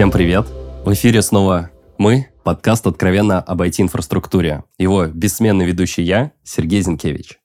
Всем 0.00 0.10
привет! 0.10 0.46
В 0.82 0.94
эфире 0.94 1.20
снова 1.20 1.68
мы, 1.98 2.28
подкаст 2.42 2.86
«Откровенно 2.86 3.38
об 3.38 3.60
IT-инфраструктуре». 3.60 4.64
Его 4.78 5.08
бессменный 5.08 5.66
ведущий 5.66 6.02
я, 6.02 6.32
Сергей 6.42 6.80
Зинкевич. 6.80 7.38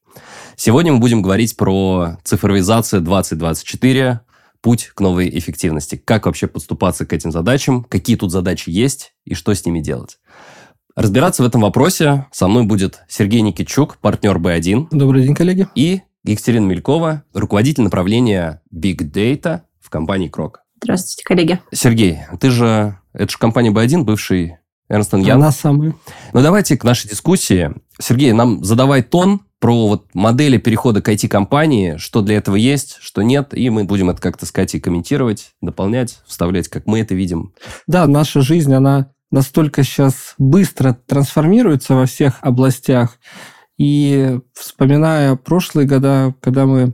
Сегодня 0.55 0.93
мы 0.93 0.99
будем 0.99 1.21
говорить 1.21 1.57
про 1.57 2.17
цифровизацию 2.23 3.01
2024, 3.01 4.21
путь 4.61 4.85
к 4.95 5.01
новой 5.01 5.37
эффективности. 5.37 5.97
Как 5.97 6.27
вообще 6.27 6.47
подступаться 6.47 7.05
к 7.05 7.11
этим 7.11 7.29
задачам, 7.29 7.83
какие 7.83 8.15
тут 8.15 8.31
задачи 8.31 8.69
есть 8.69 9.11
и 9.25 9.33
что 9.33 9.53
с 9.53 9.65
ними 9.65 9.81
делать. 9.81 10.19
Разбираться 10.95 11.43
в 11.43 11.47
этом 11.47 11.59
вопросе 11.59 12.27
со 12.31 12.47
мной 12.47 12.63
будет 12.63 13.01
Сергей 13.09 13.41
Никитчук, 13.41 13.97
партнер 13.97 14.37
B1. 14.37 14.87
Добрый 14.91 15.23
день, 15.23 15.35
коллеги. 15.35 15.67
И 15.75 16.03
Екатерина 16.23 16.65
Мелькова, 16.67 17.23
руководитель 17.33 17.83
направления 17.83 18.61
Big 18.73 18.99
Data 18.99 19.63
в 19.81 19.89
компании 19.89 20.29
Крок. 20.29 20.64
Здравствуйте, 20.85 21.23
коллеги. 21.25 21.59
Сергей, 21.73 22.19
ты 22.39 22.51
же... 22.51 22.99
Это 23.11 23.31
же 23.31 23.39
компания 23.39 23.71
B1, 23.71 24.03
бывший 24.03 24.57
Эрнст 24.87 25.13
Янг. 25.13 25.27
Она 25.29 25.51
самая. 25.51 25.95
Ну, 26.31 26.41
давайте 26.43 26.77
к 26.77 26.83
нашей 26.83 27.09
дискуссии. 27.09 27.73
Сергей, 27.99 28.33
нам 28.33 28.63
задавай 28.63 29.01
тон 29.01 29.41
про 29.59 29.87
вот 29.87 30.05
модели 30.13 30.59
перехода 30.59 31.01
к 31.01 31.09
IT-компании, 31.09 31.97
что 31.97 32.21
для 32.21 32.35
этого 32.37 32.55
есть, 32.55 32.97
что 32.99 33.23
нет, 33.23 33.57
и 33.57 33.71
мы 33.71 33.85
будем 33.85 34.11
это 34.11 34.21
как-то 34.21 34.45
сказать 34.45 34.75
и 34.75 34.79
комментировать, 34.79 35.53
дополнять, 35.59 36.19
вставлять, 36.27 36.67
как 36.67 36.85
мы 36.85 36.99
это 36.99 37.15
видим. 37.15 37.55
Да, 37.87 38.05
наша 38.05 38.41
жизнь, 38.41 38.71
она 38.71 39.11
настолько 39.31 39.83
сейчас 39.83 40.35
быстро 40.37 40.95
трансформируется 41.07 41.95
во 41.95 42.05
всех 42.05 42.37
областях. 42.41 43.17
И 43.79 44.39
вспоминая 44.53 45.35
прошлые 45.35 45.87
года, 45.87 46.35
когда 46.41 46.67
мы 46.67 46.93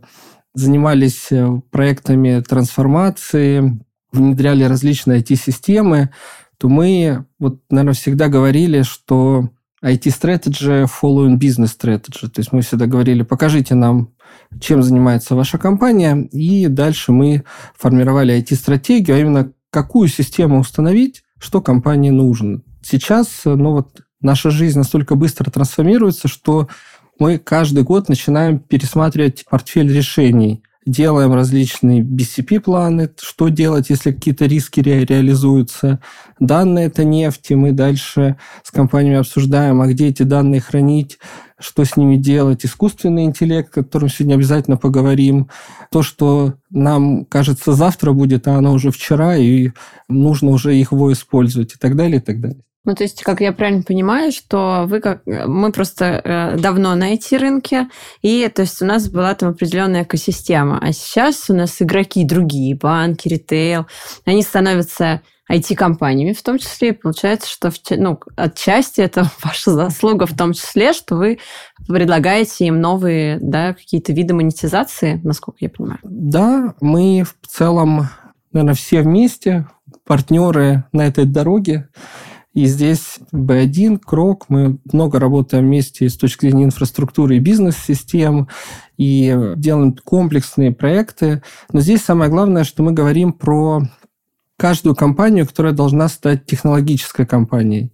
занимались 0.53 1.31
э, 1.31 1.61
проектами 1.71 2.41
трансформации, 2.41 3.79
внедряли 4.11 4.63
различные 4.63 5.21
IT-системы, 5.21 6.09
то 6.57 6.69
мы, 6.69 7.25
вот, 7.39 7.61
наверное, 7.69 7.93
всегда 7.93 8.27
говорили, 8.27 8.83
что 8.83 9.49
IT-strategy 9.83 10.87
following 10.87 11.39
business 11.39 11.71
strategy. 11.79 12.27
То 12.29 12.39
есть 12.39 12.51
мы 12.51 12.61
всегда 12.61 12.85
говорили, 12.85 13.23
покажите 13.23 13.73
нам, 13.75 14.13
чем 14.59 14.83
занимается 14.83 15.35
ваша 15.35 15.57
компания, 15.57 16.27
и 16.31 16.67
дальше 16.67 17.11
мы 17.11 17.43
формировали 17.77 18.37
IT-стратегию, 18.37 19.17
а 19.17 19.19
именно 19.19 19.53
какую 19.71 20.07
систему 20.07 20.59
установить, 20.59 21.23
что 21.39 21.61
компании 21.61 22.09
нужно. 22.11 22.61
Сейчас, 22.83 23.41
ну 23.45 23.71
вот, 23.71 24.01
наша 24.21 24.51
жизнь 24.51 24.77
настолько 24.77 25.15
быстро 25.15 25.49
трансформируется, 25.49 26.27
что 26.27 26.67
мы 27.21 27.37
каждый 27.37 27.83
год 27.83 28.09
начинаем 28.09 28.57
пересматривать 28.57 29.45
портфель 29.47 29.95
решений. 29.95 30.63
Делаем 30.87 31.35
различные 31.35 32.01
BCP-планы, 32.01 33.11
что 33.21 33.49
делать, 33.49 33.91
если 33.91 34.11
какие-то 34.11 34.47
риски 34.47 34.79
ре- 34.79 35.05
реализуются. 35.05 35.99
Данные– 36.39 36.85
это 36.87 37.03
нефть, 37.03 37.51
и 37.51 37.55
мы 37.55 37.73
дальше 37.73 38.37
с 38.63 38.71
компаниями 38.71 39.19
обсуждаем, 39.19 39.81
а 39.81 39.85
где 39.85 40.07
эти 40.07 40.23
данные 40.23 40.61
хранить, 40.61 41.19
что 41.59 41.85
с 41.85 41.95
ними 41.95 42.15
делать. 42.15 42.65
Искусственный 42.65 43.25
интеллект, 43.25 43.69
о 43.77 43.83
котором 43.83 44.09
сегодня 44.09 44.33
обязательно 44.33 44.77
поговорим. 44.77 45.47
То, 45.91 46.01
что 46.01 46.55
нам 46.71 47.25
кажется 47.25 47.73
завтра 47.73 48.13
будет, 48.13 48.47
а 48.47 48.55
оно 48.55 48.73
уже 48.73 48.89
вчера, 48.89 49.37
и 49.37 49.69
нужно 50.09 50.49
уже 50.49 50.73
его 50.73 51.13
использовать, 51.13 51.75
и 51.75 51.77
так 51.77 51.95
далее, 51.95 52.17
и 52.17 52.23
так 52.23 52.41
далее. 52.41 52.63
Ну, 52.83 52.95
то 52.95 53.03
есть, 53.03 53.21
как 53.21 53.41
я 53.41 53.51
правильно 53.51 53.83
понимаю, 53.83 54.31
что 54.31 54.85
вы 54.87 55.01
как 55.01 55.21
мы 55.25 55.71
просто 55.71 56.05
э, 56.05 56.57
давно 56.57 56.95
на 56.95 57.13
IT-рынке, 57.13 57.89
и 58.21 58.49
то 58.53 58.63
есть 58.63 58.81
у 58.81 58.85
нас 58.85 59.07
была 59.07 59.35
там 59.35 59.49
определенная 59.49 60.03
экосистема. 60.03 60.79
А 60.81 60.91
сейчас 60.91 61.49
у 61.49 61.53
нас 61.53 61.79
игроки 61.79 62.25
другие, 62.25 62.75
банки, 62.75 63.27
ритейл, 63.27 63.85
они 64.25 64.41
становятся 64.41 65.21
IT-компаниями 65.51 66.33
в 66.33 66.41
том 66.41 66.57
числе. 66.57 66.89
И 66.89 66.93
получается, 66.93 67.49
что 67.49 67.71
в, 67.71 67.75
ну, 67.91 68.19
отчасти 68.35 69.01
это 69.01 69.29
ваша 69.43 69.71
заслуга 69.71 70.25
в 70.25 70.35
том 70.35 70.53
числе, 70.53 70.93
что 70.93 71.15
вы 71.15 71.39
предлагаете 71.87 72.65
им 72.65 72.79
новые 72.79 73.37
да, 73.41 73.73
какие-то 73.73 74.13
виды 74.13 74.33
монетизации, 74.33 75.19
насколько 75.23 75.57
я 75.61 75.69
понимаю. 75.69 75.99
Да, 76.03 76.73
мы 76.81 77.23
в 77.23 77.47
целом, 77.47 78.09
наверное, 78.51 78.75
все 78.75 79.01
вместе 79.01 79.67
партнеры 80.05 80.85
на 80.91 81.05
этой 81.05 81.25
дороге. 81.25 81.89
И 82.53 82.65
здесь 82.65 83.19
B1, 83.33 83.99
Крок, 83.99 84.45
мы 84.49 84.77
много 84.91 85.19
работаем 85.19 85.65
вместе 85.65 86.09
с 86.09 86.17
точки 86.17 86.47
зрения 86.47 86.65
инфраструктуры 86.65 87.37
и 87.37 87.39
бизнес-систем, 87.39 88.49
и 88.97 89.53
делаем 89.55 89.95
комплексные 90.03 90.71
проекты. 90.71 91.41
Но 91.71 91.79
здесь 91.79 92.01
самое 92.01 92.29
главное, 92.29 92.65
что 92.65 92.83
мы 92.83 92.91
говорим 92.91 93.31
про 93.31 93.83
каждую 94.57 94.95
компанию, 94.95 95.47
которая 95.47 95.73
должна 95.73 96.09
стать 96.09 96.45
технологической 96.45 97.25
компанией. 97.25 97.93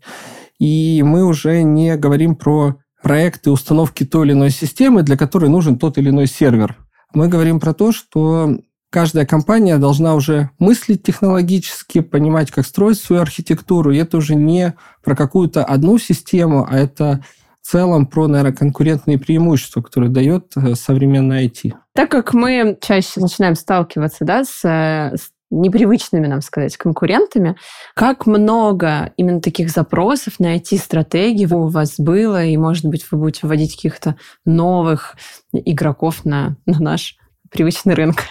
И 0.59 1.03
мы 1.05 1.23
уже 1.23 1.61
не 1.61 1.95
говорим 1.95 2.35
про 2.35 2.77
проекты 3.03 3.51
установки 3.51 4.05
той 4.05 4.25
или 4.25 4.33
иной 4.33 4.49
системы, 4.49 5.03
для 5.03 5.17
которой 5.17 5.49
нужен 5.49 5.77
тот 5.77 5.99
или 5.99 6.09
иной 6.09 6.25
сервер. 6.25 6.77
Мы 7.13 7.27
говорим 7.27 7.59
про 7.59 7.73
то, 7.73 7.91
что 7.91 8.57
каждая 8.89 9.25
компания 9.25 9.77
должна 9.77 10.15
уже 10.15 10.51
мыслить 10.59 11.03
технологически, 11.03 12.01
понимать, 12.01 12.51
как 12.51 12.65
строить 12.65 12.99
свою 12.99 13.21
архитектуру. 13.21 13.91
И 13.91 13.97
это 13.97 14.17
уже 14.17 14.35
не 14.35 14.75
про 15.03 15.15
какую-то 15.15 15.63
одну 15.63 15.97
систему, 15.97 16.67
а 16.69 16.77
это 16.77 17.23
в 17.61 17.69
целом 17.69 18.05
про, 18.05 18.27
наверное, 18.27 18.53
конкурентные 18.53 19.19
преимущества, 19.19 19.81
которые 19.81 20.09
дает 20.09 20.53
э, 20.55 20.75
современная 20.75 21.45
IT. 21.45 21.73
Так 21.93 22.09
как 22.09 22.33
мы 22.33 22.77
чаще 22.81 23.19
начинаем 23.19 23.55
сталкиваться 23.55 24.23
да, 24.23 24.45
с, 24.45 24.63
с 24.63 25.31
непривычными, 25.49 26.27
нам 26.27 26.41
сказать, 26.41 26.77
конкурентами. 26.77 27.55
Как 27.93 28.25
много 28.25 29.13
именно 29.17 29.41
таких 29.41 29.69
запросов 29.69 30.39
на 30.39 30.55
IT-стратегии 30.57 31.45
у 31.45 31.67
вас 31.67 31.95
было, 31.97 32.43
и, 32.43 32.57
может 32.57 32.85
быть, 32.85 33.05
вы 33.11 33.17
будете 33.17 33.47
вводить 33.47 33.75
каких-то 33.75 34.15
новых 34.45 35.15
игроков 35.53 36.25
на, 36.25 36.57
на 36.65 36.79
наш 36.79 37.17
привычный 37.49 37.93
рынок? 37.93 38.23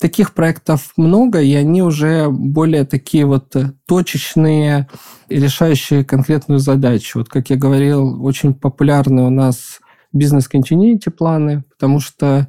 Таких 0.00 0.32
проектов 0.32 0.92
много, 0.96 1.40
и 1.40 1.54
они 1.54 1.82
уже 1.82 2.28
более 2.30 2.84
такие 2.84 3.26
вот 3.26 3.56
э, 3.56 3.72
точечные, 3.86 4.88
решающие 5.28 6.04
конкретную 6.04 6.60
задачу. 6.60 7.18
Вот, 7.18 7.28
как 7.28 7.50
я 7.50 7.56
говорил, 7.56 8.24
очень 8.24 8.54
популярны 8.54 9.22
у 9.22 9.30
нас 9.30 9.80
бизнес-континенте 10.12 11.10
планы, 11.10 11.64
потому 11.70 11.98
что 11.98 12.48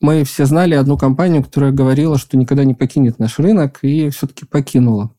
мы 0.00 0.24
все 0.24 0.46
знали 0.46 0.74
одну 0.74 0.96
компанию, 0.96 1.42
которая 1.42 1.72
говорила, 1.72 2.18
что 2.18 2.36
никогда 2.36 2.64
не 2.64 2.74
покинет 2.74 3.18
наш 3.18 3.38
рынок, 3.38 3.78
и 3.82 4.10
все-таки 4.10 4.44
покинула. 4.44 5.10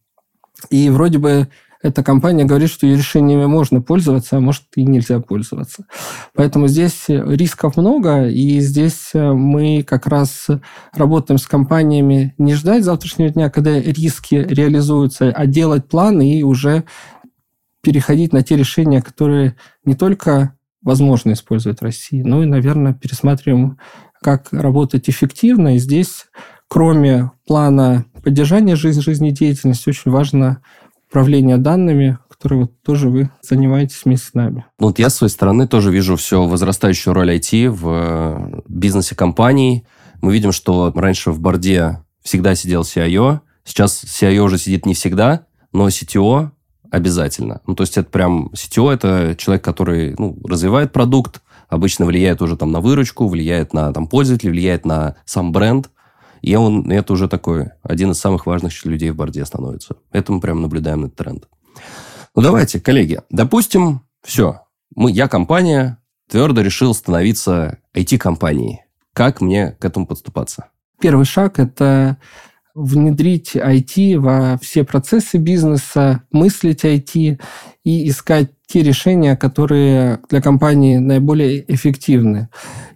И 0.70 0.90
вроде 0.90 1.18
бы 1.18 1.50
эта 1.88 2.04
компания 2.04 2.46
говорит, 2.46 2.70
что 2.70 2.86
ее 2.86 2.98
решениями 2.98 3.46
можно 3.46 3.82
пользоваться, 3.82 4.38
а 4.38 4.40
может 4.40 4.64
и 4.76 4.84
нельзя 4.84 5.20
пользоваться. 5.20 5.86
Поэтому 6.36 6.68
здесь 6.68 7.06
рисков 7.08 7.78
много, 7.78 8.28
и 8.28 8.60
здесь 8.60 9.12
мы 9.14 9.84
как 9.84 10.06
раз 10.06 10.48
работаем 10.94 11.38
с 11.38 11.48
компаниями 11.48 12.36
не 12.38 12.54
ждать 12.54 12.84
завтрашнего 12.84 13.30
дня, 13.30 13.50
когда 13.50 13.80
риски 13.80 14.36
реализуются, 14.36 15.32
а 15.32 15.46
делать 15.46 15.88
планы 15.88 16.40
и 16.40 16.44
уже 16.44 16.84
переходить 17.82 18.34
на 18.34 18.44
те 18.44 18.58
решения, 18.58 19.02
которые 19.02 19.56
не 19.86 19.96
только 19.96 20.56
возможно 20.82 21.32
использовать 21.32 21.80
в 21.80 21.84
России, 21.84 22.22
но 22.22 22.44
и, 22.44 22.46
наверное, 22.46 22.94
пересматриваем, 22.94 23.78
как 24.22 24.48
работать 24.52 25.10
эффективно. 25.10 25.76
И 25.76 25.80
здесь, 25.80 26.26
кроме 26.68 27.32
плана 27.46 28.06
поддержания 28.24 28.76
жизни, 28.76 29.02
жизнедеятельности, 29.02 29.90
очень 29.90 30.12
важно 30.12 30.62
управления 31.10 31.58
данными, 31.58 32.18
которые 32.30 32.62
вот 32.62 32.82
тоже 32.82 33.10
вы 33.10 33.30
занимаетесь 33.42 34.04
вместе 34.06 34.28
с 34.28 34.34
нами. 34.34 34.66
Ну, 34.80 34.88
вот 34.88 35.00
я 35.00 35.10
с 35.10 35.16
своей 35.16 35.32
стороны 35.32 35.68
тоже 35.68 35.92
вижу 35.92 36.16
все 36.16 36.46
возрастающую 36.46 37.14
роль 37.14 37.36
IT 37.36 37.70
в 37.70 37.88
э, 37.90 38.62
бизнесе 38.68 39.16
компаний. 39.16 39.86
Мы 40.22 40.34
видим, 40.34 40.52
что 40.52 40.92
раньше 40.96 41.32
в 41.32 41.40
борде 41.40 42.00
всегда 42.22 42.56
сидел 42.56 42.82
CIO, 42.82 43.40
сейчас 43.64 44.04
CIO 44.04 44.40
уже 44.40 44.58
сидит 44.58 44.86
не 44.86 44.94
всегда, 44.94 45.46
но 45.72 45.88
CTO 45.88 46.52
обязательно. 46.92 47.62
Ну, 47.68 47.76
то 47.76 47.84
есть 47.84 47.98
это 47.98 48.10
прям 48.10 48.48
CTO– 48.54 48.94
это 48.94 49.36
человек, 49.38 49.64
который 49.64 50.16
ну, 50.18 50.38
развивает 50.44 50.92
продукт, 50.92 51.42
обычно 51.70 52.06
влияет 52.06 52.42
уже 52.42 52.58
там 52.58 52.72
на 52.72 52.80
выручку, 52.80 53.28
влияет 53.28 53.74
на 53.74 53.92
там, 53.94 54.08
пользователей, 54.08 54.52
влияет 54.52 54.86
на 54.86 55.16
сам 55.26 55.52
бренд. 55.52 55.90
И 56.48 56.56
он, 56.56 56.90
это 56.90 57.12
уже 57.12 57.28
такой 57.28 57.72
один 57.84 58.12
из 58.12 58.20
самых 58.20 58.46
важных 58.46 58.86
людей 58.86 59.10
в 59.10 59.18
борде 59.18 59.44
становится. 59.44 59.98
Это 60.14 60.32
мы 60.32 60.40
прям 60.40 60.62
наблюдаем 60.62 61.04
этот 61.04 61.18
тренд. 61.18 61.50
Ну, 62.36 62.42
давайте, 62.42 62.80
коллеги, 62.80 63.20
допустим, 63.30 64.04
все, 64.24 64.62
мы, 64.96 65.12
я 65.12 65.28
компания, 65.28 65.98
твердо 66.30 66.62
решил 66.62 66.94
становиться 66.94 67.80
IT-компанией. 67.94 68.86
Как 69.12 69.42
мне 69.42 69.72
к 69.72 69.84
этому 69.84 70.08
подступаться? 70.08 70.70
Первый 71.02 71.26
шаг– 71.26 71.60
это 71.60 72.18
внедрить 72.74 73.58
IT 73.58 74.18
во 74.18 74.58
все 74.62 74.86
процессы 74.86 75.38
бизнеса, 75.40 76.24
мыслить 76.32 76.86
IT 76.86 77.42
и 77.84 78.08
искать 78.08 78.52
те 78.68 78.84
решения, 78.84 79.36
которые 79.36 80.20
для 80.30 80.42
компании 80.42 80.96
наиболее 80.98 81.66
эффективны. 81.74 82.48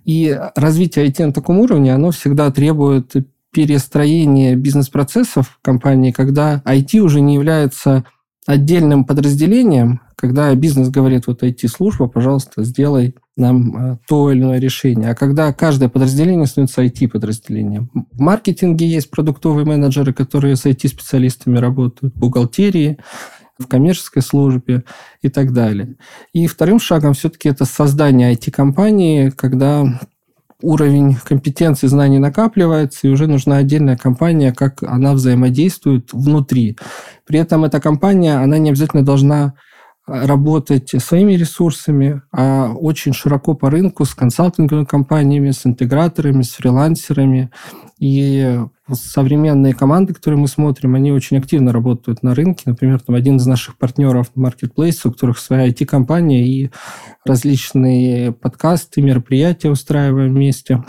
И 0.06 0.40
развитие 0.56 1.08
IT 1.08 1.26
на 1.26 1.34
таком 1.34 1.60
уровне, 1.60 1.94
оно 1.94 2.12
всегда 2.12 2.50
требует 2.52 3.14
перестроение 3.52 4.56
бизнес-процессов 4.56 5.60
компании, 5.62 6.12
когда 6.12 6.62
IT 6.66 7.00
уже 7.00 7.22
не 7.22 7.36
является 7.36 8.06
отдельным 8.48 9.06
подразделением, 9.06 10.02
когда 10.16 10.54
бизнес 10.54 10.90
говорит, 10.90 11.28
вот 11.28 11.42
IT-служба, 11.44 12.08
пожалуйста, 12.08 12.64
сделай 12.64 13.16
нам 13.38 13.94
э, 13.94 13.98
то 14.08 14.32
или 14.32 14.40
иное 14.40 14.60
решение. 14.60 15.10
А 15.10 15.16
когда 15.16 15.52
каждое 15.52 15.90
подразделение 15.90 16.46
становится 16.46 16.84
IT-подразделением. 16.84 17.90
В 18.12 18.20
маркетинге 18.20 18.88
есть 18.88 19.10
продуктовые 19.10 19.66
менеджеры, 19.66 20.14
которые 20.14 20.56
с 20.56 20.66
IT-специалистами 20.66 21.58
работают, 21.58 22.14
в 22.14 22.20
бухгалтерии, 22.20 22.98
в 23.58 23.68
коммерческой 23.68 24.22
службе 24.22 24.84
и 25.22 25.30
так 25.30 25.54
далее. 25.54 25.96
И 26.34 26.48
вторым 26.48 26.80
шагом 26.80 27.14
все-таки 27.14 27.50
это 27.50 27.66
создание 27.66 28.34
IT-компании, 28.34 29.30
когда 29.30 30.00
уровень 30.62 31.16
компетенции, 31.24 31.88
знаний 31.88 32.20
накапливается, 32.20 33.08
и 33.08 33.12
уже 33.12 33.28
нужна 33.28 33.58
отдельная 33.58 33.98
компания, 33.98 34.54
как 34.54 34.84
она 34.84 35.14
взаимодействует 35.14 36.14
внутри. 36.14 36.78
При 37.26 37.40
этом 37.40 37.64
эта 37.66 37.80
компания, 37.80 38.36
она 38.36 38.58
не 38.58 38.70
обязательно 38.70 39.04
должна 39.04 39.54
работать 40.08 40.90
своими 40.98 41.34
ресурсами, 41.34 42.22
а 42.32 42.74
очень 42.74 43.14
широко 43.14 43.54
по 43.54 43.70
рынку 43.70 44.06
с 44.06 44.16
консалтинговыми 44.16 44.86
компаниями, 44.86 45.52
с 45.52 45.66
интеграторами, 45.66 46.42
с 46.42 46.52
фрилансерами. 46.52 47.52
И 48.00 48.60
современные 48.92 49.76
команды, 49.76 50.14
которые 50.14 50.40
мы 50.40 50.48
смотрим, 50.48 50.96
они 50.96 51.12
очень 51.12 51.38
активно 51.38 51.72
работают 51.72 52.24
на 52.24 52.34
рынке. 52.34 52.64
Например, 52.66 53.00
там 53.00 53.16
один 53.16 53.38
из 53.38 53.46
наших 53.46 53.78
партнеров 53.78 54.32
Marketplace, 54.36 55.02
у 55.06 55.12
которых 55.12 55.38
своя 55.38 55.70
IT-компания 55.70 56.46
и 56.46 56.72
различные 57.26 58.32
подкасты, 58.32 59.02
мероприятия 59.02 59.70
устраиваем 59.70 60.34
вместе. 60.34 60.84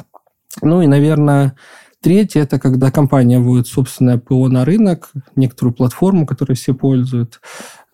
Ну 0.63 0.83
и, 0.83 0.87
наверное, 0.87 1.55
Третье– 2.03 2.41
это 2.43 2.59
когда 2.59 2.91
компания 2.91 3.39
вводит 3.39 3.69
собственное 3.69 4.19
ПО 4.19 4.49
на 4.49 4.65
рынок, 4.65 5.13
некоторую 5.37 5.73
платформу, 5.73 6.27
которой 6.27 6.55
все 6.55 6.75
пользуют. 6.75 7.41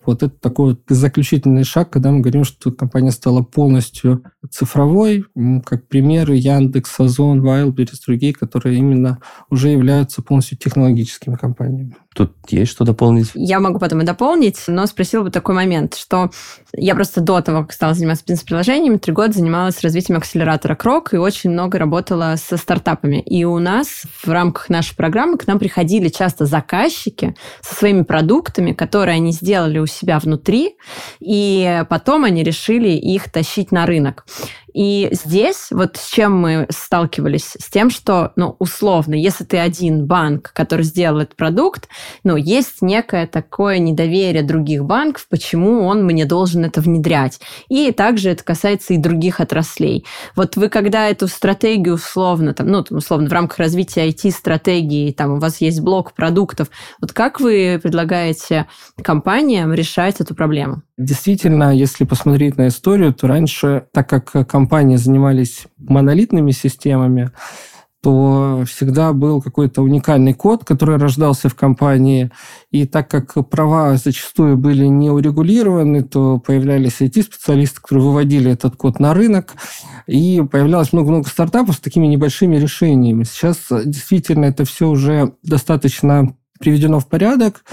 Вот 0.05 0.23
это 0.23 0.33
такой 0.39 0.71
вот 0.71 0.81
заключительный 0.87 1.63
шаг, 1.63 1.89
когда 1.89 2.11
мы 2.11 2.21
говорим, 2.21 2.43
что 2.43 2.71
компания 2.71 3.11
стала 3.11 3.41
полностью 3.41 4.23
цифровой, 4.49 5.25
как 5.65 5.87
примеры 5.87 6.35
Яндекс, 6.35 6.99
Озон, 6.99 7.45
Wildberries, 7.45 7.99
другие, 8.05 8.33
которые 8.33 8.77
именно 8.77 9.19
уже 9.49 9.69
являются 9.69 10.21
полностью 10.21 10.57
технологическими 10.57 11.35
компаниями. 11.35 11.95
Тут 12.15 12.33
есть 12.49 12.71
что 12.71 12.85
дополнить? 12.85 13.31
Я 13.35 13.59
могу 13.59 13.77
потом 13.77 14.01
и 14.01 14.05
дополнить, 14.05 14.63
но 14.67 14.85
спросила 14.87 15.23
бы 15.23 15.31
такой 15.31 15.53
момент, 15.53 15.95
что 15.95 16.31
я 16.73 16.95
просто 16.95 17.21
до 17.21 17.41
того, 17.41 17.61
как 17.61 17.73
стала 17.73 17.93
заниматься 17.93 18.23
бизнес-приложениями, 18.25 18.97
три 18.97 19.13
года 19.13 19.33
занималась 19.33 19.81
развитием 19.81 20.17
акселератора 20.17 20.75
Крок 20.75 21.13
и 21.13 21.17
очень 21.17 21.51
много 21.51 21.77
работала 21.77 22.35
со 22.37 22.57
стартапами. 22.57 23.21
И 23.21 23.43
у 23.43 23.59
нас 23.59 24.03
в 24.23 24.29
рамках 24.29 24.69
нашей 24.69 24.95
программы 24.95 25.37
к 25.37 25.45
нам 25.45 25.59
приходили 25.59 26.09
часто 26.09 26.45
заказчики 26.45 27.35
со 27.61 27.75
своими 27.75 28.01
продуктами, 28.01 28.73
которые 28.73 29.15
они 29.15 29.31
сделали 29.31 29.79
у 29.79 29.85
себя 29.91 30.19
внутри, 30.19 30.77
и 31.19 31.83
потом 31.89 32.23
они 32.23 32.43
решили 32.43 32.89
их 32.89 33.31
тащить 33.31 33.71
на 33.71 33.85
рынок. 33.85 34.25
И 34.73 35.09
здесь 35.11 35.67
вот 35.71 35.97
с 35.97 36.09
чем 36.09 36.39
мы 36.39 36.67
сталкивались? 36.69 37.55
С 37.59 37.69
тем, 37.69 37.89
что, 37.89 38.31
ну, 38.35 38.55
условно, 38.59 39.15
если 39.15 39.43
ты 39.43 39.57
один 39.57 40.05
банк, 40.05 40.51
который 40.53 40.83
сделал 40.83 41.19
этот 41.19 41.35
продукт, 41.35 41.87
ну, 42.23 42.35
есть 42.35 42.81
некое 42.81 43.27
такое 43.27 43.79
недоверие 43.79 44.43
других 44.43 44.85
банков, 44.85 45.27
почему 45.29 45.85
он 45.85 46.03
мне 46.05 46.25
должен 46.25 46.65
это 46.65 46.81
внедрять. 46.81 47.39
И 47.67 47.91
также 47.91 48.29
это 48.29 48.43
касается 48.43 48.93
и 48.93 48.97
других 48.97 49.39
отраслей. 49.39 50.05
Вот 50.35 50.55
вы 50.55 50.69
когда 50.69 51.09
эту 51.09 51.27
стратегию 51.27 51.95
условно, 51.95 52.53
там, 52.53 52.67
ну, 52.67 52.85
условно, 52.89 53.29
в 53.29 53.33
рамках 53.33 53.57
развития 53.59 54.07
IT-стратегии, 54.09 55.11
там, 55.11 55.33
у 55.33 55.39
вас 55.39 55.61
есть 55.61 55.81
блок 55.81 56.13
продуктов, 56.13 56.69
вот 57.01 57.13
как 57.13 57.39
вы 57.39 57.79
предлагаете 57.81 58.67
компаниям 59.03 59.73
решать 59.73 60.19
эту 60.19 60.35
проблему? 60.35 60.83
Действительно, 60.97 61.73
если 61.73 62.03
посмотреть 62.03 62.57
на 62.57 62.67
историю, 62.67 63.13
то 63.13 63.27
раньше, 63.27 63.85
так 63.93 64.09
как 64.09 64.47
компании 64.59 64.97
занимались 64.97 65.67
монолитными 65.77 66.51
системами, 66.51 67.31
то 68.03 68.63
всегда 68.67 69.13
был 69.13 69.41
какой-то 69.41 69.81
уникальный 69.81 70.33
код, 70.33 70.65
который 70.65 70.97
рождался 70.97 71.47
в 71.47 71.55
компании. 71.55 72.29
И 72.71 72.85
так 72.85 73.09
как 73.09 73.49
права 73.49 73.95
зачастую 73.95 74.57
были 74.57 74.85
не 74.85 75.09
урегулированы, 75.09 76.03
то 76.03 76.39
появлялись 76.39 76.99
IT-специалисты, 76.99 77.79
которые 77.79 78.05
выводили 78.05 78.51
этот 78.51 78.75
код 78.75 78.99
на 78.99 79.13
рынок, 79.13 79.53
и 80.07 80.43
появлялось 80.51 80.91
много-много 80.91 81.29
стартапов 81.29 81.75
с 81.75 81.79
такими 81.79 82.07
небольшими 82.07 82.57
решениями. 82.57 83.23
Сейчас 83.23 83.57
действительно 83.69 84.45
это 84.45 84.65
все 84.65 84.89
уже 84.89 85.33
достаточно 85.41 86.35
приведено 86.59 86.99
в 86.99 87.07
порядок. 87.07 87.63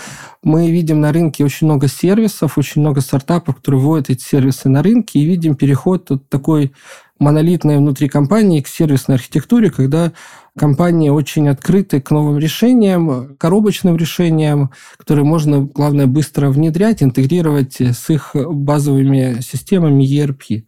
Мы 0.42 0.70
видим 0.70 1.00
на 1.00 1.12
рынке 1.12 1.44
очень 1.44 1.66
много 1.66 1.88
сервисов, 1.88 2.56
очень 2.56 2.80
много 2.80 3.00
стартапов, 3.00 3.56
которые 3.56 3.80
вводят 3.82 4.10
эти 4.10 4.22
сервисы 4.22 4.68
на 4.68 4.82
рынке, 4.82 5.18
и 5.18 5.24
видим 5.24 5.56
переход 5.56 6.10
от 6.10 6.28
такой 6.28 6.72
монолитной 7.18 7.78
внутри 7.78 8.08
компании 8.08 8.60
к 8.60 8.68
сервисной 8.68 9.16
архитектуре, 9.16 9.70
когда 9.70 10.12
компании 10.56 11.08
очень 11.08 11.48
открыты 11.48 12.00
к 12.00 12.10
новым 12.10 12.38
решениям, 12.38 13.36
коробочным 13.36 13.96
решениям, 13.96 14.70
которые 14.96 15.24
можно, 15.24 15.60
главное, 15.62 16.06
быстро 16.06 16.50
внедрять, 16.50 17.02
интегрировать 17.02 17.80
с 17.80 18.10
их 18.10 18.32
базовыми 18.34 19.40
системами 19.40 20.04
ERP. 20.04 20.64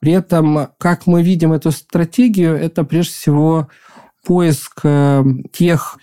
При 0.00 0.12
этом, 0.12 0.68
как 0.78 1.06
мы 1.06 1.22
видим 1.22 1.52
эту 1.52 1.70
стратегию, 1.70 2.56
это 2.56 2.82
прежде 2.84 3.12
всего 3.12 3.68
поиск 4.26 4.80
э, 4.84 5.22
тех 5.52 5.98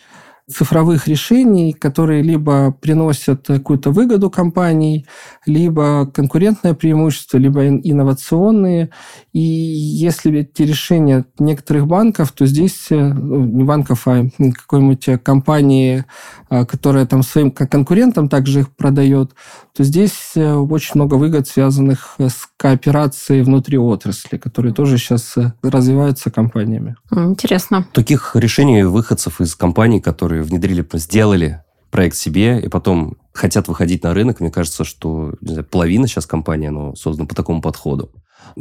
цифровых 0.52 1.08
решений, 1.08 1.74
которые 1.74 2.24
либо 2.24 2.72
приносят 2.72 3.48
какую-то 3.48 3.92
выгоду 3.92 4.30
компании, 4.30 5.06
либо 5.46 6.10
конкурентное 6.12 6.74
преимущество, 6.74 7.38
либо 7.38 7.68
инновационные. 7.68 8.90
И 9.32 9.40
если 9.40 10.40
эти 10.40 10.64
решения 10.64 11.26
некоторых 11.38 11.88
банков, 11.88 12.32
то 12.32 12.46
здесь 12.46 12.88
э, 12.90 12.96
ну, 12.96 13.46
не 13.46 13.64
банков, 13.64 14.08
а 14.08 14.26
какой-нибудь 14.38 15.24
компании, 15.24 16.06
а, 16.50 16.66
которая 16.66 17.06
там 17.06 17.22
своим 17.24 17.52
конкурентам 17.52 18.28
также 18.28 18.62
их 18.62 18.76
продает, 18.76 19.36
то 19.80 19.86
здесь 19.86 20.32
э, 20.36 20.54
очень 20.56 20.96
много 20.96 21.16
выгод, 21.16 21.48
связанных 21.48 22.16
с 22.20 22.50
кооперацией 22.58 23.44
внутри 23.44 23.78
отрасли, 23.78 24.36
которые 24.36 24.74
тоже 24.74 24.98
сейчас 24.98 25.38
э, 25.38 25.54
развиваются 25.62 26.30
компаниями. 26.30 26.98
Интересно. 27.10 27.88
Таких 27.94 28.36
решений 28.36 28.84
выходцев 28.84 29.40
из 29.40 29.56
компаний, 29.56 30.02
которые 30.02 30.44
внедрили, 30.44 30.86
сделали 30.96 31.64
проект 31.92 32.18
себе 32.18 32.60
и 32.60 32.68
потом 32.68 33.16
хотят 33.32 33.70
выходить 33.70 34.04
на 34.04 34.14
рынок, 34.14 34.42
мне 34.42 34.52
кажется, 34.52 34.84
что 34.84 35.36
не 35.40 35.54
знаю, 35.54 35.66
половина 35.66 36.08
сейчас 36.08 36.26
компании 36.26 36.68
но 36.68 36.94
создана 36.96 37.26
по 37.26 37.34
такому 37.34 37.62
подходу. 37.62 38.12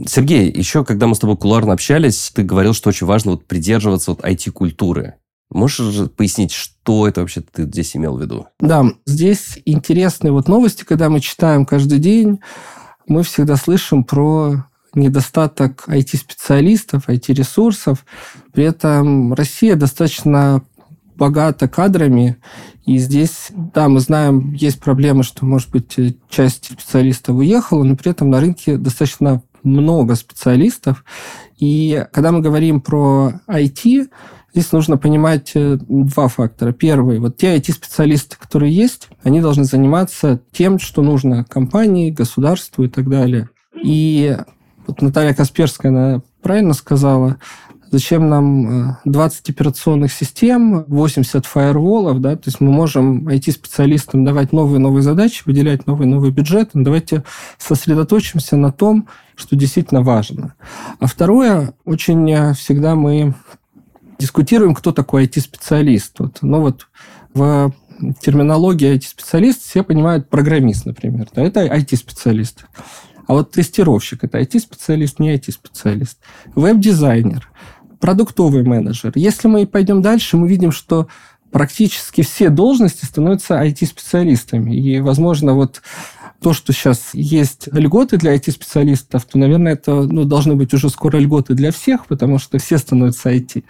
Сергей, 0.07 0.49
еще 0.49 0.85
когда 0.85 1.09
мы 1.09 1.17
с 1.17 1.19
тобой 1.19 1.37
кулуарно 1.37 1.73
общались, 1.73 2.31
ты 2.33 2.45
говорил, 2.45 2.75
что 2.75 2.91
очень 2.91 3.09
важно 3.09 3.33
вот 3.33 3.45
придерживаться 3.45 4.13
вот 4.13 4.21
IT-культуры. 4.21 5.15
Можешь 5.51 6.11
пояснить, 6.11 6.53
что 6.53 7.09
это 7.09 7.21
вообще 7.21 7.41
ты 7.41 7.65
здесь 7.65 7.97
имел 7.97 8.17
в 8.17 8.23
виду? 8.23 8.47
Да, 8.61 8.85
здесь 9.07 9.59
интересные 9.65 10.33
вот 10.33 10.49
новости, 10.49 10.85
когда 10.85 11.09
мы 11.09 11.21
читаем 11.21 11.65
каждый 11.65 11.99
день, 11.99 12.41
мы 13.07 13.23
всегда 13.23 13.57
слышим 13.57 14.05
про 14.05 14.67
недостаток 14.95 15.85
IT-специалистов, 15.89 17.09
IT-ресурсов. 17.09 18.05
При 18.53 18.65
этом 18.65 19.33
Россия 19.33 19.77
достаточно 19.77 20.63
богата 21.17 21.67
кадрами, 21.69 22.37
и 22.87 22.99
здесь, 22.99 23.49
да, 23.51 23.89
мы 23.89 24.01
знаем, 24.01 24.53
есть 24.53 24.81
проблемы, 24.81 25.25
что, 25.25 25.45
может 25.45 25.71
быть, 25.71 25.97
часть 26.31 26.67
специалистов 26.67 27.37
уехала, 27.37 27.83
но 27.83 27.97
при 27.97 28.13
этом 28.13 28.31
на 28.31 28.41
рынке 28.41 28.77
достаточно 28.77 29.43
много 29.63 30.15
специалистов. 30.15 31.05
И 31.59 32.07
когда 32.13 32.31
мы 32.31 32.41
говорим 32.41 32.81
про 32.81 33.41
IT, 33.49 34.09
Здесь 34.53 34.73
нужно 34.73 34.97
понимать 34.97 35.53
э, 35.55 35.79
два 35.89 36.29
фактора. 36.29 36.73
Первый, 36.73 37.19
вот 37.19 37.37
те 37.37 37.57
IT-специалисты, 37.57 38.37
которые 38.39 38.75
есть, 38.75 39.09
они 39.23 39.41
должны 39.41 39.65
заниматься 39.65 40.41
тем, 40.53 40.79
что 40.79 41.03
нужно 41.03 41.45
компании, 41.45 42.11
государству 42.11 42.85
и 42.85 42.89
так 42.89 43.09
далее. 43.09 43.51
И 43.83 44.37
вот 44.87 45.03
Наталья 45.03 45.35
Касперская, 45.35 45.93
она 45.93 46.23
правильно 46.43 46.73
сказала, 46.73 47.37
зачем 47.91 48.29
нам 48.29 48.99
20 49.05 49.49
э, 49.49 49.53
операционных 49.53 50.13
систем, 50.13 50.85
80 50.89 51.47
фаерволов, 51.47 52.21
да, 52.21 52.37
то 52.37 52.43
есть 52.47 52.61
мы 52.61 52.71
можем 52.71 53.29
IT-специалистам 53.29 54.25
давать 54.25 54.53
новые-новые 54.53 55.03
задачи, 55.03 55.43
выделять 55.45 55.87
новый-новый 55.87 56.31
бюджет, 56.31 56.71
давайте 56.75 57.25
сосредоточимся 57.59 58.57
на 58.57 58.73
том, 58.73 59.09
что 59.37 59.57
действительно 59.57 60.03
важно. 60.03 60.55
А 60.99 61.07
второе, 61.07 61.75
очень 61.85 62.31
э, 62.31 62.55
всегда 62.55 62.95
мы 62.95 63.35
дискутируем, 64.19 64.75
кто 64.75 64.93
такой 64.93 65.27
IT-специалист. 65.27 66.19
Вот, 66.19 66.39
ну 66.43 66.61
вот 66.61 66.89
в 67.35 67.73
терминологии 68.21 68.95
IT-специалист 68.97 69.63
все 69.63 69.83
понимают 69.83 70.29
программист, 70.29 70.87
например. 70.87 71.29
Да, 71.35 71.43
это 71.43 71.67
IT-специалист. 71.67 72.65
А 73.27 73.35
вот 73.35 73.51
тестировщик– 73.51 74.21
это 74.25 74.41
IT-специалист, 74.41 75.19
не 75.19 75.35
IT-специалист. 75.35 76.19
Веб-дизайнер. 76.55 77.51
продуктовый 78.01 78.63
менеджер. 78.63 79.13
Если 79.15 79.49
мы 79.49 79.67
пойдем 79.67 80.03
дальше, 80.03 80.37
мы 80.37 80.49
видим, 80.49 80.73
что 80.73 81.09
практически 81.51 82.23
все 82.23 82.51
должности 82.51 83.05
становятся 83.05 83.63
IT-специалистами. 83.63 84.77
И, 84.77 85.01
возможно, 85.01 85.55
вот 85.55 85.83
то, 86.41 86.53
что 86.53 86.73
сейчас 86.73 87.11
есть 87.15 87.69
льготы 87.73 88.17
для 88.17 88.35
IT-специалистов, 88.35 89.25
то, 89.25 89.39
наверное, 89.39 89.73
это 89.73 90.03
ну, 90.03 90.25
должны 90.25 90.55
быть 90.55 90.73
уже 90.73 90.89
скоро 90.89 91.19
льготы 91.19 91.55
для 91.55 91.73
всех, 91.73 92.07
потому 92.07 92.39
что 92.39 92.59
все 92.59 92.79
становятся 92.79 93.31
IT. 93.33 93.65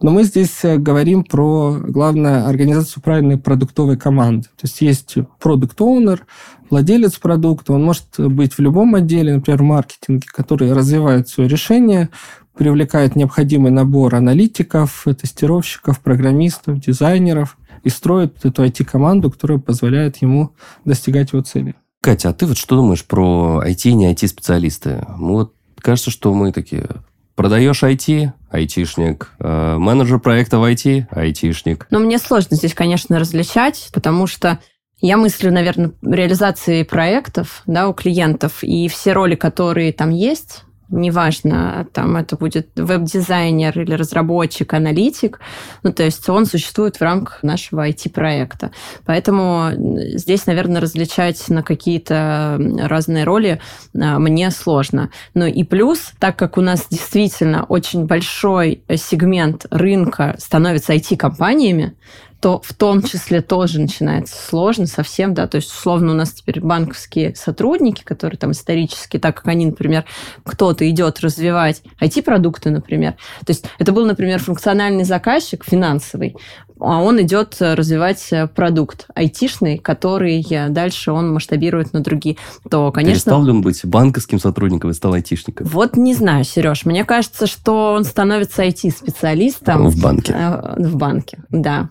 Но 0.00 0.10
мы 0.12 0.24
здесь 0.24 0.64
э, 0.64 0.78
говорим 0.78 1.24
про, 1.24 1.76
главное, 1.78 2.46
организацию 2.46 3.02
правильной 3.02 3.36
продуктовой 3.36 3.98
команды. 3.98 4.44
То 4.56 4.64
есть 4.64 4.80
есть 4.80 5.16
продукт-оунер, 5.40 6.26
владелец 6.70 7.16
продукта, 7.18 7.74
он 7.74 7.84
может 7.84 8.06
быть 8.18 8.54
в 8.54 8.60
любом 8.60 8.94
отделе, 8.94 9.34
например, 9.34 9.60
в 9.60 9.66
маркетинге, 9.66 10.26
который 10.26 10.72
развивает 10.72 11.28
свое 11.28 11.50
решение, 11.50 12.08
привлекает 12.56 13.16
необходимый 13.16 13.70
набор 13.70 14.14
аналитиков, 14.14 15.04
тестировщиков, 15.20 16.00
программистов, 16.00 16.80
дизайнеров 16.80 17.58
и 17.84 17.90
строит 17.90 18.44
эту 18.44 18.64
IT-команду, 18.64 19.30
которая 19.30 19.58
позволяет 19.58 20.16
ему 20.18 20.54
достигать 20.86 21.32
его 21.32 21.42
цели. 21.42 21.74
Катя, 22.06 22.28
а 22.28 22.32
ты 22.32 22.46
вот 22.46 22.56
что 22.56 22.76
думаешь 22.76 23.04
про 23.04 23.60
IT 23.66 23.90
и 23.90 23.92
не 23.94 24.12
IT-специалисты? 24.12 25.04
Вот 25.18 25.54
кажется, 25.80 26.12
что 26.12 26.32
мы 26.32 26.52
такие 26.52 26.86
Продаешь 27.34 27.82
IT, 27.82 28.30
айтишник. 28.48 29.32
Э, 29.40 29.76
менеджер 29.76 30.20
проекта 30.20 30.60
в 30.60 30.64
IT, 30.64 31.06
айтишник. 31.10 31.88
Ну, 31.90 31.98
мне 31.98 32.18
сложно 32.18 32.56
здесь, 32.56 32.74
конечно, 32.74 33.18
различать, 33.18 33.90
потому 33.92 34.28
что 34.28 34.60
я 35.00 35.16
мыслю, 35.16 35.52
наверное, 35.52 35.90
реализации 36.00 36.84
проектов 36.84 37.62
да, 37.66 37.88
у 37.88 37.92
клиентов, 37.92 38.62
и 38.62 38.86
все 38.86 39.12
роли, 39.12 39.34
которые 39.34 39.92
там 39.92 40.10
есть, 40.10 40.62
неважно, 40.88 41.86
там 41.92 42.16
это 42.16 42.36
будет 42.36 42.68
веб-дизайнер 42.76 43.78
или 43.80 43.94
разработчик, 43.94 44.72
аналитик, 44.74 45.40
ну, 45.82 45.92
то 45.92 46.02
есть 46.02 46.28
он 46.28 46.46
существует 46.46 46.96
в 46.96 47.02
рамках 47.02 47.42
нашего 47.42 47.88
IT-проекта. 47.88 48.70
Поэтому 49.04 49.70
здесь, 50.14 50.46
наверное, 50.46 50.80
различать 50.80 51.48
на 51.48 51.62
какие-то 51.62 52.58
разные 52.82 53.24
роли 53.24 53.60
а, 53.94 54.18
мне 54.18 54.50
сложно. 54.50 55.10
Ну 55.34 55.46
и 55.46 55.64
плюс, 55.64 56.12
так 56.18 56.36
как 56.36 56.58
у 56.58 56.60
нас 56.60 56.86
действительно 56.90 57.64
очень 57.64 58.06
большой 58.06 58.82
сегмент 58.94 59.66
рынка 59.70 60.36
становится 60.38 60.94
IT-компаниями, 60.94 61.94
то 62.40 62.60
в 62.62 62.74
том 62.74 63.02
числе 63.02 63.40
тоже 63.40 63.80
начинается 63.80 64.36
сложно 64.36 64.86
совсем, 64.86 65.34
да, 65.34 65.46
то 65.46 65.56
есть 65.56 65.70
условно 65.70 66.12
у 66.12 66.14
нас 66.14 66.32
теперь 66.32 66.60
банковские 66.60 67.34
сотрудники, 67.34 68.02
которые 68.02 68.38
там 68.38 68.52
исторически, 68.52 69.18
так 69.18 69.36
как 69.36 69.46
они, 69.48 69.66
например, 69.66 70.04
кто-то 70.44 70.88
идет 70.88 71.20
развивать 71.20 71.82
IT-продукты, 72.00 72.70
например, 72.70 73.12
то 73.44 73.50
есть 73.50 73.66
это 73.78 73.92
был, 73.92 74.06
например, 74.06 74.38
функциональный 74.38 75.04
заказчик 75.04 75.64
финансовый, 75.64 76.36
а 76.80 77.02
он 77.02 77.20
идет 77.22 77.56
развивать 77.60 78.30
продукт 78.54 79.06
айтишный, 79.14 79.78
который 79.78 80.44
дальше 80.68 81.12
он 81.12 81.32
масштабирует 81.32 81.92
на 81.92 82.00
другие, 82.00 82.36
то, 82.70 82.92
конечно... 82.92 83.14
Перестал 83.14 83.44
ли 83.44 83.50
он 83.50 83.62
быть 83.62 83.84
банковским 83.84 84.38
сотрудником 84.38 84.90
и 84.90 84.94
стал 84.94 85.14
айтишником? 85.14 85.66
Вот 85.66 85.96
не 85.96 86.14
знаю, 86.14 86.44
Сереж, 86.44 86.84
мне 86.84 87.04
кажется, 87.04 87.46
что 87.46 87.92
он 87.94 88.04
становится 88.04 88.64
IT-специалистом. 88.64 89.88
В 89.88 90.00
банке. 90.00 90.34
Э, 90.36 90.74
в 90.76 90.96
банке, 90.96 91.38
да. 91.50 91.90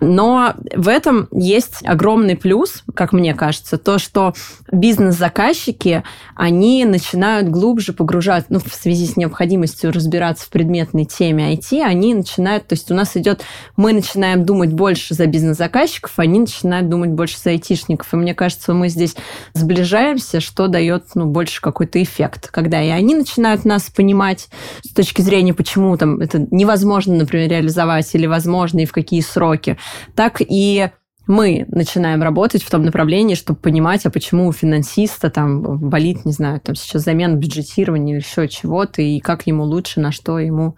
Но 0.00 0.54
в 0.74 0.88
этом 0.88 1.28
есть 1.32 1.84
огромный 1.84 2.36
плюс, 2.36 2.84
как 2.94 3.12
мне 3.12 3.34
кажется, 3.34 3.78
то, 3.78 3.98
что 3.98 4.34
бизнес-заказчики, 4.70 6.04
они 6.34 6.84
начинают 6.84 7.48
глубже 7.48 7.92
погружаться, 7.92 8.52
ну, 8.52 8.60
в 8.60 8.72
связи 8.72 9.06
с 9.06 9.16
необходимостью 9.16 9.92
разбираться 9.92 10.46
в 10.46 10.50
предметной 10.50 11.04
теме 11.04 11.52
IT, 11.54 11.82
они 11.82 12.14
начинают, 12.14 12.68
то 12.68 12.74
есть 12.74 12.90
у 12.90 12.94
нас 12.94 13.16
идет, 13.16 13.42
мы 13.76 13.92
начинаем 13.92 14.25
думать 14.34 14.72
больше 14.72 15.14
за 15.14 15.26
бизнес-заказчиков, 15.26 16.12
они 16.16 16.40
начинают 16.40 16.88
думать 16.88 17.10
больше 17.10 17.38
за 17.38 17.50
айтишников. 17.50 18.12
И 18.12 18.16
мне 18.16 18.34
кажется, 18.34 18.74
мы 18.74 18.88
здесь 18.88 19.14
сближаемся, 19.54 20.40
что 20.40 20.66
дает, 20.66 21.04
ну, 21.14 21.26
больше 21.26 21.60
какой-то 21.60 22.02
эффект, 22.02 22.48
когда 22.50 22.82
и 22.82 22.88
они 22.88 23.14
начинают 23.14 23.64
нас 23.64 23.90
понимать 23.90 24.48
с 24.82 24.92
точки 24.92 25.22
зрения, 25.22 25.54
почему 25.54 25.96
там 25.96 26.20
это 26.20 26.46
невозможно, 26.50 27.14
например, 27.14 27.50
реализовать 27.50 28.12
или 28.14 28.26
возможно 28.26 28.80
и 28.80 28.86
в 28.86 28.92
какие 28.92 29.20
сроки, 29.20 29.78
так 30.14 30.40
и 30.40 30.90
мы 31.26 31.64
начинаем 31.68 32.22
работать 32.22 32.62
в 32.62 32.70
том 32.70 32.84
направлении, 32.84 33.34
чтобы 33.34 33.58
понимать, 33.58 34.06
а 34.06 34.10
почему 34.10 34.46
у 34.46 34.52
финансиста 34.52 35.28
там 35.28 35.78
болит, 35.78 36.24
не 36.24 36.32
знаю, 36.32 36.60
там 36.60 36.76
сейчас 36.76 37.02
замена 37.02 37.34
бюджетирования 37.34 38.14
или 38.14 38.22
еще 38.22 38.48
чего-то, 38.48 39.02
и 39.02 39.18
как 39.18 39.46
ему 39.46 39.64
лучше, 39.64 40.00
на 40.00 40.12
что 40.12 40.38
ему 40.38 40.76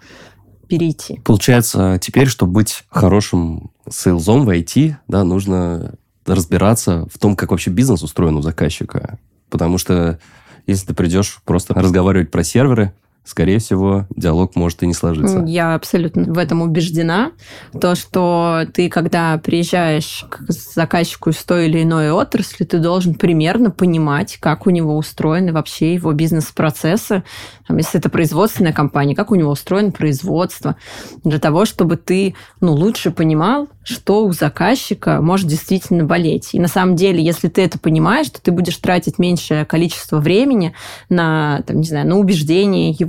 перейти. 0.69 1.21
Получается, 1.25 1.99
теперь, 2.01 2.29
чтобы 2.29 2.53
быть 2.53 2.85
хорошим 2.89 3.71
сейлзом 3.91 4.45
в 4.45 4.51
IT, 4.51 4.97
да, 5.09 5.25
нужно 5.25 5.95
разбираться 6.27 7.07
в 7.13 7.19
том, 7.19 7.35
как 7.37 7.51
вообще 7.51 7.71
бизнес 7.71 8.03
устроен 8.03 8.37
у 8.37 8.43
заказчика. 8.43 9.19
Потому 9.51 9.79
что 9.79 10.19
если 10.67 10.89
ты 10.89 10.95
придешь 10.95 11.41
просто 11.45 11.75
разговаривать 11.75 12.31
про 12.31 12.45
серверы, 12.45 12.93
скорее 13.25 13.59
всего, 13.59 14.07
диалог 14.17 14.57
может 14.57 14.83
и 14.83 14.87
не 14.87 14.95
сложиться. 14.95 15.45
Я 15.47 15.75
абсолютно 15.75 16.25
в 16.33 16.39
этом 16.39 16.63
убеждена. 16.63 17.33
То, 17.79 17.95
что 17.95 18.63
ты, 18.73 18.89
когда 18.89 19.37
приезжаешь 19.39 20.25
к 20.31 20.51
заказчику 20.51 21.31
из 21.31 21.37
той 21.45 21.67
или 21.69 21.83
иной 21.83 22.11
отрасли, 22.11 22.65
ты 22.65 22.79
должен 22.79 23.15
примерно 23.15 23.71
понимать, 23.71 24.39
как 24.41 24.67
у 24.67 24.71
него 24.71 24.97
устроены 24.97 25.53
вообще 25.53 25.95
его 25.95 26.13
бизнес-процессы. 26.13 27.23
Если 27.69 28.01
это 28.01 28.09
производственная 28.09 28.73
компания, 28.73 29.15
как 29.15 29.31
у 29.31 29.35
него 29.35 29.51
устроено 29.51 29.91
производство. 29.91 30.77
Для 31.23 31.39
того, 31.39 31.67
чтобы 31.67 31.97
ты 31.97 32.35
ну, 32.61 32.73
лучше 32.73 33.11
понимал, 33.11 33.69
что 33.85 34.25
у 34.25 34.33
заказчика 34.33 35.21
может 35.21 35.49
действительно 35.49 36.05
болеть. 36.05 36.51
И 36.55 36.61
на 36.61 36.69
самом 36.69 36.97
деле, 36.97 37.23
если 37.23 37.49
ты 37.49 37.63
это 37.63 37.79
понимаешь, 37.79 38.31
то 38.31 38.41
ты 38.41 38.53
будешь 38.53 38.77
тратить 38.77 39.19
меньшее 39.19 39.65
количество 39.65 40.19
времени 40.19 40.75
на, 41.09 41.63
там, 41.67 41.81
не 41.81 41.87
знаю, 41.87 42.07
на 42.07 42.19
убеждение 42.19 42.91
его, 42.91 43.08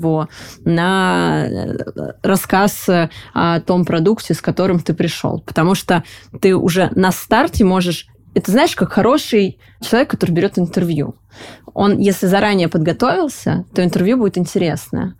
на 0.65 1.45
э, 1.45 1.77
рассказ 2.23 2.87
о 3.33 3.59
том 3.61 3.85
продукте, 3.85 4.33
с 4.33 4.41
которым 4.41 4.79
ты 4.79 4.93
пришел. 4.93 5.41
Потому 5.45 5.75
что 5.75 6.03
ты 6.41 6.55
уже 6.55 6.89
на 6.95 7.11
старте 7.11 7.63
можешь 7.63 8.07
это 8.35 8.51
знаешь, 8.51 8.75
как 8.75 8.91
хороший 8.91 9.59
человек, 9.81 10.11
который 10.11 10.31
берет 10.31 10.59
интервью. 10.59 11.15
Он, 11.73 11.97
если 11.97 12.27
заранее 12.27 12.67
подготовился, 12.67 13.65
то 13.73 13.83
интервью 13.83 14.17
будет 14.17 14.37
интересное. 14.37 15.15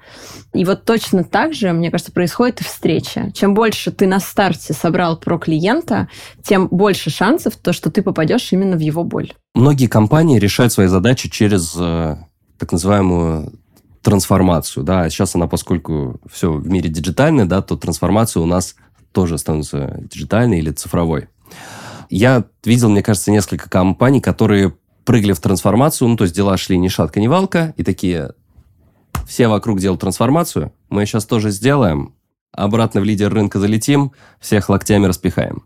И 0.53 0.63
вот 0.63 0.85
точно 0.85 1.23
так 1.23 1.53
же, 1.53 1.71
мне 1.73 1.91
кажется, 1.91 2.11
происходит 2.11 2.61
и 2.61 2.63
встреча. 2.63 3.31
Чем 3.33 3.53
больше 3.53 3.91
ты 3.91 4.07
на 4.07 4.19
старте 4.19 4.73
собрал 4.73 5.17
про 5.17 5.37
клиента, 5.37 6.07
тем 6.43 6.67
больше 6.67 7.09
шансов, 7.09 7.55
то, 7.55 7.73
что 7.73 7.91
ты 7.91 8.01
попадешь 8.01 8.51
именно 8.51 8.75
в 8.75 8.81
его 8.81 9.03
боль. 9.03 9.33
Многие 9.55 9.87
компании 9.87 10.39
решают 10.39 10.71
свои 10.71 10.87
задачи 10.87 11.29
через 11.29 11.75
э, 11.77 12.17
так 12.57 12.71
называемую 12.71 13.53
трансформацию. 14.09 14.83
Да? 14.83 15.07
Сейчас 15.09 15.35
она, 15.35 15.45
поскольку 15.45 16.19
все 16.31 16.51
в 16.51 16.67
мире 16.67 16.89
диджитальное, 16.89 17.45
да, 17.45 17.61
то 17.61 17.77
трансформация 17.77 18.41
у 18.41 18.47
нас 18.47 18.75
тоже 19.11 19.37
становится 19.37 19.99
диджитальной 20.01 20.57
или 20.59 20.71
цифровой. 20.71 21.27
Я 22.09 22.45
видел, 22.63 22.89
мне 22.89 23.03
кажется, 23.03 23.29
несколько 23.29 23.69
компаний, 23.69 24.19
которые 24.19 24.73
прыгали 25.05 25.33
в 25.33 25.39
трансформацию, 25.39 26.07
ну, 26.07 26.17
то 26.17 26.23
есть 26.23 26.35
дела 26.35 26.57
шли 26.57 26.79
ни 26.79 26.87
шатка, 26.87 27.19
ни 27.19 27.27
валка, 27.27 27.75
и 27.77 27.83
такие, 27.83 28.31
все 29.27 29.47
вокруг 29.47 29.79
делают 29.79 30.01
трансформацию, 30.01 30.73
мы 30.89 31.05
сейчас 31.05 31.25
тоже 31.25 31.51
сделаем, 31.51 32.15
обратно 32.51 33.01
в 33.01 33.03
лидер 33.03 33.31
рынка 33.31 33.59
залетим, 33.59 34.11
всех 34.39 34.69
локтями 34.69 35.05
распихаем. 35.05 35.65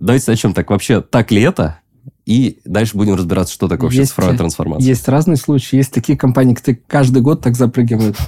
Давайте 0.00 0.30
начнем 0.32 0.52
так. 0.52 0.70
Вообще, 0.70 1.00
так 1.00 1.30
ли 1.30 1.42
это? 1.42 1.80
И 2.28 2.60
дальше 2.66 2.94
будем 2.94 3.14
разбираться, 3.14 3.54
что 3.54 3.68
такое 3.68 3.86
вообще 3.86 4.00
есть, 4.00 4.10
цифровая 4.10 4.36
трансформация. 4.36 4.86
Есть 4.86 5.08
разные 5.08 5.38
случаи. 5.38 5.76
Есть 5.76 5.94
такие 5.94 6.18
компании, 6.18 6.52
которые 6.52 6.78
каждый 6.86 7.22
год 7.22 7.40
так 7.40 7.56
запрыгивают. 7.56 8.18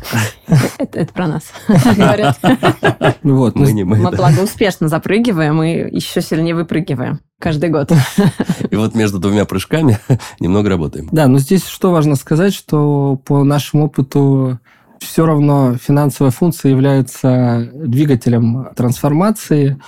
Это 0.78 1.12
про 1.12 1.26
нас 1.26 1.42
говорят. 1.68 2.38
Ну 3.22 3.36
вот. 3.36 3.56
Мы 3.56 3.72
не 3.72 3.84
мы. 3.84 3.98
Мы, 3.98 4.10
благо, 4.10 4.40
успешно 4.40 4.88
запрыгиваем 4.88 5.62
и 5.62 5.94
еще 5.94 6.22
сильнее 6.22 6.54
выпрыгиваем 6.54 7.20
каждый 7.38 7.68
год. 7.68 7.92
И 8.70 8.74
вот 8.74 8.94
между 8.94 9.18
двумя 9.18 9.44
прыжками 9.44 9.98
немного 10.40 10.70
работаем. 10.70 11.10
Да, 11.12 11.26
но 11.26 11.38
здесь 11.38 11.66
что 11.66 11.90
важно 11.90 12.16
сказать, 12.16 12.54
что 12.54 13.20
по 13.26 13.44
нашему 13.44 13.84
опыту 13.84 14.60
все 15.00 15.26
равно 15.26 15.76
финансовая 15.76 16.30
функция 16.30 16.70
является 16.70 17.70
двигателем 17.74 18.68
трансформации. 18.74 19.78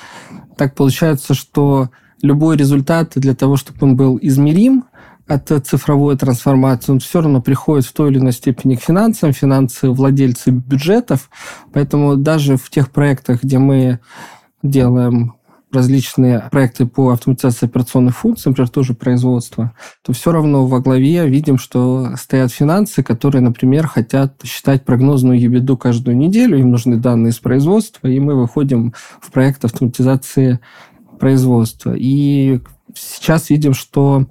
Так 0.59 0.75
получается, 0.75 1.33
что 1.33 1.88
любой 2.23 2.57
результат 2.57 3.12
для 3.17 3.35
того, 3.35 3.57
чтобы 3.57 3.79
он 3.83 3.97
был 3.97 4.19
измерим 4.23 4.85
от 5.26 5.49
цифровой 5.67 6.17
трансформации, 6.17 6.93
он 6.93 7.00
все 7.00 7.21
равно 7.21 7.41
приходит 7.41 7.87
в 7.87 7.93
той 7.93 8.11
или 8.11 8.19
иной 8.19 8.33
степени 8.33 8.75
к 8.75 8.81
финансам, 8.81 9.33
финансы 9.33 9.91
владельцы 9.91 10.50
бюджетов. 10.50 11.31
Поэтому 11.73 12.17
даже 12.17 12.57
в 12.57 12.71
тех 12.71 12.91
проектах, 12.91 13.43
где 13.43 13.59
мы 13.59 14.00
делаем 14.62 15.35
различные 15.73 16.49
проекты 16.50 16.87
по 16.87 17.11
автоматизации 17.11 17.67
операционных 17.67 18.17
функций, 18.17 18.50
например, 18.50 18.69
тоже 18.69 18.95
производство, 18.95 19.73
то 20.02 20.12
все 20.12 20.31
равно 20.31 20.67
во 20.67 20.81
главе 20.81 21.26
видим, 21.26 21.59
что 21.59 22.14
стоят 22.17 22.52
финансы, 22.52 23.02
которые, 23.02 23.41
например, 23.41 23.87
хотят 23.87 24.35
считать 24.45 24.85
прогнозную 24.85 25.41
ебеду 25.41 25.76
каждую 25.76 26.17
неделю, 26.17 26.59
им 26.59 26.71
нужны 26.71 26.97
данные 26.97 27.31
из 27.31 27.38
производства, 27.38 28.07
и 28.07 28.21
мы 28.21 28.35
выходим 28.35 28.93
в 29.21 29.31
проект 29.31 29.64
автоматизации 29.64 30.61
производства. 31.23 31.95
И 31.97 32.59
сейчас 32.97 33.49
видим, 33.49 33.75
что 33.75 34.26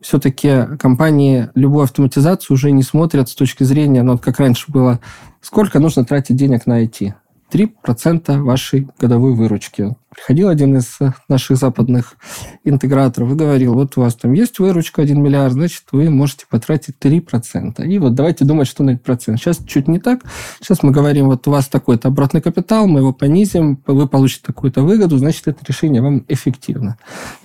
все-таки 0.00 0.76
компании 0.76 1.50
любую 1.54 1.84
автоматизацию 1.84 2.56
уже 2.56 2.72
не 2.72 2.82
смотрят 2.82 3.28
с 3.28 3.34
точки 3.36 3.62
зрения, 3.62 4.02
ну, 4.02 4.18
как 4.18 4.40
раньше 4.40 4.72
было, 4.72 4.98
сколько 5.40 5.78
нужно 5.78 6.04
тратить 6.04 6.34
денег 6.34 6.66
на 6.66 6.82
IT. 6.82 7.14
3% 7.52 8.40
вашей 8.42 8.88
годовой 8.98 9.34
выручки. 9.34 9.94
Приходил 10.14 10.48
один 10.48 10.76
из 10.76 10.98
наших 11.28 11.56
западных 11.56 12.16
интеграторов 12.64 13.32
и 13.32 13.34
говорил, 13.34 13.74
вот 13.74 13.96
у 13.96 14.02
вас 14.02 14.14
там 14.14 14.32
есть 14.32 14.58
выручка 14.58 15.02
1 15.02 15.22
миллиард, 15.22 15.54
значит, 15.54 15.84
вы 15.92 16.10
можете 16.10 16.46
потратить 16.48 16.96
3%. 17.00 17.86
И 17.86 17.98
вот 17.98 18.14
давайте 18.14 18.44
думать, 18.44 18.68
что 18.68 18.84
на 18.84 18.90
этот 18.90 19.04
процент. 19.04 19.38
Сейчас 19.38 19.58
чуть 19.66 19.88
не 19.88 19.98
так. 19.98 20.20
Сейчас 20.60 20.82
мы 20.82 20.92
говорим, 20.92 21.26
вот 21.26 21.46
у 21.48 21.50
вас 21.50 21.68
такой-то 21.68 22.08
обратный 22.08 22.40
капитал, 22.40 22.86
мы 22.86 23.00
его 23.00 23.12
понизим, 23.12 23.78
вы 23.86 24.08
получите 24.08 24.42
такую-то 24.46 24.82
выгоду, 24.82 25.18
значит, 25.18 25.48
это 25.48 25.60
решение 25.66 26.02
вам 26.02 26.24
эффективно. 26.28 26.96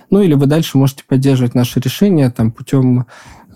Ну, 0.10 0.22
или 0.22 0.36
вы 0.36 0.46
дальше 0.46 0.78
можете 0.78 1.04
поддерживать 1.06 1.54
наше 1.54 1.80
решение 1.80 2.30
там, 2.30 2.52
путем 2.52 3.06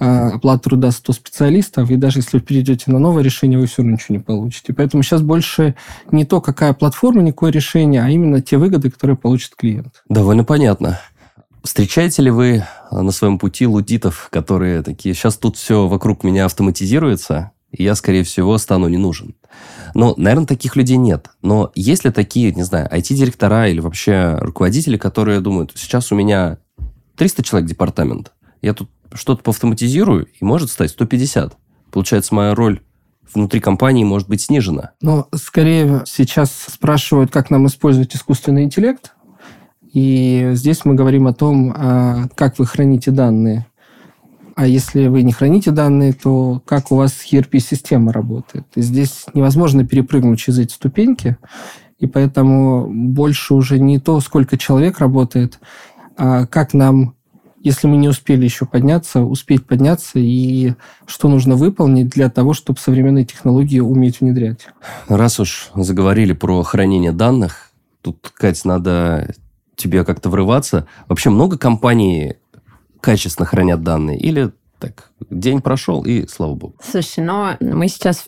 а, 0.04 0.30
оплаты 0.30 0.64
труда 0.64 0.90
100 0.90 1.14
специалистов, 1.14 1.92
и 1.92 1.96
даже 1.96 2.20
если 2.20 2.38
вы 2.38 2.44
перейдете 2.44 2.90
на 2.90 2.98
новое 2.98 3.22
решение, 3.22 3.60
вы 3.60 3.68
все 3.68 3.84
равно 3.84 3.94
ничего 3.94 4.18
не 4.18 4.24
получите. 4.24 4.74
Поэтому 4.74 5.04
сейчас 5.04 5.22
больше 5.22 5.76
не 6.12 6.26
то, 6.26 6.42
какая 6.42 6.74
платформа, 6.74 7.22
никакое 7.22 7.52
решение, 7.52 8.02
а 8.02 8.10
именно 8.10 8.42
те 8.42 8.58
выгоды, 8.58 8.90
которые 8.90 9.16
получит 9.16 9.54
клиент. 9.56 10.02
Довольно 10.10 10.44
понятно. 10.44 11.00
Встречаете 11.64 12.24
ли 12.24 12.32
вы 12.32 12.66
на 12.90 13.12
своем 13.12 13.38
пути 13.38 13.68
лудитов, 13.68 14.30
которые 14.32 14.82
такие, 14.82 15.14
сейчас 15.14 15.38
тут 15.38 15.56
все 15.56 15.88
вокруг 15.88 16.24
меня 16.24 16.46
автоматизируется, 16.46 17.52
и 17.70 17.84
я, 17.84 17.94
скорее 17.94 18.24
всего, 18.24 18.58
стану 18.58 18.88
не 18.88 18.98
нужен. 18.98 19.36
Но, 19.94 20.16
наверное, 20.18 20.48
таких 20.48 20.76
людей 20.76 20.98
нет. 20.98 21.28
Но 21.44 21.72
есть 21.76 22.06
ли 22.06 22.12
такие, 22.12 22.52
не 22.54 22.64
знаю, 22.64 22.90
IT-директора 22.92 23.70
или 23.70 23.80
вообще 23.80 24.36
руководители, 24.40 24.98
которые 24.98 25.42
думают, 25.42 25.74
сейчас 25.76 26.12
у 26.12 26.16
меня 26.16 26.58
300 27.18 27.44
человек 27.44 27.70
департамент, 27.70 28.32
я 28.64 28.74
тут 28.74 28.90
что-то 29.14 29.44
поавтоматизирую, 29.44 30.28
и 30.40 30.46
может 30.46 30.70
стать 30.70 30.92
150. 30.92 31.58
Получается, 31.92 32.34
моя 32.36 32.56
роль 32.56 32.82
внутри 33.34 33.60
компании 33.60 34.04
может 34.04 34.28
быть 34.28 34.42
снижена. 34.42 34.92
Но 35.02 35.28
скорее 35.36 36.04
сейчас 36.06 36.52
спрашивают, 36.52 37.32
как 37.32 37.50
нам 37.50 37.68
использовать 37.68 38.16
искусственный 38.16 38.64
интеллект. 38.64 39.14
И 39.94 40.52
здесь 40.54 40.86
мы 40.86 40.96
говорим 40.96 41.28
о 41.28 41.34
том, 41.34 41.74
а, 41.76 42.28
как 42.36 42.60
вы 42.60 42.66
храните 42.66 43.12
данные. 43.12 43.66
А 44.56 44.68
если 44.68 45.08
вы 45.08 45.24
не 45.24 45.32
храните 45.32 45.72
данные, 45.72 46.14
то 46.14 46.62
как 46.66 46.92
у 46.92 46.96
вас 46.96 47.14
ERP-система 47.32 48.14
работает? 48.14 48.66
И 48.76 48.82
здесь 48.82 49.26
невозможно 49.34 49.86
перепрыгнуть 49.86 50.40
через 50.40 50.60
эти 50.60 50.74
ступеньки, 50.74 51.38
и 52.00 52.08
поэтому 52.08 52.88
больше 52.92 53.54
уже 53.54 53.80
не 53.80 54.00
то, 54.00 54.20
сколько 54.20 54.58
человек 54.58 55.00
работает, 55.00 55.60
а 56.18 56.46
как 56.46 56.74
нам, 56.74 57.16
если 57.64 57.88
мы 57.88 57.98
не 57.98 58.08
успели 58.08 58.44
еще 58.44 58.66
подняться, 58.66 59.22
успеть 59.22 59.66
подняться, 59.66 60.20
и 60.20 60.74
что 61.06 61.28
нужно 61.28 61.56
выполнить 61.56 62.10
для 62.10 62.30
того, 62.30 62.54
чтобы 62.54 62.80
современные 62.80 63.26
технологии 63.26 63.80
уметь 63.80 64.22
внедрять. 64.22 64.68
Раз 65.08 65.40
уж 65.40 65.70
заговорили 65.76 66.34
про 66.34 66.64
хранение 66.64 67.12
данных, 67.12 67.72
тут, 68.02 68.32
Кать, 68.34 68.66
надо 68.66 69.34
тебе 69.76 70.04
как-то 70.04 70.30
врываться. 70.30 70.88
Вообще 71.08 71.30
много 71.30 71.58
компаний 71.58 72.36
качественно 73.00 73.46
хранят 73.46 73.84
данные? 73.84 74.18
Или 74.18 74.52
так, 74.80 75.12
день 75.30 75.62
прошел, 75.62 76.04
и 76.04 76.28
слава 76.28 76.56
богу. 76.56 76.76
Слушай, 76.84 77.24
но 77.24 77.56
мы 77.60 77.88
сейчас 77.88 78.28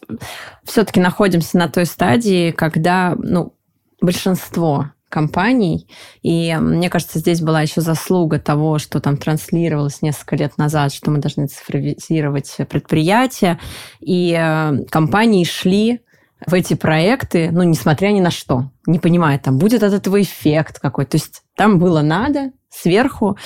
все-таки 0.64 1.00
находимся 1.00 1.58
на 1.58 1.68
той 1.68 1.86
стадии, 1.86 2.52
когда 2.52 3.16
ну, 3.18 3.54
большинство 4.02 4.92
компаний. 5.14 5.88
И 6.24 6.58
мне 6.60 6.90
кажется, 6.90 7.20
здесь 7.20 7.40
была 7.40 7.62
еще 7.62 7.82
заслуга 7.82 8.40
того, 8.40 8.80
что 8.80 9.00
там 9.00 9.16
транслировалось 9.16 10.02
несколько 10.02 10.36
лет 10.36 10.58
назад, 10.58 10.92
что 10.92 11.12
мы 11.12 11.20
должны 11.20 11.46
цифровизировать 11.46 12.58
предприятия. 12.68 13.60
И 14.02 14.36
э, 14.36 14.86
компании 14.90 15.44
шли 15.44 16.02
в 16.48 16.54
эти 16.56 16.74
проекты, 16.74 17.52
ну, 17.52 17.62
несмотря 17.62 18.08
ни 18.08 18.20
на 18.22 18.32
что, 18.32 18.72
не 18.88 18.98
понимая, 18.98 19.38
там 19.38 19.60
будет 19.60 19.84
от 19.84 19.94
этого 19.94 20.20
эффект 20.20 20.80
какой-то. 20.80 21.12
То 21.12 21.18
есть 21.18 21.44
там 21.56 21.78
было 21.78 22.02
надо, 22.02 22.52
сверху, 22.74 23.38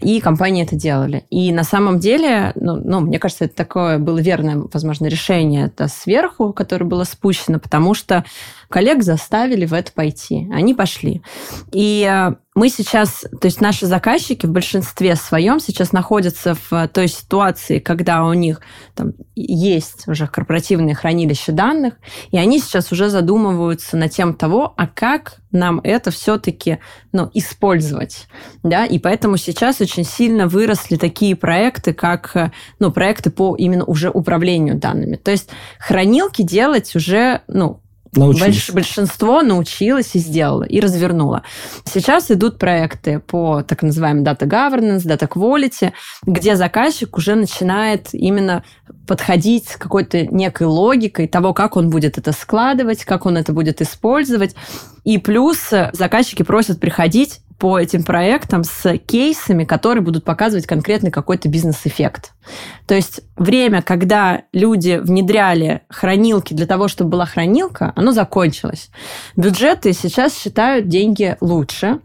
и 0.00 0.20
компании 0.20 0.64
это 0.64 0.76
делали. 0.76 1.24
И 1.30 1.52
на 1.52 1.64
самом 1.64 1.98
деле, 1.98 2.52
ну, 2.54 2.76
ну, 2.76 3.00
мне 3.00 3.18
кажется, 3.18 3.44
это 3.44 3.56
такое 3.56 3.98
было 3.98 4.18
верное, 4.18 4.62
возможно, 4.72 5.06
решение 5.06 5.66
это 5.66 5.88
сверху, 5.88 6.52
которое 6.52 6.84
было 6.84 7.04
спущено, 7.04 7.58
потому 7.58 7.94
что 7.94 8.24
коллег 8.68 9.02
заставили 9.02 9.66
в 9.66 9.72
это 9.72 9.92
пойти. 9.92 10.48
Они 10.52 10.74
пошли. 10.74 11.22
И 11.72 12.06
э, 12.08 12.34
мы 12.54 12.68
сейчас, 12.68 13.24
то 13.40 13.46
есть 13.46 13.60
наши 13.60 13.86
заказчики 13.86 14.44
в 14.44 14.50
большинстве 14.50 15.16
своем 15.16 15.60
сейчас 15.60 15.92
находятся 15.92 16.56
в 16.68 16.88
той 16.88 17.08
ситуации, 17.08 17.78
когда 17.78 18.24
у 18.24 18.32
них 18.32 18.60
там 18.94 19.12
есть 19.36 20.08
уже 20.08 20.26
корпоративные 20.26 20.94
хранилища 20.94 21.52
данных, 21.52 21.94
и 22.30 22.36
они 22.36 22.58
сейчас 22.58 22.92
уже 22.92 23.08
задумываются 23.10 23.96
на 23.96 24.08
тем 24.08 24.34
того, 24.34 24.74
а 24.76 24.86
как 24.86 25.36
нам 25.50 25.80
это 25.82 26.10
все-таки 26.10 26.78
ну, 27.12 27.30
использовать. 27.32 28.26
Да? 28.68 28.86
И 28.86 28.98
поэтому 28.98 29.36
сейчас 29.36 29.80
очень 29.80 30.04
сильно 30.04 30.46
выросли 30.46 30.96
такие 30.96 31.36
проекты, 31.36 31.92
как 31.92 32.52
ну, 32.78 32.92
проекты 32.92 33.30
по 33.30 33.56
именно 33.56 33.84
уже 33.84 34.10
управлению 34.10 34.76
данными. 34.76 35.16
То 35.16 35.30
есть 35.30 35.50
хранилки 35.78 36.42
делать 36.42 36.94
уже 36.94 37.42
ну, 37.48 37.80
Научились. 38.14 38.70
Большинство 38.70 39.42
научилось 39.42 40.14
и 40.14 40.18
сделало, 40.18 40.64
и 40.64 40.80
развернуло. 40.80 41.42
Сейчас 41.84 42.30
идут 42.30 42.58
проекты 42.58 43.20
по 43.20 43.62
так 43.62 43.82
называемой 43.82 44.24
data 44.24 44.46
governance, 44.46 45.04
data 45.04 45.28
quality, 45.28 45.92
где 46.24 46.56
заказчик 46.56 47.16
уже 47.16 47.34
начинает 47.34 48.08
именно 48.12 48.64
подходить 49.06 49.68
с 49.68 49.76
какой-то 49.76 50.26
некой 50.26 50.66
логикой 50.66 51.28
того, 51.28 51.52
как 51.52 51.76
он 51.76 51.90
будет 51.90 52.18
это 52.18 52.32
складывать, 52.32 53.04
как 53.04 53.26
он 53.26 53.36
это 53.36 53.52
будет 53.52 53.82
использовать. 53.82 54.54
И 55.04 55.18
плюс 55.18 55.70
заказчики 55.92 56.42
просят 56.42 56.80
приходить 56.80 57.40
по 57.58 57.78
этим 57.78 58.04
проектам 58.04 58.64
с 58.64 58.96
кейсами, 58.98 59.64
которые 59.64 60.02
будут 60.02 60.24
показывать 60.24 60.66
конкретный 60.66 61.10
какой-то 61.10 61.48
бизнес-эффект. 61.48 62.32
То 62.86 62.94
есть 62.94 63.20
время, 63.36 63.82
когда 63.82 64.42
люди 64.52 64.98
внедряли 65.02 65.82
хранилки 65.88 66.54
для 66.54 66.66
того, 66.66 66.88
чтобы 66.88 67.10
была 67.10 67.26
хранилка, 67.26 67.92
оно 67.96 68.12
закончилось. 68.12 68.90
Бюджеты 69.36 69.92
сейчас 69.92 70.36
считают 70.36 70.88
деньги 70.88 71.36
лучше, 71.40 72.00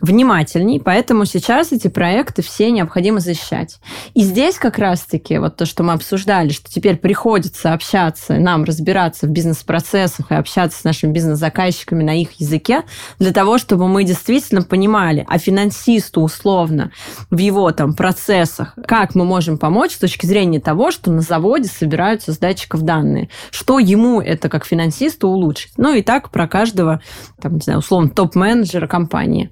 внимательней, 0.00 0.80
поэтому 0.80 1.24
сейчас 1.24 1.72
эти 1.72 1.88
проекты 1.88 2.42
все 2.42 2.70
необходимо 2.70 3.20
защищать. 3.20 3.78
И 4.14 4.22
здесь 4.22 4.56
как 4.58 4.78
раз-таки 4.78 5.38
вот 5.38 5.56
то, 5.56 5.66
что 5.66 5.82
мы 5.82 5.92
обсуждали, 5.92 6.50
что 6.50 6.70
теперь 6.70 6.96
приходится 6.96 7.72
общаться, 7.72 8.34
нам 8.34 8.64
разбираться 8.64 9.26
в 9.26 9.30
бизнес-процессах 9.30 10.30
и 10.30 10.34
общаться 10.34 10.80
с 10.80 10.84
нашими 10.84 11.12
бизнес-заказчиками 11.12 12.04
на 12.04 12.20
их 12.20 12.32
языке, 12.40 12.82
для 13.18 13.32
того, 13.32 13.58
чтобы 13.58 13.88
мы 13.88 14.04
действительно 14.04 14.62
понимали, 14.62 15.24
а 15.28 15.38
финансисту 15.38 16.20
условно 16.20 16.92
в 17.30 17.38
его 17.38 17.70
там 17.72 17.94
процессах, 17.94 18.74
как 18.86 19.14
мы 19.14 19.24
можем 19.24 19.58
помочь 19.58 19.87
с 19.92 19.98
точки 19.98 20.26
зрения 20.26 20.60
того, 20.60 20.90
что 20.90 21.10
на 21.10 21.20
заводе 21.20 21.68
собираются 21.68 22.32
с 22.32 22.38
датчиков 22.38 22.82
данные. 22.82 23.28
Что 23.50 23.78
ему 23.78 24.20
это 24.20 24.48
как 24.48 24.64
финансисту 24.64 25.28
улучшить? 25.28 25.72
Ну 25.76 25.94
и 25.94 26.02
так 26.02 26.30
про 26.30 26.48
каждого, 26.48 27.00
там, 27.40 27.54
не 27.54 27.60
знаю, 27.60 27.80
условно, 27.80 28.10
топ-менеджера 28.10 28.86
компании. 28.86 29.50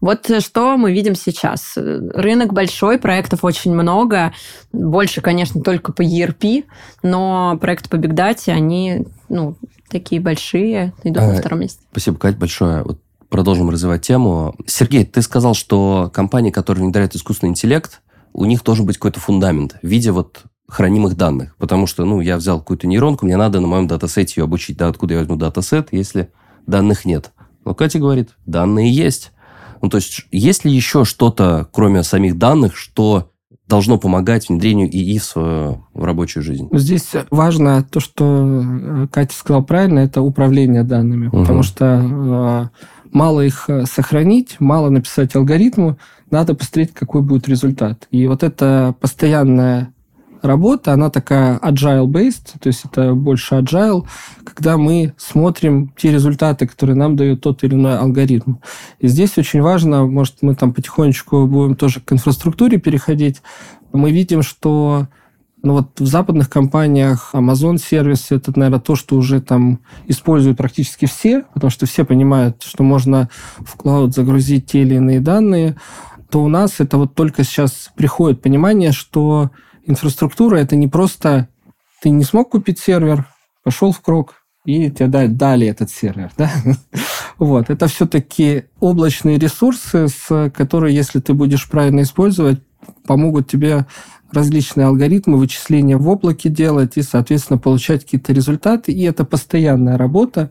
Вот 0.00 0.28
что 0.40 0.76
мы 0.76 0.92
видим 0.92 1.14
сейчас. 1.14 1.74
Рынок 1.76 2.52
большой, 2.52 2.98
проектов 2.98 3.44
очень 3.44 3.72
много. 3.72 4.32
Больше, 4.72 5.20
конечно, 5.20 5.62
только 5.62 5.92
по 5.92 6.02
ERP, 6.02 6.64
но 7.04 7.56
проекты 7.60 7.88
по 7.88 7.96
Big 7.96 8.12
Data, 8.12 8.50
они 8.52 9.06
ну, 9.28 9.56
такие 9.88 10.20
большие, 10.20 10.92
идут 11.04 11.22
а, 11.22 11.28
на 11.28 11.34
втором 11.36 11.60
месте. 11.60 11.80
Спасибо, 11.92 12.18
Кать, 12.18 12.36
большое. 12.36 12.82
Вот 12.82 12.98
продолжим 13.28 13.70
развивать 13.70 14.02
тему. 14.02 14.54
Сергей, 14.66 15.04
ты 15.04 15.22
сказал, 15.22 15.54
что 15.54 16.10
компании, 16.12 16.50
которые 16.50 16.84
внедряют 16.84 17.14
искусственный 17.14 17.50
интеллект, 17.50 18.02
у 18.32 18.44
них 18.44 18.62
должен 18.64 18.86
быть 18.86 18.96
какой-то 18.96 19.20
фундамент 19.20 19.76
в 19.82 19.86
виде 19.86 20.12
вот 20.12 20.44
хранимых 20.68 21.16
данных. 21.16 21.54
Потому 21.58 21.86
что, 21.86 22.04
ну, 22.04 22.20
я 22.20 22.36
взял 22.36 22.58
какую-то 22.58 22.86
нейронку, 22.86 23.26
мне 23.26 23.36
надо 23.36 23.60
на 23.60 23.66
моем 23.66 23.86
датасете 23.86 24.40
ее 24.40 24.44
обучить. 24.44 24.78
Да, 24.78 24.88
откуда 24.88 25.14
я 25.14 25.20
возьму 25.20 25.36
датасет, 25.36 25.88
если 25.92 26.32
данных 26.66 27.04
нет? 27.04 27.32
Но 27.64 27.74
Катя 27.74 27.98
говорит, 27.98 28.30
данные 28.46 28.90
есть. 28.90 29.32
Ну, 29.82 29.88
то 29.88 29.98
есть, 29.98 30.26
есть 30.30 30.64
ли 30.64 30.72
еще 30.72 31.04
что-то, 31.04 31.68
кроме 31.72 32.02
самих 32.02 32.38
данных, 32.38 32.76
что 32.76 33.32
должно 33.68 33.98
помогать 33.98 34.48
внедрению 34.48 34.88
ИИ 34.88 35.18
в, 35.18 35.24
свою, 35.24 35.86
в 35.92 36.04
рабочую 36.04 36.42
жизнь? 36.42 36.68
Здесь 36.72 37.10
важно 37.30 37.82
то, 37.82 38.00
что 38.00 38.62
э, 38.62 39.06
Катя 39.10 39.34
сказала 39.34 39.62
правильно, 39.62 40.00
это 40.00 40.20
управление 40.20 40.84
данными. 40.84 41.28
Угу. 41.28 41.40
Потому 41.40 41.62
что 41.62 41.84
э, 41.84 42.68
мало 43.12 43.40
их 43.40 43.64
э, 43.68 43.84
сохранить, 43.86 44.56
мало 44.58 44.90
написать 44.90 45.34
алгоритму, 45.34 45.98
надо 46.32 46.54
посмотреть, 46.54 46.92
какой 46.92 47.22
будет 47.22 47.48
результат. 47.48 48.08
И 48.10 48.26
вот 48.26 48.42
эта 48.42 48.94
постоянная 49.00 49.92
работа, 50.42 50.92
она 50.92 51.08
такая 51.08 51.58
agile-based, 51.58 52.58
то 52.60 52.66
есть 52.66 52.84
это 52.84 53.14
больше 53.14 53.54
agile, 53.54 54.04
когда 54.44 54.76
мы 54.76 55.14
смотрим 55.16 55.92
те 55.96 56.10
результаты, 56.10 56.66
которые 56.66 56.96
нам 56.96 57.16
дает 57.16 57.40
тот 57.40 57.62
или 57.62 57.74
иной 57.74 57.96
алгоритм. 57.96 58.56
И 58.98 59.06
здесь 59.06 59.38
очень 59.38 59.62
важно, 59.62 60.04
может, 60.06 60.36
мы 60.42 60.54
там 60.54 60.72
потихонечку 60.72 61.46
будем 61.46 61.76
тоже 61.76 62.00
к 62.00 62.12
инфраструктуре 62.12 62.78
переходить, 62.78 63.40
мы 63.92 64.10
видим, 64.10 64.42
что 64.42 65.06
ну 65.62 65.74
вот 65.74 66.00
в 66.00 66.06
западных 66.06 66.50
компаниях 66.50 67.30
Amazon 67.34 67.78
сервис 67.78 68.32
это, 68.32 68.52
наверное, 68.56 68.80
то, 68.80 68.96
что 68.96 69.16
уже 69.16 69.40
там 69.40 69.78
используют 70.08 70.58
практически 70.58 71.06
все, 71.06 71.44
потому 71.54 71.70
что 71.70 71.86
все 71.86 72.04
понимают, 72.04 72.62
что 72.64 72.82
можно 72.82 73.28
в 73.58 73.76
клауд 73.76 74.12
загрузить 74.12 74.66
те 74.66 74.82
или 74.82 74.96
иные 74.96 75.20
данные, 75.20 75.76
то 76.32 76.42
у 76.42 76.48
нас 76.48 76.80
это 76.80 76.96
вот 76.96 77.14
только 77.14 77.44
сейчас 77.44 77.90
приходит 77.94 78.40
понимание, 78.40 78.92
что 78.92 79.50
инфраструктура 79.84 80.56
это 80.56 80.76
не 80.76 80.88
просто 80.88 81.48
ты 82.00 82.08
не 82.08 82.24
смог 82.24 82.50
купить 82.50 82.78
сервер, 82.78 83.26
пошел 83.62 83.92
в 83.92 84.00
крок, 84.00 84.36
и 84.64 84.90
тебе 84.90 85.28
дали 85.28 85.66
этот 85.66 85.90
сервер. 85.90 86.32
Да? 86.38 86.50
Вот. 87.38 87.68
Это 87.68 87.86
все-таки 87.86 88.64
облачные 88.80 89.38
ресурсы, 89.38 90.08
с 90.08 90.50
которые, 90.54 90.96
если 90.96 91.20
ты 91.20 91.34
будешь 91.34 91.68
правильно 91.68 92.00
использовать, 92.00 92.60
помогут 93.06 93.50
тебе 93.50 93.86
различные 94.32 94.86
алгоритмы 94.86 95.36
вычисления 95.36 95.98
в 95.98 96.08
облаке 96.08 96.48
делать 96.48 96.96
и, 96.96 97.02
соответственно, 97.02 97.58
получать 97.58 98.04
какие-то 98.04 98.32
результаты. 98.32 98.90
И 98.92 99.02
это 99.02 99.26
постоянная 99.26 99.98
работа. 99.98 100.50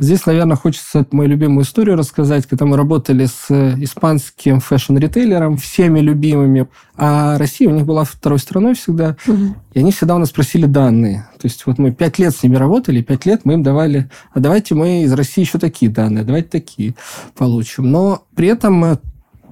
Здесь, 0.00 0.26
наверное, 0.26 0.56
хочется 0.56 1.06
мою 1.12 1.30
любимую 1.30 1.64
историю 1.64 1.96
рассказать, 1.96 2.46
когда 2.46 2.66
мы 2.66 2.76
работали 2.76 3.26
с 3.26 3.48
испанским 3.78 4.60
fashion 4.60 4.97
ритейлером, 4.97 5.56
всеми 5.56 6.00
любимыми, 6.00 6.66
а 6.96 7.38
Россия 7.38 7.68
у 7.68 7.72
них 7.72 7.86
была 7.86 8.04
второй 8.04 8.40
страной 8.40 8.74
всегда, 8.74 9.16
угу. 9.26 9.54
и 9.72 9.78
они 9.78 9.92
всегда 9.92 10.16
у 10.16 10.18
нас 10.18 10.30
просили 10.30 10.66
данные. 10.66 11.28
То 11.40 11.46
есть 11.46 11.64
вот 11.66 11.78
мы 11.78 11.92
пять 11.92 12.18
лет 12.18 12.34
с 12.34 12.42
ними 12.42 12.56
работали, 12.56 13.02
пять 13.02 13.24
лет 13.24 13.42
мы 13.44 13.54
им 13.54 13.62
давали, 13.62 14.10
а 14.32 14.40
давайте 14.40 14.74
мы 14.74 15.04
из 15.04 15.12
России 15.12 15.42
еще 15.42 15.58
такие 15.58 15.90
данные, 15.90 16.24
давайте 16.24 16.48
такие 16.48 16.94
получим. 17.36 17.90
Но 17.90 18.24
при 18.34 18.48
этом 18.48 18.84
э, 18.84 18.96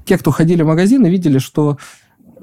те, 0.05 0.19
кто 0.19 0.33
ходили 0.33 0.63
в 0.63 0.67
магазины, 0.67 1.07
видели, 1.07 1.39
что 1.39 1.79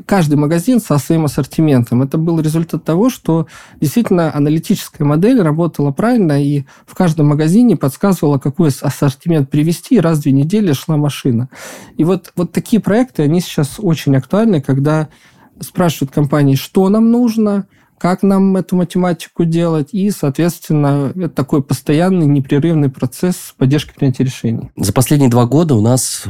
каждый 0.06 0.36
магазин 0.36 0.80
со 0.80 0.98
своим 0.98 1.26
ассортиментом. 1.26 2.02
Это 2.02 2.18
был 2.18 2.40
результат 2.40 2.84
того, 2.84 3.10
что 3.10 3.48
действительно 3.80 4.36
аналитическая 4.36 5.04
модель 5.04 5.42
работала 5.42 5.92
правильно, 5.92 6.44
и 6.44 6.64
в 6.86 6.96
каждом 6.96 7.28
магазине 7.28 7.76
подсказывала, 7.76 8.38
какой 8.38 8.70
ассортимент 8.82 9.50
привести, 9.50 9.96
и 9.96 10.00
раз 10.00 10.20
в 10.20 10.22
две 10.24 10.32
недели 10.32 10.74
шла 10.74 10.98
машина. 10.98 11.50
И 11.98 12.04
вот, 12.04 12.32
вот 12.36 12.52
такие 12.52 12.82
проекты, 12.82 13.24
они 13.24 13.42
сейчас 13.42 13.76
очень 13.78 14.16
актуальны, 14.16 14.62
когда 14.62 15.10
спрашивают 15.60 16.14
компании, 16.14 16.56
что 16.56 16.88
нам 16.90 17.12
нужно, 17.12 17.68
как 17.98 18.24
нам 18.24 18.56
эту 18.56 18.78
математику 18.78 19.44
делать, 19.44 19.90
и, 19.92 20.10
соответственно, 20.10 21.12
это 21.16 21.30
такой 21.30 21.62
постоянный, 21.62 22.26
непрерывный 22.26 22.90
процесс 22.90 23.54
поддержки 23.58 23.94
принятия 23.94 24.24
решений. 24.24 24.72
За 24.78 24.94
последние 24.94 25.30
два 25.30 25.46
года 25.46 25.76
у 25.76 25.82
нас 25.82 26.24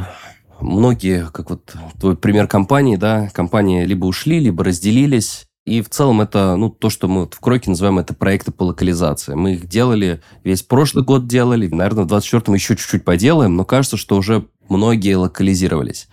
многие, 0.62 1.30
как 1.32 1.50
вот 1.50 1.74
твой 2.00 2.15
пример 2.15 2.48
компании, 2.48 2.95
да, 2.95 3.30
компании 3.34 3.86
либо 3.86 4.06
ушли, 4.06 4.39
либо 4.39 4.63
разделились. 4.63 5.45
И 5.65 5.82
в 5.82 5.89
целом 5.89 6.22
это, 6.22 6.56
ну, 6.56 6.69
то, 6.69 6.89
что 6.89 7.08
мы 7.08 7.26
в 7.26 7.39
Кроке 7.39 7.69
называем 7.69 8.00
это 8.00 8.13
проекты 8.13 8.52
по 8.52 8.63
локализации. 8.63 9.36
Мы 9.36 9.54
их 9.54 9.67
делали, 9.67 10.22
весь 10.43 10.63
прошлый 10.63 11.04
год 11.04 11.28
делали, 11.28 11.67
наверное, 11.67 12.06
в 12.06 12.08
24-м 12.08 12.56
еще 12.56 12.76
чуть-чуть 12.76 13.06
поделаем, 13.06 13.56
но 13.56 13.65
кажется, 13.65 13.98
что 13.98 14.15
уже 14.17 14.48
многие 14.67 15.15
локализировались. 15.15 16.08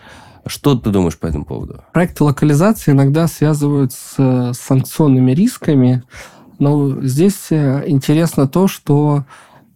Что 0.47 0.77
ты 0.77 0.91
думаешь 0.91 1.19
по 1.19 1.27
этому 1.27 1.45
поводу? 1.45 1.83
Проекты 1.93 2.25
локализации 2.25 2.93
иногда 2.93 3.27
связывают 3.27 3.93
с 3.93 4.53
санкционными 4.53 5.33
рисками, 5.33 6.05
но 6.59 7.03
здесь 7.03 7.47
э, 7.51 7.85
интересно 7.87 8.47
то, 8.47 8.69
что 8.69 9.25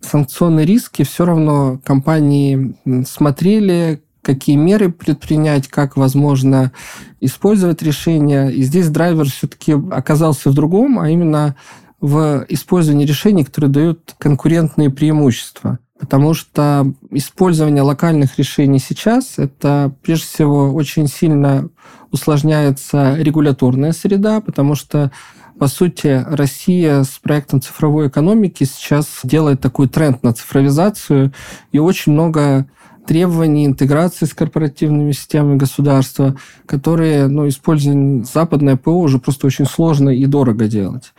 санкционные 0.00 0.66
риски 0.66 1.02
все 1.02 1.24
равно 1.24 1.80
компании 1.84 2.76
смотрели, 3.06 4.02
какие 4.22 4.56
меры 4.56 4.90
предпринять, 4.90 5.68
как 5.68 5.96
возможно 5.96 6.72
использовать 7.20 7.82
решение. 7.82 8.52
И 8.52 8.62
здесь 8.62 8.88
драйвер 8.88 9.26
все-таки 9.26 9.72
оказался 9.90 10.50
в 10.50 10.54
другом, 10.54 10.98
а 10.98 11.10
именно 11.10 11.56
в 12.00 12.44
использовании 12.48 13.06
решений, 13.06 13.44
которые 13.44 13.70
дают 13.70 14.14
конкурентные 14.18 14.90
преимущества. 14.90 15.78
Потому 15.98 16.32
что 16.32 16.94
использование 17.10 17.82
локальных 17.82 18.38
решений 18.38 18.78
сейчас, 18.78 19.34
это 19.36 19.92
прежде 20.02 20.26
всего 20.26 20.72
очень 20.72 21.06
сильно 21.08 21.68
усложняется 22.10 23.16
регуляторная 23.16 23.92
среда, 23.92 24.40
потому 24.40 24.74
что 24.74 25.10
по 25.58 25.66
сути, 25.66 26.24
Россия 26.26 27.02
с 27.02 27.18
проектом 27.22 27.60
цифровой 27.60 28.08
экономики 28.08 28.64
сейчас 28.64 29.20
делает 29.24 29.60
такой 29.60 29.88
тренд 29.88 30.22
на 30.22 30.32
цифровизацию, 30.32 31.34
и 31.70 31.78
очень 31.78 32.12
много 32.12 32.66
требований 33.10 33.66
интеграции 33.66 34.24
с 34.24 34.34
корпоративными 34.34 35.10
системами 35.10 35.56
государства, 35.56 36.36
которые, 36.64 37.26
ну, 37.26 37.48
используя 37.48 38.22
западное 38.22 38.76
ПО, 38.76 39.00
уже 39.00 39.18
просто 39.18 39.48
очень 39.48 39.64
сложно 39.64 40.10
и 40.10 40.26
дорого 40.26 40.68
делать. 40.68 41.12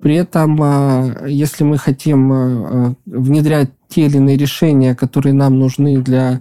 При 0.00 0.14
этом, 0.14 0.58
а, 0.62 1.26
если 1.26 1.62
мы 1.62 1.76
хотим 1.76 2.32
а, 2.32 2.94
внедрять 3.04 3.68
те 3.86 4.06
или 4.06 4.16
иные 4.16 4.38
решения, 4.38 4.94
которые 4.94 5.34
нам 5.34 5.58
нужны 5.58 5.98
для 6.00 6.40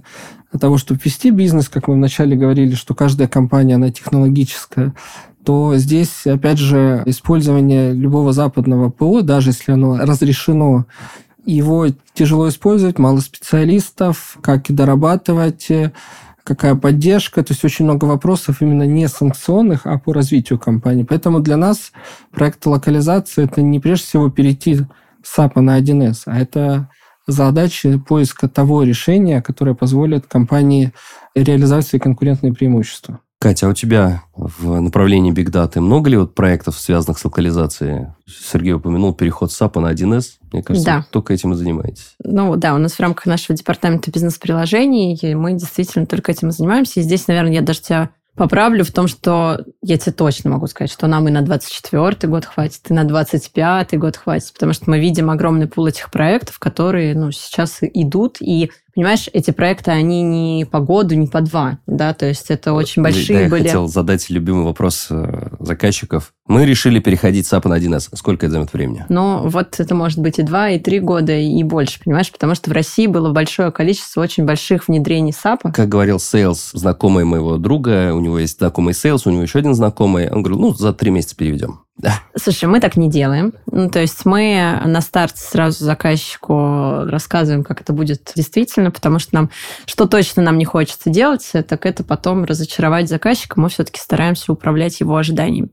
того, 0.57 0.77
чтобы 0.77 1.01
вести 1.03 1.29
бизнес, 1.29 1.67
как 1.67 1.89
мы 1.89 1.95
вначале 1.95 2.37
говорили, 2.37 2.73
что 2.73 2.95
каждая 2.95 3.27
компания, 3.27 3.75
она 3.75 3.91
технологическая, 3.91 4.93
то 5.43 5.75
здесь, 5.75 6.25
опять 6.25 6.57
же, 6.57 7.03
использование 7.05 7.91
любого 7.91 8.31
западного 8.31 8.89
ПО, 8.91 9.23
даже 9.23 9.49
если 9.49 9.73
оно 9.73 9.97
разрешено 9.97 10.85
его 11.45 11.87
тяжело 12.13 12.49
использовать, 12.49 12.99
мало 12.99 13.19
специалистов, 13.19 14.37
как 14.41 14.69
и 14.69 14.73
дорабатывать, 14.73 15.67
какая 16.43 16.75
поддержка. 16.75 17.43
То 17.43 17.53
есть 17.53 17.65
очень 17.65 17.85
много 17.85 18.05
вопросов 18.05 18.61
именно 18.61 18.83
не 18.83 19.07
санкционных, 19.07 19.85
а 19.85 19.97
по 19.97 20.13
развитию 20.13 20.59
компании. 20.59 21.03
Поэтому 21.03 21.39
для 21.39 21.57
нас 21.57 21.91
проект 22.31 22.65
локализации 22.65 23.43
это 23.43 23.61
не 23.61 23.79
прежде 23.79 24.05
всего 24.05 24.29
перейти 24.29 24.75
с 25.23 25.37
SAP 25.37 25.59
на 25.59 25.79
1С, 25.79 26.23
а 26.25 26.39
это 26.39 26.89
задача 27.27 27.99
поиска 27.99 28.47
того 28.47 28.83
решения, 28.83 29.41
которое 29.41 29.73
позволит 29.75 30.27
компании 30.27 30.93
реализовать 31.33 31.87
свои 31.87 31.99
конкурентные 31.99 32.53
преимущества. 32.53 33.19
Катя, 33.39 33.67
а 33.67 33.69
у 33.69 33.73
тебя 33.73 34.23
в 34.33 34.79
направлении 34.79 35.33
Big 35.33 35.51
Data 35.51 35.79
много 35.79 36.09
ли 36.09 36.17
вот 36.17 36.33
проектов, 36.33 36.79
связанных 36.79 37.19
с 37.19 37.25
локализацией? 37.25 38.07
Сергей 38.25 38.73
упомянул 38.73 39.13
переход 39.13 39.51
с 39.51 39.61
SAP 39.61 39.79
на 39.79 39.91
1С. 39.91 40.25
Мне 40.51 40.63
кажется, 40.63 40.85
да. 40.85 41.05
только 41.11 41.33
этим 41.33 41.53
и 41.53 41.55
занимаетесь. 41.55 42.15
Ну 42.23 42.55
да, 42.55 42.73
у 42.73 42.77
нас 42.77 42.93
в 42.93 42.99
рамках 42.99 43.25
нашего 43.25 43.55
департамента 43.55 44.09
бизнес-приложений 44.09 45.35
мы 45.35 45.53
действительно 45.53 46.05
только 46.05 46.31
этим 46.31 46.49
и 46.49 46.51
занимаемся. 46.51 46.99
И 46.99 47.03
здесь, 47.03 47.27
наверное, 47.27 47.53
я 47.53 47.61
даже 47.61 47.81
тебя 47.81 48.09
поправлю 48.35 48.83
в 48.83 48.91
том, 48.91 49.07
что 49.07 49.63
я 49.81 49.97
тебе 49.97 50.11
точно 50.11 50.51
могу 50.51 50.67
сказать, 50.67 50.91
что 50.91 51.07
нам 51.07 51.27
и 51.27 51.31
на 51.31 51.41
24 51.41 52.31
год 52.31 52.45
хватит, 52.45 52.81
и 52.89 52.93
на 52.93 53.05
25 53.05 53.97
год 53.97 54.17
хватит, 54.17 54.53
потому 54.53 54.73
что 54.73 54.89
мы 54.89 54.99
видим 54.99 55.29
огромный 55.29 55.67
пул 55.67 55.87
этих 55.87 56.11
проектов, 56.11 56.59
которые 56.59 57.15
ну, 57.15 57.31
сейчас 57.31 57.79
идут, 57.81 58.37
и 58.41 58.71
Понимаешь, 58.95 59.29
эти 59.33 59.51
проекты, 59.51 59.91
они 59.91 60.23
не 60.23 60.65
по 60.65 60.79
году, 60.79 61.15
не 61.15 61.27
по 61.27 61.41
два, 61.41 61.79
да, 61.85 62.13
то 62.13 62.25
есть 62.25 62.49
это 62.49 62.71
очень 62.71 63.03
большие 63.03 63.43
да, 63.43 63.49
были... 63.49 63.63
Я 63.63 63.67
хотел 63.67 63.87
задать 63.89 64.29
любимый 64.29 64.63
вопрос 64.63 65.07
э, 65.09 65.49
заказчиков. 65.59 66.31
Мы 66.47 66.65
решили 66.65 66.99
переходить 66.99 67.45
с 67.45 67.51
SAP 67.51 67.67
на 67.67 67.77
1С. 67.77 68.15
Сколько 68.15 68.45
это 68.45 68.53
займет 68.53 68.71
времени? 68.71 69.05
Ну, 69.09 69.49
вот 69.49 69.81
это 69.81 69.95
может 69.95 70.19
быть 70.19 70.39
и 70.39 70.43
два, 70.43 70.69
и 70.69 70.79
три 70.79 71.01
года, 71.01 71.33
и 71.37 71.61
больше, 71.63 71.99
понимаешь, 72.03 72.31
потому 72.31 72.55
что 72.55 72.69
в 72.69 72.73
России 72.73 73.07
было 73.07 73.33
большое 73.33 73.69
количество 73.71 74.21
очень 74.21 74.45
больших 74.45 74.87
внедрений 74.87 75.33
SAP. 75.33 75.73
Как 75.73 75.89
говорил 75.89 76.17
sales, 76.17 76.71
знакомый 76.71 77.25
моего 77.25 77.57
друга, 77.57 78.13
у 78.13 78.21
него 78.21 78.39
есть 78.39 78.59
знакомый 78.59 78.93
sales, 78.93 79.27
у 79.27 79.29
него 79.29 79.41
еще 79.41 79.59
один 79.59 79.73
знакомый, 79.73 80.29
он 80.31 80.41
говорил, 80.41 80.61
ну, 80.61 80.73
за 80.73 80.93
три 80.93 81.11
месяца 81.11 81.35
переведем. 81.35 81.84
Да. 81.97 82.19
Слушай, 82.35 82.65
мы 82.65 82.81
так 82.81 82.97
не 82.97 83.09
делаем. 83.09 83.53
Ну, 83.71 83.89
то 83.89 83.99
есть 83.99 84.25
мы 84.25 84.81
на 84.83 84.99
старт 84.99 85.37
сразу 85.37 85.85
заказчику 85.85 87.05
рассказываем, 87.05 87.63
как 87.63 87.79
это 87.79 87.93
будет 87.93 88.33
действительно, 88.35 88.91
потому 88.91 89.17
что 89.17 89.33
нам, 89.35 89.49
что 89.85 90.05
точно 90.05 90.43
нам 90.43 90.57
не 90.57 90.65
хочется 90.65 91.09
делать, 91.09 91.49
так 91.53 91.85
это 91.85 92.03
потом 92.03 92.43
разочаровать 92.43 93.07
заказчика. 93.07 93.59
Мы 93.61 93.69
все-таки 93.69 93.99
стараемся 93.99 94.51
управлять 94.51 94.99
его 94.99 95.15
ожиданиями. 95.15 95.69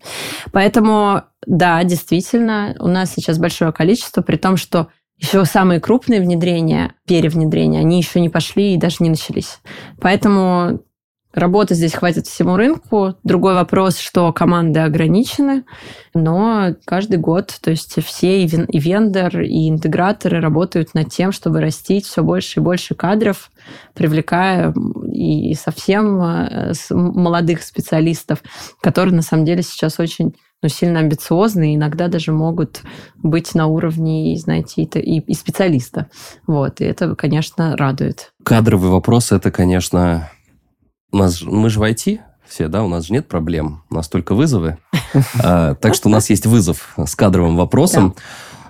Поэтому, 0.53 1.23
да, 1.45 1.83
действительно, 1.83 2.77
у 2.79 2.87
нас 2.87 3.13
сейчас 3.13 3.39
большое 3.39 3.73
количество, 3.73 4.23
при 4.23 4.37
том, 4.37 4.57
что 4.57 4.89
еще 5.19 5.45
самые 5.45 5.81
крупные 5.81 6.21
внедрения, 6.21 6.95
перевнедрения, 7.07 7.81
они 7.81 7.99
еще 7.99 8.21
не 8.21 8.29
пошли 8.29 8.75
и 8.75 8.79
даже 8.79 8.99
не 9.01 9.11
начались. 9.11 9.59
Поэтому 10.01 10.83
Работы 11.33 11.75
здесь 11.75 11.95
хватит 11.95 12.27
всему 12.27 12.57
рынку. 12.57 13.15
Другой 13.25 13.55
вопрос, 13.55 13.99
что 13.99 14.33
команды 14.33 14.81
ограничены, 14.81 15.65
но 16.15 16.75
каждый 16.85 17.19
год, 17.19 17.57
то 17.61 17.71
есть 17.71 18.03
все 18.05 18.45
и 18.45 18.79
вендор, 18.79 19.41
и 19.41 19.69
интеграторы 19.69 20.41
работают 20.41 20.95
над 20.95 21.09
тем, 21.09 21.33
чтобы 21.33 21.61
растить 21.61 22.07
все 22.07 22.23
больше 22.23 22.61
и 22.61 22.63
больше 22.63 22.95
кадров, 22.95 23.51
привлекая 23.95 24.75
и 25.11 25.55
совсем 25.55 26.21
э, 26.23 26.73
молодых 26.91 27.63
специалистов, 27.63 28.43
которые 28.81 29.15
на 29.15 29.23
самом 29.23 29.45
деле 29.45 29.63
сейчас 29.63 29.99
очень 29.99 30.35
ну, 30.63 30.69
сильно 30.69 31.01
амбициозные, 31.01 31.75
иногда 31.75 32.09
даже 32.09 32.33
могут 32.33 32.83
быть 33.17 33.55
на 33.55 33.67
уровне, 33.67 34.37
знаете, 34.39 34.83
и, 34.83 35.19
и 35.19 35.35
специалиста. 35.35 36.09
Вот, 36.47 36.81
и 36.81 36.85
это, 36.85 37.17
конечно, 37.17 37.77
радует. 37.77 38.33
Кадровый 38.45 38.91
вопрос, 38.91 39.33
это, 39.33 39.51
конечно, 39.51 40.31
нас, 41.17 41.43
мы 41.43 41.71
же 41.71 41.79
в 41.79 41.83
IT 41.83 42.21
все, 42.47 42.69
да, 42.69 42.85
у 42.85 42.89
нас 42.89 43.07
же 43.07 43.15
нет 43.15 43.29
проблем, 43.29 43.83
у 43.89 43.95
нас 43.95 44.09
только 44.09 44.35
вызовы. 44.35 44.79
А, 45.43 45.75
так 45.75 45.95
что 45.95 46.09
у 46.09 46.13
нас 46.13 46.31
есть 46.31 46.47
вызов 46.47 46.95
с 47.03 47.15
кадровым 47.15 47.57
вопросом. 47.57 48.15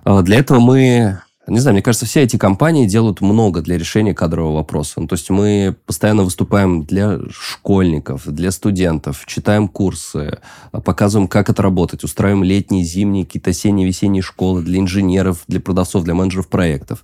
А, 0.05 0.23
для 0.23 0.39
этого 0.39 0.61
мы 0.61 1.21
не 1.49 1.59
знаю, 1.59 1.75
мне 1.75 1.83
кажется, 1.83 2.07
все 2.07 2.23
эти 2.23 2.37
компании 2.37 2.87
делают 2.87 3.21
много 3.21 3.63
для 3.63 3.77
решения 3.77 4.15
кадрового 4.15 4.57
вопроса. 4.57 5.01
Ну, 5.01 5.09
то 5.09 5.15
есть 5.15 5.29
мы 5.29 5.75
постоянно 5.87 6.23
выступаем 6.23 6.85
для 6.85 7.19
школьников, 7.31 8.27
для 8.27 8.53
студентов, 8.53 9.25
читаем 9.27 9.67
курсы, 9.67 10.39
показываем, 10.71 11.27
как 11.27 11.51
это 11.51 11.61
работать, 11.61 12.05
устраиваем 12.05 12.45
летние, 12.45 12.85
зимние, 12.85 13.27
какие-то 13.27 13.51
осенние, 13.51 13.87
весенние 13.87 14.23
школы 14.23 14.63
для 14.63 14.79
инженеров, 14.79 15.43
для 15.49 15.61
продавцов, 15.61 16.05
для 16.05 16.15
менеджеров 16.15 16.47
проектов. 16.47 17.03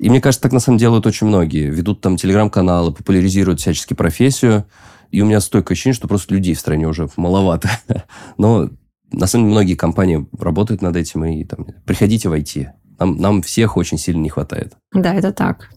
И 0.00 0.08
мне 0.08 0.20
кажется, 0.22 0.42
так 0.42 0.52
на 0.52 0.60
самом 0.60 0.78
деле 0.78 0.88
делают 0.88 1.06
очень 1.06 1.26
многие. 1.26 1.68
Ведут 1.68 2.00
там 2.00 2.16
телеграм-каналы, 2.16 2.90
популяризируют 2.90 3.60
всячески 3.60 3.92
профессию. 3.92 4.64
И 5.10 5.20
у 5.20 5.26
меня 5.26 5.40
стойкое 5.40 5.74
ощущение, 5.74 5.94
что 5.94 6.08
просто 6.08 6.34
людей 6.34 6.54
в 6.54 6.60
стране 6.60 6.88
уже 6.88 7.06
маловато. 7.16 7.68
Но 8.38 8.70
на 9.12 9.26
самом 9.26 9.44
деле 9.44 9.52
многие 9.52 9.74
компании 9.74 10.26
работают 10.38 10.80
над 10.80 10.96
этим. 10.96 11.24
И 11.26 11.44
там, 11.44 11.66
приходите 11.84 12.30
в 12.30 12.32
IT. 12.32 12.68
Нам, 12.98 13.18
нам 13.18 13.42
всех 13.42 13.76
очень 13.76 13.98
сильно 13.98 14.22
не 14.22 14.30
хватает. 14.30 14.72
Да, 14.94 15.12
это 15.12 15.32
так. 15.32 15.68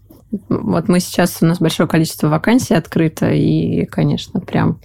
Вот 0.48 0.88
мы 0.88 1.02
сейчас, 1.02 1.40
у 1.42 1.46
нас 1.46 1.60
большое 1.60 1.90
количество 1.90 2.30
вакансий 2.30 2.76
открыто, 2.76 3.30
и, 3.30 3.86
конечно, 3.86 4.40
прям 4.40 4.80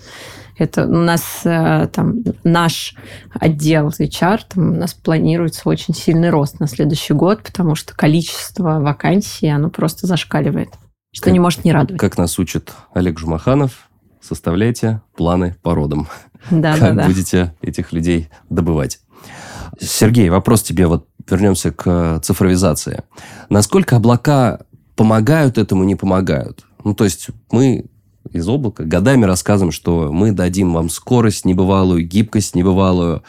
это 0.59 0.87
у 0.87 0.93
нас 0.93 1.23
э, 1.45 1.89
там 1.93 2.17
наш 2.45 2.95
отдел 3.33 3.89
HR, 3.89 4.41
там 4.49 4.73
у 4.73 4.77
нас 4.77 4.95
планируется 4.95 5.63
очень 5.69 5.95
сильный 5.95 6.31
рост 6.31 6.61
на 6.61 6.67
следующий 6.67 7.15
год, 7.15 7.43
потому 7.43 7.75
что 7.75 7.95
количество 7.95 8.81
вакансий, 8.81 9.49
оно 9.49 9.71
просто 9.71 10.07
зашкаливает, 10.07 10.71
что 11.13 11.25
как, 11.25 11.33
не 11.33 11.41
может 11.41 11.65
не 11.65 11.73
радовать. 11.73 12.01
Как 12.01 12.19
нас 12.19 12.39
учит 12.39 12.73
Олег 12.93 13.19
Жумаханов, 13.19 13.89
составляйте 14.21 15.01
планы 15.17 15.57
по 15.63 15.75
родам. 15.75 16.09
Да, 16.51 16.77
как 16.79 16.95
да, 16.95 17.07
будете 17.07 17.55
этих 17.63 17.93
людей 17.93 18.29
добывать. 18.49 19.01
Сергей, 19.81 20.29
вопрос 20.29 20.63
тебе, 20.63 20.87
вот 20.87 21.09
вернемся 21.29 21.73
к 21.73 22.21
цифровизации. 22.23 23.03
Насколько 23.49 23.97
облака 23.97 24.61
помогают 24.97 25.59
этому, 25.59 25.85
не 25.85 25.95
помогают? 25.95 26.65
Ну, 26.85 26.95
то 26.95 27.05
есть 27.05 27.29
мы 27.51 27.87
из 28.33 28.49
облака 28.49 28.85
годами 28.85 29.25
рассказываем, 29.25 29.73
что 29.73 30.11
мы 30.13 30.33
дадим 30.33 30.73
вам 30.73 30.91
скорость 30.91 31.45
небывалую, 31.45 32.07
гибкость 32.07 32.55
небывалую. 32.55 33.23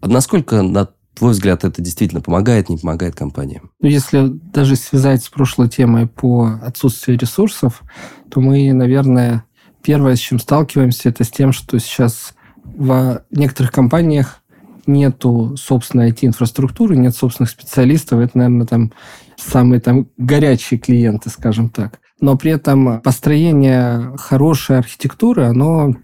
Насколько, 0.00 0.62
на 0.62 0.88
твой 1.14 1.32
взгляд, 1.32 1.64
это 1.64 1.82
действительно 1.82 2.20
помогает, 2.20 2.68
не 2.68 2.78
помогает 2.78 3.14
компаниям? 3.14 3.70
Ну, 3.80 3.88
если 3.88 4.28
даже 4.28 4.76
связать 4.76 5.22
с 5.22 5.28
прошлой 5.28 5.68
темой 5.68 6.06
по 6.06 6.58
отсутствию 6.62 7.18
ресурсов, 7.18 7.82
то 8.30 8.40
мы, 8.40 8.72
наверное, 8.72 9.44
первое, 9.82 10.16
с 10.16 10.20
чем 10.20 10.38
сталкиваемся, 10.38 11.08
это 11.10 11.24
с 11.24 11.30
тем, 11.30 11.52
что 11.52 11.78
сейчас 11.78 12.34
в 12.64 13.22
некоторых 13.30 13.72
компаниях 13.72 14.42
нету 14.86 15.56
собственной 15.56 16.10
IT-инфраструктуры, 16.10 16.96
нет 16.96 17.14
собственных 17.14 17.50
специалистов. 17.50 18.20
Это, 18.20 18.38
наверное, 18.38 18.66
там 18.66 18.92
самые 19.36 19.80
там 19.80 20.08
горячие 20.16 20.78
клиенты, 20.78 21.30
скажем 21.30 21.68
так. 21.68 22.00
Но 22.22 22.36
при 22.36 22.52
этом 22.52 23.00
построение 23.00 24.16
хорошей 24.16 24.78
архитектуры, 24.78 25.42
оно 25.42 25.96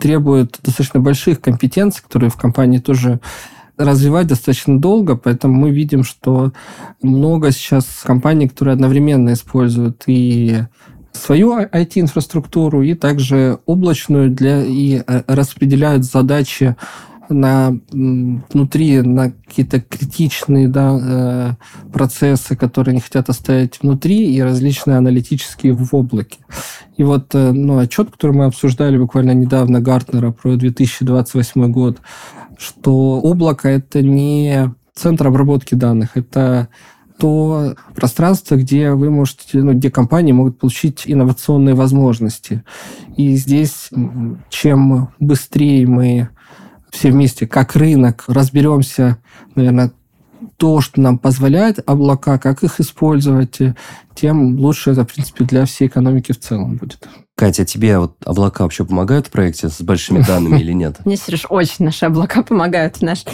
требует 0.00 0.58
достаточно 0.60 0.98
больших 0.98 1.40
компетенций, 1.40 2.02
которые 2.02 2.30
в 2.30 2.36
компании 2.36 2.78
тоже 2.78 3.20
развивать 3.76 4.26
достаточно 4.26 4.80
долго, 4.80 5.16
поэтому 5.16 5.54
мы 5.54 5.70
видим, 5.70 6.02
что 6.02 6.52
много 7.00 7.52
сейчас 7.52 7.86
компаний, 8.02 8.48
которые 8.48 8.74
одновременно 8.74 9.32
используют 9.32 10.02
и 10.06 10.64
свою 11.12 11.60
IT-инфраструктуру, 11.60 12.82
и 12.82 12.94
также 12.94 13.60
облачную 13.64 14.30
для 14.30 14.64
и 14.64 14.96
э, 15.06 15.22
распределяют 15.28 16.04
задачи 16.04 16.74
на 17.28 17.78
внутри 17.90 19.00
на 19.02 19.30
какие-то 19.30 19.80
критичные 19.80 20.68
да, 20.68 20.98
э, 21.00 21.90
процессы, 21.92 22.56
которые 22.56 22.92
они 22.92 23.00
хотят 23.00 23.28
оставить 23.28 23.80
внутри, 23.80 24.34
и 24.34 24.40
различные 24.42 24.96
аналитические 24.96 25.72
в 25.72 25.94
облаке. 25.94 26.38
И 26.96 27.04
вот 27.04 27.34
э, 27.34 27.52
ну, 27.52 27.78
отчет, 27.78 28.10
который 28.10 28.32
мы 28.32 28.44
обсуждали 28.46 28.98
буквально 28.98 29.32
недавно 29.32 29.80
Гартнера 29.80 30.30
про 30.32 30.56
2028 30.56 31.72
год, 31.72 32.00
что 32.58 33.20
облако 33.20 33.68
это 33.68 34.02
не 34.02 34.72
центр 34.94 35.28
обработки 35.28 35.74
данных, 35.74 36.16
это 36.16 36.68
то 37.18 37.74
пространство, 37.94 38.56
где 38.56 38.90
вы 38.92 39.10
можете, 39.10 39.58
ну, 39.58 39.74
где 39.74 39.90
компании 39.90 40.32
могут 40.32 40.58
получить 40.58 41.02
инновационные 41.06 41.74
возможности. 41.74 42.64
И 43.16 43.36
здесь 43.36 43.90
чем 44.50 45.10
быстрее 45.20 45.86
мы 45.86 46.30
все 46.92 47.10
вместе, 47.10 47.48
как 47.48 47.74
рынок, 47.74 48.24
разберемся, 48.28 49.16
наверное, 49.54 49.92
то, 50.58 50.80
что 50.80 51.00
нам 51.00 51.18
позволяет 51.18 51.78
облака, 51.86 52.38
как 52.38 52.62
их 52.62 52.78
использовать, 52.80 53.58
тем 54.14 54.58
лучше 54.58 54.90
это, 54.90 55.04
в 55.04 55.12
принципе, 55.12 55.44
для 55.44 55.64
всей 55.64 55.88
экономики 55.88 56.32
в 56.32 56.38
целом 56.38 56.76
будет. 56.76 57.08
Катя, 57.34 57.64
тебе 57.64 57.98
вот 57.98 58.14
облака 58.24 58.62
вообще 58.62 58.84
помогают 58.84 59.26
в 59.26 59.30
проекте 59.30 59.68
с 59.68 59.80
большими 59.80 60.20
данными 60.20 60.60
или 60.60 60.72
нет? 60.72 60.96
Мне, 61.06 61.16
Сереж, 61.16 61.46
очень 61.48 61.86
наши 61.86 62.04
облака 62.04 62.42
помогают. 62.42 63.00
Наш... 63.00 63.24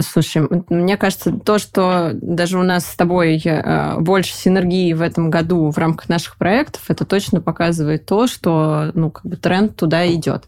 Слушай, 0.00 0.46
мне 0.68 0.96
кажется, 0.98 1.32
то, 1.32 1.58
что 1.58 2.10
даже 2.12 2.58
у 2.58 2.62
нас 2.62 2.84
с 2.84 2.94
тобой 2.94 3.40
э, 3.42 3.98
больше 3.98 4.34
синергии 4.34 4.92
в 4.92 5.00
этом 5.00 5.30
году 5.30 5.70
в 5.70 5.78
рамках 5.78 6.10
наших 6.10 6.36
проектов, 6.36 6.82
это 6.88 7.06
точно 7.06 7.40
показывает 7.40 8.04
то, 8.04 8.26
что 8.26 8.92
ну, 8.94 9.10
как 9.10 9.24
бы 9.24 9.36
тренд 9.36 9.76
туда 9.76 10.06
идет. 10.12 10.44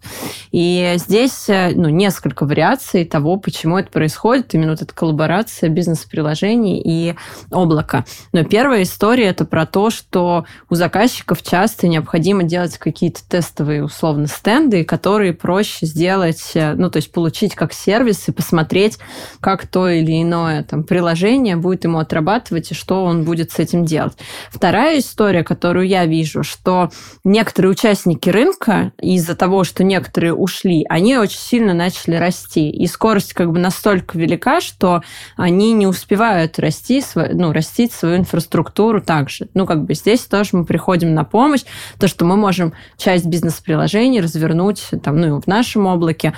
И 0.53 0.95
здесь 0.97 1.49
э, 1.49 1.73
ну, 1.75 1.89
несколько 1.89 2.45
вариаций 2.45 3.07
того, 3.07 3.39
почему 3.39 3.79
это 3.79 3.91
происходит, 3.91 4.55
именно 4.55 4.73
вот 4.73 4.83
эта 4.83 4.95
коллаборация 4.95 5.71
бизнес-приложений 5.71 6.83
и 6.85 7.15
облака. 7.51 8.05
Но 8.33 8.45
первая 8.45 8.83
история– 8.83 9.25
это 9.29 9.47
про 9.47 9.65
то, 9.65 9.89
что 9.89 10.45
у 10.69 10.75
заказчиков 10.75 11.43
часто 11.43 11.89
необходимо 11.89 12.43
делать 12.43 12.74
какие-то 12.79 13.21
тестовые, 13.29 13.85
условно, 13.85 14.27
стенды, 14.27 14.85
которые 14.85 15.33
проще 15.33 15.87
сделать, 15.87 16.53
э, 16.55 16.75
ну, 16.75 16.91
то 16.91 16.99
есть 16.99 17.13
получить 17.13 17.55
как 17.55 17.73
сервис 17.73 18.29
и 18.29 18.33
посмотреть, 18.33 18.99
как 19.41 19.67
то 19.67 19.89
или 19.89 20.23
иное 20.23 20.63
там, 20.63 20.85
приложение 20.85 21.57
будет 21.57 21.85
ему 21.85 21.99
отрабатывать 21.99 22.71
и 22.71 22.75
что 22.75 23.05
он 23.05 23.25
будет 23.25 23.53
с 23.53 23.59
этим 23.59 23.85
делать. 23.85 24.17
Вторая 24.51 24.99
история, 24.99 25.45
которую 25.45 25.87
я 25.87 26.07
вижу, 26.07 26.43
что 26.43 26.91
некоторые 27.25 27.73
участники 27.73 28.29
рынка 28.29 28.93
из-за 29.01 29.35
того, 29.35 29.65
что 29.65 29.85
некоторые 29.85 30.35
ушли, 30.35 30.85
они 30.89 31.17
очень 31.17 31.39
сильно 31.39 31.75
начали 31.75 32.17
расти. 32.17 32.71
И 32.71 32.87
скорость 32.87 33.35
как 33.35 33.51
бы 33.53 33.59
настолько 33.59 34.19
велика, 34.19 34.61
что 34.61 35.03
они 35.37 35.73
не 35.73 35.87
успевают 35.87 36.59
расти, 36.59 37.03
ну, 37.15 37.53
растить 37.53 37.93
свою 37.93 38.17
инфраструктуру 38.17 39.01
также. 39.01 39.49
Ну, 39.55 39.67
как 39.67 39.85
бы 39.85 39.95
здесь 39.95 40.21
тоже 40.23 40.51
мы 40.53 40.65
приходим 40.65 41.15
на 41.15 41.25
помощь, 41.25 41.65
то, 41.99 42.09
что 42.09 42.25
мы 42.25 42.37
можем 42.37 42.64
часть 42.97 43.27
бизнес-приложений 43.27 44.23
развернуть 44.23 44.89
там, 45.03 45.21
ну, 45.21 45.41
в 45.41 45.47
нашем 45.47 45.87
облаке. 45.87 46.33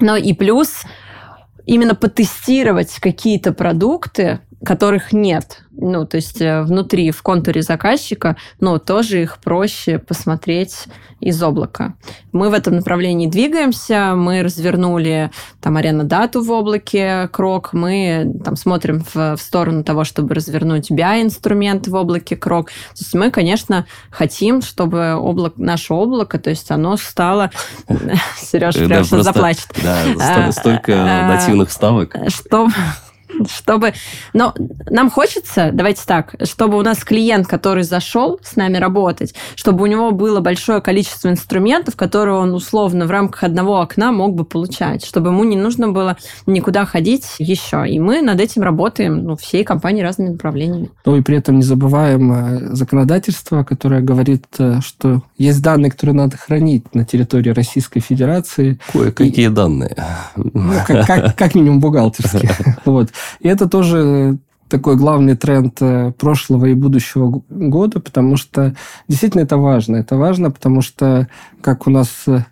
Но 0.00 0.16
и 0.16 0.32
плюс 0.34 0.82
именно 1.66 1.94
потестировать 1.94 2.98
какие-то 3.00 3.52
продукты, 3.52 4.40
которых 4.64 5.12
нет. 5.12 5.64
Ну, 5.74 6.06
то 6.06 6.16
есть 6.16 6.40
э, 6.40 6.62
внутри, 6.62 7.10
в 7.10 7.22
контуре 7.22 7.62
заказчика, 7.62 8.36
но 8.60 8.78
тоже 8.78 9.22
их 9.22 9.38
проще 9.38 9.98
посмотреть 9.98 10.86
из 11.18 11.42
облака. 11.42 11.94
Мы 12.32 12.50
в 12.50 12.52
этом 12.52 12.76
направлении 12.76 13.26
двигаемся, 13.26 14.14
мы 14.14 14.42
развернули 14.42 15.30
там 15.60 15.76
арена 15.76 16.04
дату 16.04 16.42
в 16.42 16.50
облаке, 16.50 17.28
крок, 17.32 17.72
мы 17.72 18.32
там 18.44 18.56
смотрим 18.56 19.02
в, 19.14 19.36
в 19.36 19.40
сторону 19.40 19.82
того, 19.82 20.04
чтобы 20.04 20.34
развернуть 20.34 20.90
BI-инструменты 20.90 21.90
в 21.90 21.94
облаке, 21.94 22.36
крок. 22.36 22.66
То 22.66 22.98
есть 23.00 23.14
мы, 23.14 23.30
конечно, 23.30 23.86
хотим, 24.10 24.60
чтобы 24.60 25.12
облак, 25.12 25.54
наше 25.56 25.94
облако, 25.94 26.38
то 26.38 26.50
есть 26.50 26.70
оно 26.70 26.96
стало... 26.96 27.50
Сережа 28.36 28.84
прям 28.86 29.04
заплачет. 29.04 29.68
Да, 29.82 30.52
столько 30.52 30.92
а, 30.92 31.28
нативных 31.28 31.70
вставок. 31.70 32.16
Чтобы 32.28 32.72
чтобы... 33.48 33.92
Но 34.32 34.54
нам 34.90 35.10
хочется, 35.10 35.70
давайте 35.72 36.02
так, 36.06 36.34
чтобы 36.44 36.78
у 36.78 36.82
нас 36.82 37.04
клиент, 37.04 37.46
который 37.46 37.82
зашел 37.82 38.40
с 38.42 38.56
нами 38.56 38.76
работать, 38.76 39.34
чтобы 39.54 39.84
у 39.84 39.86
него 39.86 40.10
было 40.12 40.40
большое 40.40 40.80
количество 40.80 41.28
инструментов, 41.28 41.96
которые 41.96 42.36
он 42.36 42.54
условно 42.54 43.06
в 43.06 43.10
рамках 43.10 43.44
одного 43.44 43.80
окна 43.80 44.12
мог 44.12 44.34
бы 44.34 44.44
получать, 44.44 45.04
чтобы 45.04 45.30
ему 45.30 45.44
не 45.44 45.56
нужно 45.56 45.88
было 45.88 46.16
никуда 46.46 46.84
ходить 46.84 47.26
еще. 47.38 47.84
И 47.88 47.98
мы 47.98 48.22
над 48.22 48.40
этим 48.40 48.62
работаем, 48.62 49.24
ну, 49.24 49.36
всей 49.36 49.64
компании 49.64 50.02
разными 50.02 50.30
направлениями. 50.30 50.90
Ну 51.04 51.16
и 51.16 51.22
при 51.22 51.36
этом 51.36 51.56
не 51.56 51.62
забываем 51.62 52.32
э, 52.32 52.74
законодательство, 52.74 53.64
которое 53.64 54.00
говорит, 54.00 54.46
э, 54.58 54.80
что 54.82 55.22
есть 55.38 55.62
данные, 55.62 55.90
которые 55.90 56.14
надо 56.14 56.36
хранить 56.36 56.94
на 56.94 57.04
территории 57.04 57.50
Российской 57.50 58.00
Федерации. 58.00 58.78
Кое-какие 58.92 59.46
и... 59.46 59.48
данные. 59.48 59.96
Ну, 60.36 60.72
как, 60.86 61.06
как, 61.06 61.36
как 61.36 61.54
минимум 61.54 61.80
бухгалтерские. 61.80 62.50
Вот. 62.84 63.10
И 63.40 63.48
это 63.48 63.68
тоже 63.68 64.38
такой 64.72 64.96
главный 64.96 65.36
тренд 65.36 65.76
э, 65.82 66.12
прошлого 66.12 66.66
и 66.66 66.74
будущего 66.74 67.42
года, 67.50 68.00
потому 68.00 68.38
что 68.38 68.74
действительно 69.06 69.42
это 69.42 69.58
важно. 69.58 69.96
Это 69.96 70.16
важно, 70.16 70.50
потому 70.50 70.80
что 70.80 71.28
как 71.60 71.86
у 71.86 71.90
нас 71.90 72.08
э, 72.26 72.46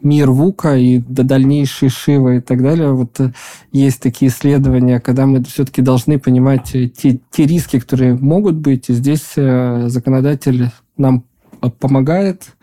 мир 0.00 0.30
ВУКа 0.30 0.78
и 0.78 0.98
до 0.98 1.22
дальнейшей 1.22 1.90
Шива 1.90 2.36
и 2.36 2.40
так 2.40 2.62
далее, 2.62 2.92
вот 2.92 3.20
э, 3.20 3.32
есть 3.72 4.00
такие 4.00 4.30
исследования, 4.30 5.00
когда 5.00 5.26
мы 5.26 5.44
все-таки 5.44 5.82
должны 5.82 6.18
понимать 6.18 6.72
те, 6.72 7.20
те 7.30 7.46
риски, 7.46 7.78
которые 7.78 8.14
могут 8.14 8.54
быть, 8.54 8.88
и 8.88 8.94
здесь 8.94 9.34
законодатель 9.34 10.70
нам 10.96 11.24
помогает 11.78 12.54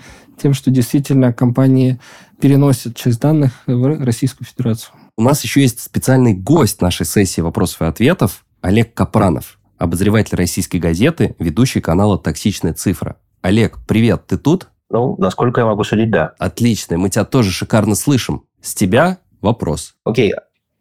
тем, 0.41 0.55
что 0.55 0.71
действительно 0.71 1.33
компании 1.33 1.99
переносят 2.41 2.95
часть 2.95 3.21
данных 3.21 3.51
в 3.67 4.03
Российскую 4.03 4.47
Федерацию. 4.47 4.95
У 5.19 5.23
нас 5.23 5.43
еще 5.43 5.61
есть 5.61 5.79
специальный 5.79 6.35
гость 6.35 6.79
нашей 6.79 7.07
сессии 7.07 7.41
вопросов 7.41 7.81
и 7.81 7.85
ответов 7.85 8.45
Олег 8.61 8.93
Капранов, 8.93 9.57
обозреватель 9.79 10.37
российской 10.37 10.77
газеты, 10.77 11.35
ведущий 11.39 11.81
канала 11.81 12.19
«Токсичная 12.19 12.73
цифра». 12.73 13.17
Олег, 13.41 13.79
привет, 13.87 14.27
ты 14.27 14.37
тут? 14.37 14.69
Ну, 14.91 15.15
насколько 15.17 15.61
я 15.61 15.65
могу 15.65 15.83
судить, 15.83 16.11
да. 16.11 16.35
Отлично, 16.37 16.99
мы 16.99 17.09
тебя 17.09 17.25
тоже 17.25 17.49
шикарно 17.49 17.95
слышим. 17.95 18.43
С 18.61 18.75
тебя 18.75 19.17
вопрос. 19.41 19.95
Окей, 20.03 20.35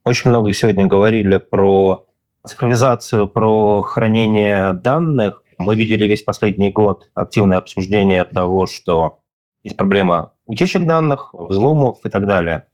очень 0.04 0.28
много 0.28 0.52
сегодня 0.52 0.86
говорили 0.86 1.38
про 1.38 2.04
цифровизацию, 2.46 3.28
про 3.28 3.80
хранение 3.80 4.74
данных. 4.74 5.42
Мы 5.56 5.76
видели 5.76 6.04
весь 6.04 6.22
последний 6.22 6.70
год 6.70 7.08
активное 7.14 7.56
обсуждение 7.56 8.24
того, 8.24 8.66
что 8.66 9.20
есть 9.62 9.78
проблема 9.78 10.34
утечек 10.44 10.84
данных, 10.84 11.30
взломов 11.32 12.00
и 12.04 12.10
так 12.10 12.26
далее. 12.26 12.66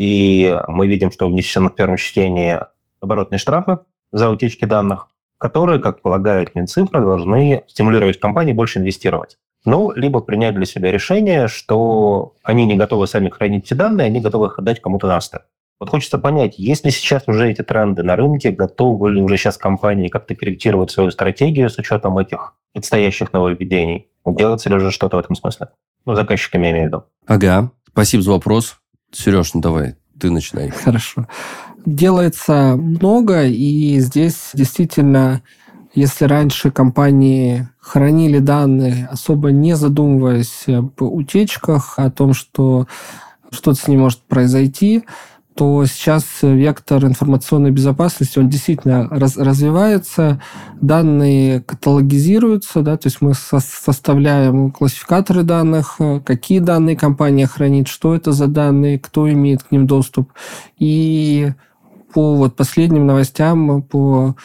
И 0.00 0.58
мы 0.66 0.86
видим, 0.86 1.12
что 1.12 1.28
внесены 1.28 1.68
в 1.68 1.74
первом 1.74 1.98
чтении 1.98 2.58
оборотные 3.02 3.38
штрафы 3.38 3.80
за 4.12 4.30
утечки 4.30 4.64
данных, 4.64 5.08
которые, 5.36 5.78
как 5.78 6.00
полагают 6.00 6.54
Минцифра, 6.54 7.00
должны 7.00 7.64
стимулировать 7.66 8.18
компании 8.18 8.54
больше 8.54 8.78
инвестировать. 8.78 9.36
Ну, 9.66 9.92
либо 9.92 10.20
принять 10.20 10.54
для 10.54 10.64
себя 10.64 10.90
решение, 10.90 11.48
что 11.48 12.32
они 12.42 12.64
не 12.64 12.76
готовы 12.76 13.06
сами 13.08 13.28
хранить 13.28 13.66
эти 13.66 13.74
данные, 13.74 14.06
они 14.06 14.22
готовы 14.22 14.46
их 14.46 14.58
отдать 14.58 14.80
кому-то 14.80 15.06
на 15.06 15.18
оставь. 15.18 15.42
Вот 15.78 15.90
хочется 15.90 16.16
понять, 16.16 16.58
есть 16.58 16.86
ли 16.86 16.90
сейчас 16.90 17.24
уже 17.26 17.50
эти 17.50 17.60
тренды 17.60 18.02
на 18.02 18.16
рынке, 18.16 18.52
готовы 18.52 19.10
ли 19.10 19.20
уже 19.20 19.36
сейчас 19.36 19.58
компании 19.58 20.08
как-то 20.08 20.34
корректировать 20.34 20.90
свою 20.90 21.10
стратегию 21.10 21.68
с 21.68 21.76
учетом 21.76 22.16
этих 22.16 22.54
предстоящих 22.72 23.34
нововведений? 23.34 24.08
Делается 24.24 24.70
ли 24.70 24.76
уже 24.76 24.92
что-то 24.92 25.18
в 25.18 25.20
этом 25.20 25.36
смысле? 25.36 25.68
Ну, 26.06 26.14
заказчиками 26.14 26.68
я 26.68 26.72
имею 26.72 26.84
в 26.84 26.88
виду. 26.88 27.04
Ага, 27.26 27.70
спасибо 27.92 28.22
за 28.22 28.30
вопрос. 28.30 28.79
Сереж, 29.12 29.54
ну 29.54 29.60
давай, 29.60 29.96
ты 30.18 30.30
начинай. 30.30 30.70
Хорошо. 30.70 31.26
Делается 31.84 32.76
много, 32.76 33.44
и 33.46 33.98
здесь 34.00 34.50
действительно, 34.54 35.42
если 35.94 36.26
раньше 36.26 36.70
компании 36.70 37.68
хранили 37.80 38.38
данные, 38.38 39.08
особо 39.10 39.50
не 39.50 39.74
задумываясь 39.74 40.68
об 40.68 41.00
утечках, 41.00 41.94
о 41.98 42.10
том, 42.10 42.34
что 42.34 42.86
что-то 43.50 43.80
с 43.80 43.88
ним 43.88 44.00
может 44.00 44.20
произойти, 44.20 45.04
то 45.60 45.84
сейчас 45.84 46.24
вектор 46.40 47.04
информационной 47.04 47.70
безопасности, 47.70 48.38
он 48.38 48.48
действительно 48.48 49.06
раз, 49.10 49.36
развивается, 49.36 50.40
данные 50.80 51.60
каталогизируются, 51.60 52.80
да, 52.80 52.96
то 52.96 53.08
есть 53.08 53.20
мы 53.20 53.34
со 53.34 53.60
составляем 53.60 54.70
классификаторы 54.70 55.42
данных, 55.42 55.98
какие 56.24 56.60
данные 56.60 56.96
компания 56.96 57.46
хранит, 57.46 57.88
что 57.88 58.14
это 58.14 58.32
за 58.32 58.46
данные, 58.46 58.98
кто 58.98 59.30
имеет 59.30 59.62
к 59.62 59.70
ним 59.70 59.86
доступ. 59.86 60.32
И 60.78 61.52
по 62.14 62.36
вот 62.36 62.56
последним 62.56 63.06
новостям, 63.06 63.82
по 63.82 64.36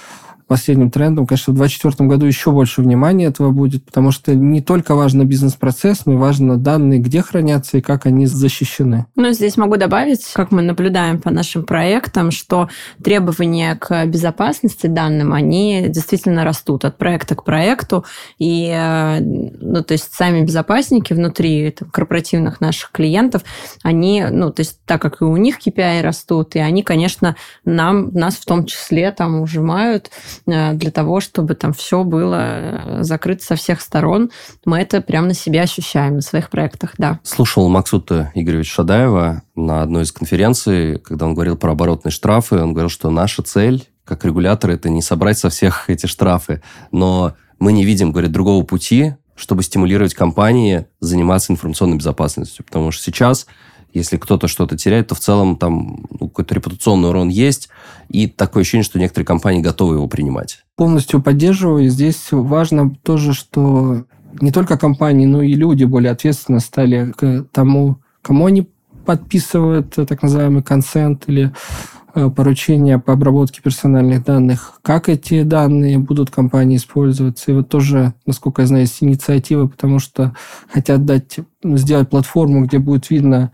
последним 0.47 0.91
трендом, 0.91 1.25
конечно, 1.25 1.53
в 1.53 1.57
2024 1.57 2.07
году 2.09 2.25
еще 2.25 2.51
больше 2.51 2.81
внимания 2.81 3.25
этого 3.25 3.51
будет, 3.51 3.83
потому 3.85 4.11
что 4.11 4.35
не 4.35 4.61
только 4.61 4.95
важно 4.95 5.23
бизнес-процесс, 5.23 6.05
но 6.05 6.13
и 6.13 6.15
важно 6.17 6.57
данные, 6.57 6.99
где 6.99 7.21
хранятся 7.21 7.77
и 7.77 7.81
как 7.81 8.05
они 8.05 8.25
защищены. 8.25 9.05
Ну, 9.15 9.31
здесь 9.31 9.57
могу 9.57 9.77
добавить, 9.77 10.25
как 10.33 10.51
мы 10.51 10.61
наблюдаем 10.61 11.19
по 11.19 11.31
нашим 11.31 11.63
проектам, 11.63 12.31
что 12.31 12.69
требования 13.03 13.75
к 13.75 14.05
безопасности 14.05 14.87
данным, 14.87 15.33
они 15.33 15.85
действительно 15.89 16.43
растут 16.43 16.85
от 16.85 16.97
проекта 16.97 17.35
к 17.35 17.43
проекту, 17.43 18.05
и, 18.37 18.69
э, 18.69 19.19
ну, 19.21 19.83
то 19.83 19.93
есть 19.93 20.13
сами 20.13 20.45
безопасники 20.45 21.13
внутри 21.13 21.71
там, 21.71 21.89
корпоративных 21.89 22.61
наших 22.61 22.91
клиентов, 22.91 23.43
они, 23.83 24.25
ну, 24.29 24.51
то 24.51 24.61
есть 24.61 24.79
так 24.85 25.01
как 25.01 25.21
и 25.21 25.25
у 25.25 25.37
них 25.37 25.57
KPI 25.65 26.01
растут, 26.01 26.55
и 26.55 26.59
они, 26.59 26.83
конечно, 26.83 27.35
нам, 27.63 28.11
нас 28.13 28.35
в 28.35 28.45
том 28.45 28.65
числе 28.65 29.11
там 29.11 29.41
ужимают, 29.41 30.11
для 30.45 30.91
того, 30.91 31.19
чтобы 31.19 31.55
там 31.55 31.73
все 31.73 32.03
было 32.03 32.35
э, 32.39 33.03
закрыто 33.03 33.43
со 33.43 33.55
всех 33.55 33.81
сторон. 33.81 34.31
Мы 34.65 34.79
это 34.79 35.01
прямо 35.01 35.27
на 35.27 35.33
себе 35.33 35.61
ощущаем 35.61 36.15
на 36.15 36.21
своих 36.21 36.49
проектах, 36.49 36.93
да. 36.97 37.19
Слушал 37.23 37.69
Максута 37.69 38.31
Игоревича 38.33 38.71
Шадаева 38.71 39.41
на 39.55 39.81
одной 39.81 40.03
из 40.03 40.11
конференций, 40.11 40.99
когда 40.99 41.25
он 41.25 41.33
говорил 41.33 41.57
про 41.57 41.71
оборотные 41.71 42.11
штрафы, 42.11 42.57
он 42.57 42.73
говорил, 42.73 42.89
что 42.89 43.09
наша 43.09 43.43
цель 43.43 43.87
как 44.05 44.23
регулятор 44.23 44.69
это 44.69 44.89
не 44.89 45.01
собрать 45.01 45.37
со 45.37 45.49
всех 45.49 45.85
эти 45.89 46.05
штрафы, 46.05 46.61
но 46.91 47.33
мы 47.59 47.73
не 47.73 47.83
видим, 47.83 48.11
говорит, 48.11 48.31
другого 48.31 48.63
пути, 48.63 49.15
чтобы 49.35 49.63
стимулировать 49.63 50.13
компании 50.13 50.85
заниматься 50.99 51.51
информационной 51.51 51.97
безопасностью. 51.97 52.63
Потому 52.63 52.91
что 52.91 53.03
сейчас 53.03 53.47
если 53.95 54.17
кто-то 54.17 54.47
что-то 54.47 54.77
теряет, 54.77 55.07
то 55.07 55.15
в 55.15 55.19
целом 55.19 55.55
там 55.55 56.05
ну, 56.19 56.27
какой-то 56.27 56.53
репутационный 56.55 57.09
урон 57.09 57.29
есть, 57.29 57.69
и 58.09 58.27
такое 58.27 58.61
ощущение, 58.61 58.83
что 58.83 58.99
некоторые 58.99 59.25
компании 59.25 59.61
готовы 59.61 59.95
его 59.95 60.07
принимать. 60.07 60.63
Полностью 60.75 61.21
поддерживаю. 61.21 61.89
Здесь 61.89 62.27
важно 62.31 62.93
тоже, 63.03 63.33
что 63.33 64.05
не 64.41 64.51
только 64.51 64.77
компании, 64.77 65.25
но 65.25 65.41
и 65.41 65.53
люди 65.53 65.85
более 65.85 66.11
ответственно 66.11 66.59
стали 66.59 67.13
к 67.17 67.45
тому, 67.51 67.97
кому 68.21 68.45
они 68.45 68.67
подписывают 69.05 69.95
так 69.95 70.23
называемый 70.23 70.63
консент 70.63 71.25
или 71.27 71.53
э, 72.15 72.29
поручения 72.29 72.97
по 72.99 73.13
обработке 73.13 73.61
персональных 73.61 74.23
данных, 74.23 74.79
как 74.81 75.09
эти 75.09 75.43
данные 75.43 75.99
будут 75.99 76.31
компании 76.31 76.77
использоваться. 76.77 77.51
И 77.51 77.55
вот 77.55 77.69
тоже, 77.69 78.13
насколько 78.25 78.63
я 78.63 78.67
знаю, 78.67 78.83
есть 78.83 79.01
инициативы, 79.01 79.69
потому 79.69 79.99
что 79.99 80.35
хотят 80.71 81.05
дать, 81.05 81.37
сделать 81.63 82.09
платформу, 82.09 82.65
где 82.65 82.79
будет 82.79 83.09
видно, 83.09 83.51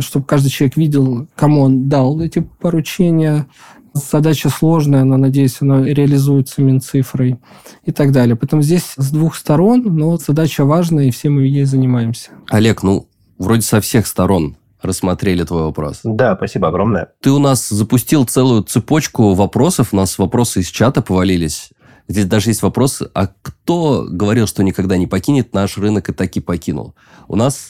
чтобы 0.00 0.26
каждый 0.26 0.50
человек 0.50 0.76
видел, 0.76 1.28
кому 1.34 1.62
он 1.62 1.88
дал 1.88 2.20
эти 2.20 2.40
поручения. 2.60 3.46
Задача 3.92 4.48
сложная, 4.48 5.04
но, 5.04 5.16
надеюсь, 5.16 5.58
она 5.60 5.84
реализуется 5.84 6.62
Минцифрой 6.62 7.38
и 7.84 7.92
так 7.92 8.10
далее. 8.10 8.34
Поэтому 8.34 8.60
здесь 8.60 8.94
с 8.96 9.10
двух 9.12 9.36
сторон, 9.36 9.82
но 9.84 10.16
задача 10.16 10.64
важная, 10.64 11.04
и 11.04 11.10
все 11.12 11.28
мы 11.28 11.42
ей 11.42 11.64
занимаемся. 11.64 12.30
Олег, 12.50 12.82
ну, 12.82 13.08
вроде 13.38 13.62
со 13.62 13.80
всех 13.80 14.08
сторон 14.08 14.56
рассмотрели 14.82 15.44
твой 15.44 15.62
вопрос. 15.62 16.00
Да, 16.02 16.34
спасибо 16.36 16.68
огромное. 16.68 17.10
Ты 17.20 17.30
у 17.30 17.38
нас 17.38 17.68
запустил 17.68 18.24
целую 18.24 18.64
цепочку 18.64 19.34
вопросов. 19.34 19.88
У 19.92 19.96
нас 19.96 20.18
вопросы 20.18 20.60
из 20.60 20.68
чата 20.68 21.00
повалились. 21.00 21.70
Здесь 22.06 22.26
даже 22.26 22.50
есть 22.50 22.62
вопрос, 22.62 23.02
а 23.14 23.28
кто 23.42 24.06
говорил, 24.08 24.46
что 24.46 24.62
никогда 24.62 24.98
не 24.98 25.06
покинет 25.06 25.54
наш 25.54 25.78
рынок 25.78 26.10
и 26.10 26.12
таки 26.12 26.40
покинул? 26.40 26.94
У 27.28 27.36
нас 27.36 27.68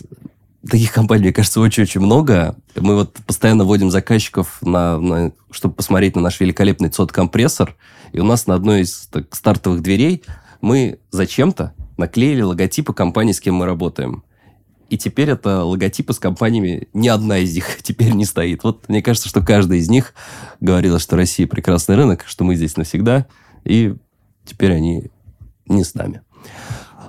таких 0.68 0.92
компаний, 0.92 1.24
мне 1.24 1.32
кажется, 1.32 1.60
очень-очень 1.60 2.00
много. 2.00 2.56
Мы 2.76 2.94
вот 2.94 3.14
постоянно 3.26 3.64
вводим 3.64 3.90
заказчиков, 3.90 4.58
на, 4.62 4.98
на, 4.98 5.32
чтобы 5.50 5.74
посмотреть 5.74 6.16
на 6.16 6.22
наш 6.22 6.40
великолепный 6.40 6.88
цод-компрессор. 6.88 7.76
И 8.12 8.20
у 8.20 8.24
нас 8.24 8.46
на 8.46 8.54
одной 8.54 8.82
из 8.82 9.08
так, 9.10 9.34
стартовых 9.34 9.82
дверей 9.82 10.22
мы 10.60 10.98
зачем-то 11.10 11.74
наклеили 11.96 12.42
логотипы 12.42 12.92
компании, 12.92 13.32
с 13.32 13.40
кем 13.40 13.56
мы 13.56 13.66
работаем. 13.66 14.24
И 14.90 14.98
теперь 14.98 15.30
это 15.30 15.64
логотипы 15.64 16.12
с 16.12 16.18
компаниями, 16.18 16.88
ни 16.92 17.08
одна 17.08 17.38
из 17.38 17.54
них 17.54 17.78
теперь 17.82 18.12
не 18.12 18.24
стоит. 18.24 18.64
Вот 18.64 18.88
мне 18.88 19.02
кажется, 19.02 19.28
что 19.28 19.40
каждая 19.40 19.78
из 19.78 19.88
них 19.88 20.14
говорила, 20.60 20.98
что 20.98 21.16
Россия 21.16 21.46
прекрасный 21.46 21.96
рынок, 21.96 22.24
что 22.26 22.44
мы 22.44 22.56
здесь 22.56 22.76
навсегда, 22.76 23.26
и 23.64 23.94
теперь 24.44 24.72
они 24.72 25.10
не 25.66 25.84
с 25.84 25.94
нами. 25.94 26.22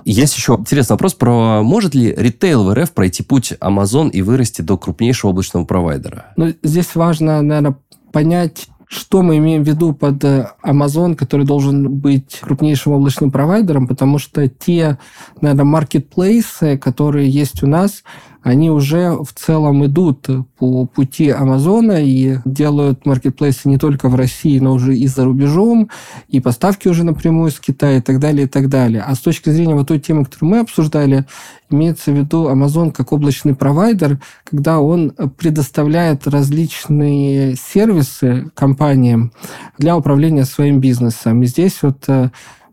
Есть 0.06 0.36
еще 0.36 0.54
интересный 0.54 0.94
вопрос 0.94 1.14
про 1.14 1.62
может 1.64 1.96
ли 1.96 2.14
ритейл 2.16 2.62
в 2.62 2.72
РФ 2.72 2.92
пройти 2.92 3.24
путь 3.24 3.54
Amazon 3.60 4.08
и 4.08 4.22
вырасти 4.22 4.62
до 4.62 4.78
крупнейшего 4.78 5.30
облачного 5.30 5.64
провайдера? 5.64 6.26
Ну, 6.36 6.54
здесь 6.62 6.94
важно, 6.94 7.42
наверное, 7.42 7.76
понять, 8.12 8.68
что 8.86 9.22
мы 9.22 9.38
имеем 9.38 9.64
в 9.64 9.66
виду 9.66 9.92
под 9.92 10.22
э, 10.22 10.48
Amazon, 10.62 11.16
который 11.16 11.44
должен 11.44 11.90
быть 11.90 12.38
крупнейшим 12.40 12.92
облачным 12.92 13.32
провайдером, 13.32 13.88
потому 13.88 14.18
что 14.18 14.46
те, 14.46 14.98
наверное, 15.40 15.64
маркетплейсы, 15.64 16.78
которые 16.78 17.28
есть 17.28 17.64
у 17.64 17.66
нас, 17.66 18.04
они 18.46 18.70
уже 18.70 19.10
в 19.10 19.32
целом 19.34 19.84
идут 19.86 20.28
по 20.56 20.86
пути 20.86 21.30
Амазона 21.30 22.00
и 22.00 22.36
делают 22.44 23.04
маркетплейсы 23.04 23.68
не 23.68 23.76
только 23.76 24.08
в 24.08 24.14
России, 24.14 24.60
но 24.60 24.74
уже 24.74 24.96
и 24.96 25.08
за 25.08 25.24
рубежом, 25.24 25.90
и 26.28 26.38
поставки 26.38 26.86
уже 26.86 27.02
напрямую 27.02 27.50
с 27.50 27.58
Китая 27.58 27.96
и 27.96 28.00
так 28.00 28.20
далее, 28.20 28.46
и 28.46 28.48
так 28.48 28.68
далее. 28.68 29.02
А 29.02 29.16
с 29.16 29.18
точки 29.18 29.50
зрения 29.50 29.74
вот 29.74 29.88
той 29.88 29.98
темы, 29.98 30.24
которую 30.24 30.50
мы 30.50 30.58
обсуждали, 30.60 31.24
имеется 31.70 32.12
в 32.12 32.16
виду 32.16 32.48
Amazon 32.48 32.92
как 32.92 33.10
облачный 33.10 33.56
провайдер, 33.56 34.20
когда 34.44 34.78
он 34.78 35.10
предоставляет 35.36 36.28
различные 36.28 37.56
сервисы 37.56 38.52
компаниям 38.54 39.32
для 39.76 39.96
управления 39.96 40.44
своим 40.44 40.78
бизнесом. 40.78 41.42
И 41.42 41.46
здесь 41.46 41.82
вот 41.82 42.04
э, 42.06 42.30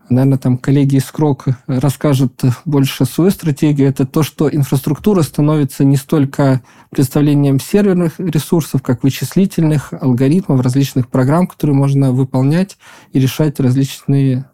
наверное, 0.10 0.38
там 0.38 0.58
коллеги 0.58 0.98
из 0.98 1.06
Крок 1.06 1.46
расскажут 1.68 2.42
больше 2.66 3.06
свою 3.06 3.32
стратегию, 3.32 3.90
это 3.90 4.06
то, 4.06 4.24
что 4.24 4.50
инфраструктура 4.50 5.22
становится 5.22 5.84
не 5.84 5.98
столько 5.98 6.62
представлением 6.90 7.60
серверных 7.60 8.20
ресурсов, 8.20 8.82
как 8.82 9.04
вычислительных 9.04 9.94
алгоритмов, 9.94 10.62
различных 10.62 11.10
программ, 11.10 11.48
которые 11.48 11.76
можно 11.76 12.12
выполнять 12.12 12.78
и 13.12 13.20
решать 13.20 13.60
различные 13.60 14.46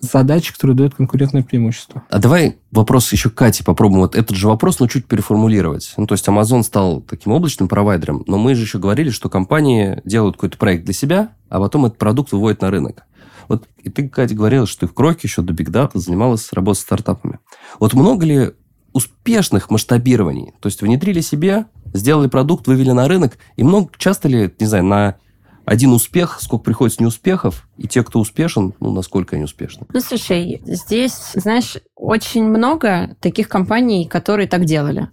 задачи, 0.00 0.52
которые 0.52 0.76
дают 0.76 0.94
конкурентное 0.94 1.42
преимущество. 1.42 2.02
А 2.10 2.18
давай 2.18 2.58
вопрос 2.70 3.10
еще 3.12 3.30
Кате 3.30 3.64
попробуем 3.64 4.02
вот 4.02 4.14
этот 4.14 4.36
же 4.36 4.48
вопрос, 4.48 4.80
но 4.80 4.86
чуть 4.86 5.06
переформулировать. 5.06 5.94
Ну, 5.96 6.06
то 6.06 6.12
есть 6.12 6.26
Amazon 6.28 6.62
стал 6.62 7.00
таким 7.00 7.32
облачным 7.32 7.68
провайдером, 7.68 8.24
но 8.26 8.38
мы 8.38 8.54
же 8.54 8.62
еще 8.62 8.78
говорили, 8.78 9.10
что 9.10 9.28
компании 9.28 10.00
делают 10.04 10.36
какой-то 10.36 10.58
проект 10.58 10.84
для 10.84 10.94
себя, 10.94 11.30
а 11.48 11.60
потом 11.60 11.86
этот 11.86 11.98
продукт 11.98 12.32
выводят 12.32 12.60
на 12.62 12.70
рынок. 12.70 13.06
Вот 13.48 13.68
и 13.78 13.90
ты, 13.90 14.08
Катя, 14.08 14.34
говорила, 14.34 14.66
что 14.66 14.80
ты 14.80 14.86
в 14.86 14.94
Кроке 14.94 15.20
еще 15.24 15.42
до 15.42 15.52
Big 15.52 15.70
Data 15.70 15.98
занималась 15.98 16.52
работой 16.52 16.78
с 16.78 16.82
стартапами. 16.82 17.38
Вот 17.80 17.94
много 17.94 18.24
ли 18.24 18.52
успешных 18.92 19.70
масштабирований? 19.70 20.52
То 20.60 20.68
есть 20.68 20.80
внедрили 20.82 21.20
себе, 21.20 21.66
сделали 21.92 22.28
продукт, 22.28 22.66
вывели 22.66 22.92
на 22.92 23.08
рынок, 23.08 23.38
и 23.56 23.62
много, 23.64 23.90
часто 23.98 24.28
ли, 24.28 24.54
не 24.58 24.66
знаю, 24.66 24.84
на 24.84 25.16
один 25.64 25.92
успех, 25.92 26.38
сколько 26.40 26.64
приходится 26.64 27.02
неуспехов, 27.02 27.68
и 27.78 27.88
те, 27.88 28.02
кто 28.02 28.20
успешен, 28.20 28.74
ну, 28.80 28.92
насколько 28.92 29.36
они 29.36 29.44
успешны. 29.44 29.86
Ну, 29.92 30.00
слушай, 30.00 30.60
здесь, 30.66 31.32
знаешь, 31.34 31.76
очень 32.04 32.44
много 32.44 33.16
таких 33.20 33.48
компаний, 33.48 34.06
которые 34.06 34.46
так 34.48 34.64
делали. 34.64 35.08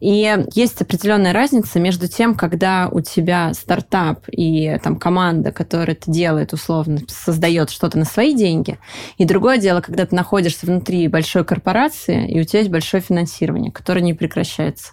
И 0.00 0.34
есть 0.54 0.80
определенная 0.80 1.32
разница 1.32 1.78
между 1.78 2.08
тем, 2.08 2.34
когда 2.34 2.88
у 2.90 3.00
тебя 3.00 3.52
стартап 3.52 4.24
и 4.30 4.78
там 4.82 4.96
команда, 4.96 5.52
которая 5.52 5.94
это 5.94 6.10
делает, 6.10 6.52
условно, 6.52 7.00
создает 7.06 7.70
что-то 7.70 7.98
на 7.98 8.06
свои 8.06 8.34
деньги, 8.34 8.78
и 9.18 9.24
другое 9.26 9.58
дело, 9.58 9.82
когда 9.82 10.06
ты 10.06 10.14
находишься 10.14 10.66
внутри 10.66 11.06
большой 11.08 11.44
корпорации, 11.44 12.28
и 12.30 12.40
у 12.40 12.44
тебя 12.44 12.60
есть 12.60 12.70
большое 12.70 13.02
финансирование, 13.02 13.70
которое 13.70 14.00
не 14.00 14.14
прекращается. 14.14 14.92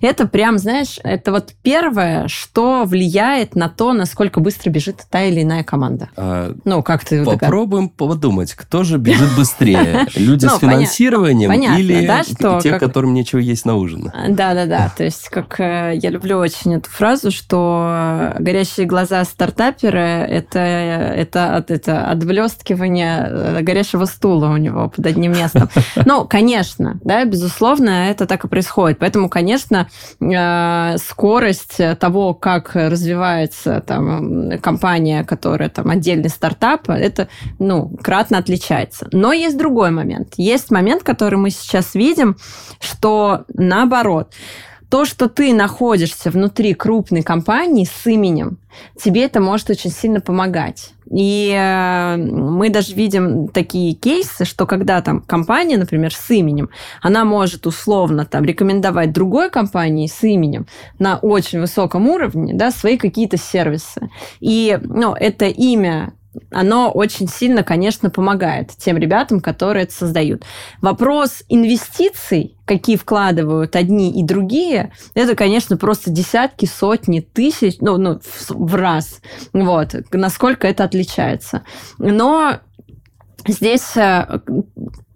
Это 0.00 0.26
прям, 0.26 0.58
знаешь, 0.58 0.98
это 1.04 1.32
вот 1.32 1.52
первое, 1.62 2.26
что 2.28 2.84
влияет 2.84 3.54
на 3.54 3.68
то, 3.68 3.92
насколько 3.92 4.40
быстро 4.40 4.70
бежит 4.70 5.02
та 5.10 5.24
или 5.24 5.42
иная 5.42 5.64
команда. 5.64 6.08
А, 6.16 6.54
ну, 6.64 6.82
как 6.82 7.04
ты... 7.04 7.24
Попробуем 7.24 7.90
подумать, 7.90 8.54
кто 8.54 8.84
же 8.84 8.96
бежит 8.96 9.36
быстрее? 9.36 10.06
Люди 10.14 10.46
ну, 10.46 10.56
с 10.56 10.58
финансированием 10.58 10.85
или 11.78 12.60
те, 12.62 12.78
которым 12.78 13.14
нечего 13.14 13.40
есть 13.40 13.64
на 13.64 13.76
ужин? 13.76 14.10
Да, 14.28 14.46
да-да-да. 14.54 14.92
То 14.96 15.04
есть, 15.04 15.28
как 15.28 15.60
э, 15.60 15.92
я 15.94 16.10
люблю 16.10 16.38
очень 16.38 16.74
эту 16.74 16.90
фразу, 16.90 17.30
что 17.30 18.32
горящие 18.38 18.86
глаза 18.86 19.24
стартапера 19.24 20.24
это, 20.26 20.58
это, 20.58 21.64
это 21.68 22.08
отблескивание 22.10 23.26
э, 23.28 23.62
горящего 23.62 24.04
стула 24.04 24.48
у 24.48 24.56
него 24.56 24.88
под 24.88 25.06
одним 25.06 25.32
местом. 25.32 25.68
Ну, 26.04 26.26
конечно, 26.26 26.98
да, 27.02 27.24
безусловно, 27.24 28.08
это 28.08 28.26
так 28.26 28.44
и 28.44 28.48
происходит. 28.48 28.98
Поэтому, 28.98 29.28
конечно, 29.28 29.88
э, 30.20 30.96
скорость 30.98 31.80
того, 31.98 32.34
как 32.34 32.74
развивается 32.74 33.82
там 33.86 34.58
компания, 34.60 35.24
которая 35.24 35.68
там 35.68 35.90
отдельный 35.90 36.28
стартап, 36.28 36.88
это, 36.88 37.28
ну, 37.58 37.90
кратно 38.02 38.38
отличается. 38.38 39.08
Но 39.12 39.32
есть 39.32 39.58
другой 39.58 39.90
момент. 39.90 40.34
Есть 40.36 40.70
момент, 40.76 41.02
который 41.02 41.38
мы 41.38 41.50
сейчас 41.50 41.94
видим, 41.94 42.36
что 42.80 43.44
наоборот, 43.54 44.34
то, 44.88 45.04
что 45.04 45.28
ты 45.28 45.52
находишься 45.52 46.30
внутри 46.30 46.74
крупной 46.74 47.22
компании 47.22 47.84
с 47.84 48.06
именем, 48.06 48.58
тебе 49.02 49.24
это 49.24 49.40
может 49.40 49.70
очень 49.70 49.90
сильно 49.90 50.20
помогать. 50.20 50.92
И 51.10 51.52
э, 51.56 52.16
мы 52.16 52.68
даже 52.70 52.94
видим 52.94 53.48
такие 53.48 53.94
кейсы, 53.94 54.44
что 54.44 54.66
когда 54.66 55.00
там 55.02 55.22
компания, 55.22 55.76
например, 55.76 56.12
с 56.14 56.30
именем, 56.30 56.68
она 57.00 57.24
может 57.24 57.66
условно 57.66 58.26
там 58.26 58.44
рекомендовать 58.44 59.12
другой 59.12 59.50
компании 59.50 60.08
с 60.08 60.22
именем 60.22 60.66
на 60.98 61.16
очень 61.16 61.60
высоком 61.60 62.08
уровне, 62.08 62.54
да, 62.54 62.70
свои 62.70 62.96
какие-то 62.96 63.36
сервисы. 63.36 64.10
И, 64.40 64.78
ну, 64.82 65.14
это 65.14 65.46
имя 65.46 66.12
оно 66.50 66.90
очень 66.90 67.28
сильно, 67.28 67.62
конечно, 67.62 68.10
помогает 68.10 68.70
тем 68.76 68.96
ребятам, 68.96 69.40
которые 69.40 69.84
это 69.84 69.92
создают. 69.92 70.44
Вопрос 70.80 71.42
инвестиций, 71.48 72.56
какие 72.64 72.96
вкладывают 72.96 73.76
одни 73.76 74.10
и 74.18 74.22
другие, 74.24 74.92
это, 75.14 75.34
конечно, 75.34 75.76
просто 75.76 76.10
десятки, 76.10 76.66
сотни, 76.66 77.20
тысяч, 77.20 77.76
ну, 77.80 77.96
ну 77.96 78.20
в, 78.20 78.50
в 78.50 78.74
раз. 78.74 79.20
Вот, 79.52 79.94
насколько 80.12 80.66
это 80.66 80.84
отличается. 80.84 81.62
Но 81.98 82.60
здесь 83.46 83.96
э, 83.96 84.40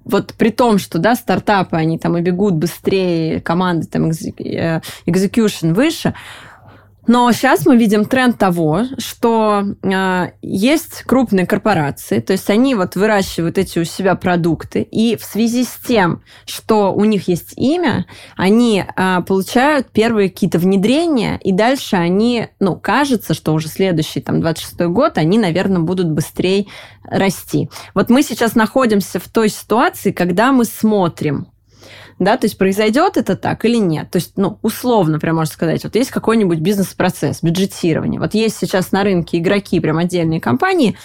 вот 0.04 0.34
при 0.34 0.50
том, 0.50 0.78
что 0.78 0.98
да, 0.98 1.14
стартапы, 1.14 1.76
они 1.76 1.98
там 1.98 2.16
и 2.16 2.22
бегут 2.22 2.54
быстрее, 2.54 3.40
команды 3.40 3.86
там 3.86 4.10
э, 4.10 4.80
execution 5.06 5.74
выше, 5.74 6.14
но 7.06 7.30
сейчас 7.32 7.66
мы 7.66 7.76
видим 7.76 8.04
тренд 8.04 8.38
того, 8.38 8.84
что 8.98 9.64
э, 9.82 10.30
есть 10.42 11.02
крупные 11.04 11.46
корпорации, 11.46 12.20
то 12.20 12.32
есть 12.32 12.50
они 12.50 12.74
вот 12.74 12.94
выращивают 12.96 13.58
эти 13.58 13.78
у 13.78 13.84
себя 13.84 14.14
продукты, 14.14 14.82
и 14.82 15.16
в 15.16 15.24
связи 15.24 15.64
с 15.64 15.78
тем, 15.86 16.22
что 16.46 16.92
у 16.92 17.04
них 17.04 17.28
есть 17.28 17.54
имя, 17.56 18.06
они 18.36 18.84
э, 18.84 19.22
получают 19.26 19.90
первые 19.90 20.30
какие-то 20.30 20.58
внедрения, 20.58 21.38
и 21.42 21.52
дальше 21.52 21.96
они, 21.96 22.48
ну, 22.60 22.76
кажется, 22.76 23.34
что 23.34 23.52
уже 23.54 23.68
следующий, 23.68 24.20
там, 24.20 24.40
26-й 24.40 24.88
год, 24.88 25.18
они, 25.18 25.38
наверное, 25.38 25.80
будут 25.80 26.10
быстрее 26.10 26.66
расти. 27.04 27.70
Вот 27.94 28.10
мы 28.10 28.22
сейчас 28.22 28.54
находимся 28.54 29.18
в 29.18 29.28
той 29.28 29.48
ситуации, 29.48 30.12
когда 30.12 30.52
мы 30.52 30.64
смотрим, 30.64 31.48
да, 32.20 32.36
то 32.36 32.44
есть 32.44 32.58
произойдет 32.58 33.16
это 33.16 33.34
так 33.34 33.64
или 33.64 33.78
нет. 33.78 34.10
То 34.10 34.16
есть, 34.18 34.34
ну, 34.36 34.58
условно, 34.62 35.18
прям 35.18 35.36
можно 35.36 35.52
сказать, 35.52 35.82
вот 35.82 35.96
есть 35.96 36.10
какой-нибудь 36.10 36.60
бизнес-процесс, 36.60 37.42
бюджетирование. 37.42 38.20
Вот 38.20 38.34
есть 38.34 38.58
сейчас 38.58 38.92
на 38.92 39.02
рынке 39.02 39.38
игроки, 39.38 39.80
прям 39.80 39.96
отдельные 39.96 40.38
компании, 40.38 40.96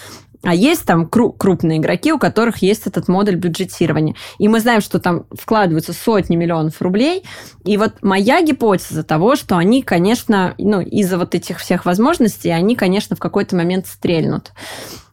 а 0.42 0.54
есть 0.54 0.84
там 0.84 1.08
крупные 1.08 1.78
игроки, 1.78 2.12
у 2.12 2.18
которых 2.18 2.58
есть 2.58 2.86
этот 2.86 3.08
модуль 3.08 3.36
бюджетирования. 3.36 4.14
И 4.38 4.46
мы 4.46 4.60
знаем, 4.60 4.82
что 4.82 5.00
там 5.00 5.24
вкладываются 5.32 5.94
сотни 5.94 6.36
миллионов 6.36 6.80
рублей. 6.82 7.24
И 7.64 7.78
вот 7.78 8.02
моя 8.02 8.42
гипотеза 8.42 9.02
того, 9.02 9.36
что 9.36 9.56
они, 9.56 9.82
конечно, 9.82 10.54
ну, 10.58 10.82
из-за 10.82 11.16
вот 11.16 11.34
этих 11.34 11.58
всех 11.58 11.86
возможностей, 11.86 12.50
они, 12.50 12.76
конечно, 12.76 13.16
в 13.16 13.18
какой-то 13.18 13.56
момент 13.56 13.86
стрельнут. 13.86 14.52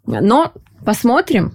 Но 0.06 0.52
посмотрим, 0.86 1.54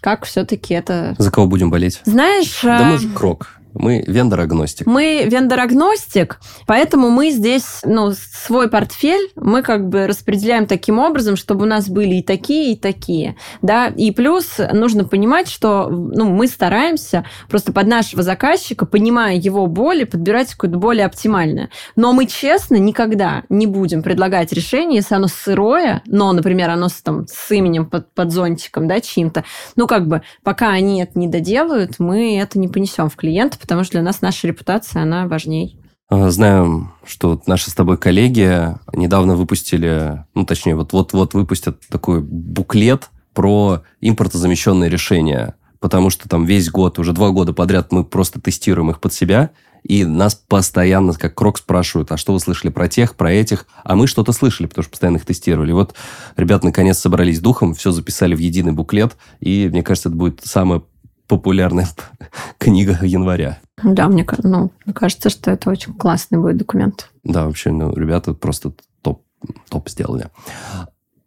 как 0.00 0.26
все-таки 0.26 0.74
это... 0.74 1.16
За 1.18 1.30
кого 1.30 1.46
будем 1.46 1.70
болеть? 1.70 2.02
Знаешь... 2.04 2.60
Да 2.62 2.90
мы 2.92 2.98
же 2.98 3.08
крок. 3.08 3.57
Мы 3.74 4.02
вендор-агностик. 4.06 4.86
Мы 4.86 5.24
вендор-агностик, 5.26 6.40
поэтому 6.66 7.10
мы 7.10 7.30
здесь, 7.30 7.80
ну, 7.84 8.12
свой 8.12 8.68
портфель 8.68 9.30
мы 9.36 9.62
как 9.62 9.88
бы 9.88 10.06
распределяем 10.06 10.66
таким 10.66 10.98
образом, 10.98 11.36
чтобы 11.36 11.64
у 11.64 11.68
нас 11.68 11.88
были 11.88 12.16
и 12.16 12.22
такие, 12.22 12.72
и 12.72 12.76
такие, 12.76 13.36
да, 13.62 13.88
и 13.88 14.10
плюс 14.10 14.56
нужно 14.72 15.04
понимать, 15.04 15.48
что, 15.48 15.88
ну, 15.88 16.30
мы 16.30 16.46
стараемся 16.46 17.24
просто 17.48 17.72
под 17.72 17.86
нашего 17.86 18.22
заказчика, 18.22 18.86
понимая 18.86 19.36
его 19.36 19.66
боли, 19.66 20.04
подбирать 20.04 20.52
какое-то 20.52 20.78
более 20.78 21.06
оптимальное. 21.06 21.70
Но 21.96 22.12
мы 22.12 22.26
честно 22.26 22.76
никогда 22.76 23.44
не 23.48 23.66
будем 23.66 24.02
предлагать 24.02 24.52
решение, 24.52 24.96
если 24.96 25.14
оно 25.14 25.28
сырое, 25.28 26.02
но, 26.06 26.32
например, 26.32 26.70
оно 26.70 26.88
с, 26.88 27.00
там, 27.02 27.26
с 27.26 27.50
именем 27.50 27.86
под, 27.86 28.12
под 28.14 28.32
зонтиком, 28.32 28.88
да, 28.88 29.00
чьим-то, 29.00 29.44
ну, 29.76 29.86
как 29.86 30.06
бы, 30.06 30.22
пока 30.42 30.70
они 30.70 31.02
это 31.02 31.18
не 31.18 31.28
доделают, 31.28 31.98
мы 31.98 32.38
это 32.38 32.58
не 32.58 32.68
понесем 32.68 33.08
в 33.08 33.16
клиента, 33.58 33.60
потому 33.60 33.84
что 33.84 33.92
для 33.92 34.02
нас 34.02 34.20
наша 34.20 34.46
репутация, 34.46 35.02
она 35.02 35.26
важней. 35.26 35.78
А, 36.08 36.30
Знаем, 36.30 36.92
что 37.04 37.40
наши 37.46 37.70
с 37.70 37.74
тобой 37.74 37.98
коллеги 37.98 38.74
недавно 38.92 39.36
выпустили, 39.36 40.24
ну, 40.34 40.44
точнее, 40.44 40.74
вот-вот-вот 40.74 41.34
выпустят 41.34 41.80
такой 41.88 42.20
буклет 42.20 43.10
про 43.34 43.82
импортозамещенные 44.00 44.90
решения, 44.90 45.54
потому 45.80 46.10
что 46.10 46.28
там 46.28 46.44
весь 46.44 46.70
год, 46.70 46.98
уже 46.98 47.12
два 47.12 47.30
года 47.30 47.52
подряд 47.52 47.92
мы 47.92 48.04
просто 48.04 48.40
тестируем 48.40 48.90
их 48.90 49.00
под 49.00 49.12
себя, 49.12 49.50
И 49.84 50.04
нас 50.04 50.34
постоянно, 50.34 51.12
как 51.14 51.36
крок, 51.36 51.58
спрашивают, 51.58 52.10
а 52.10 52.16
что 52.16 52.32
вы 52.32 52.40
слышали 52.40 52.70
про 52.70 52.88
тех, 52.88 53.14
про 53.14 53.30
этих? 53.30 53.66
А 53.84 53.94
мы 53.94 54.08
что-то 54.08 54.32
слышали, 54.32 54.66
потому 54.66 54.82
что 54.82 54.90
постоянно 54.90 55.18
их 55.18 55.24
тестировали. 55.24 55.70
Вот 55.70 55.94
ребята 56.36 56.66
наконец 56.66 56.98
собрались 56.98 57.40
духом, 57.40 57.74
все 57.74 57.92
записали 57.92 58.34
в 58.34 58.38
единый 58.38 58.72
буклет, 58.72 59.16
и 59.38 59.68
мне 59.70 59.84
кажется, 59.84 60.08
это 60.08 60.18
будет 60.18 60.40
самая 60.44 60.82
популярная 61.28 61.86
книга 62.58 62.98
января. 63.02 63.58
Да, 63.82 64.08
мне, 64.08 64.26
ну, 64.42 64.72
мне 64.84 64.94
кажется, 64.94 65.30
что 65.30 65.52
это 65.52 65.70
очень 65.70 65.94
классный 65.94 66.38
будет 66.38 66.56
документ. 66.56 67.10
Да, 67.22 67.46
вообще, 67.46 67.70
ну, 67.70 67.94
ребята 67.94 68.34
просто 68.34 68.72
топ, 69.02 69.22
топ 69.70 69.88
сделали. 69.88 70.28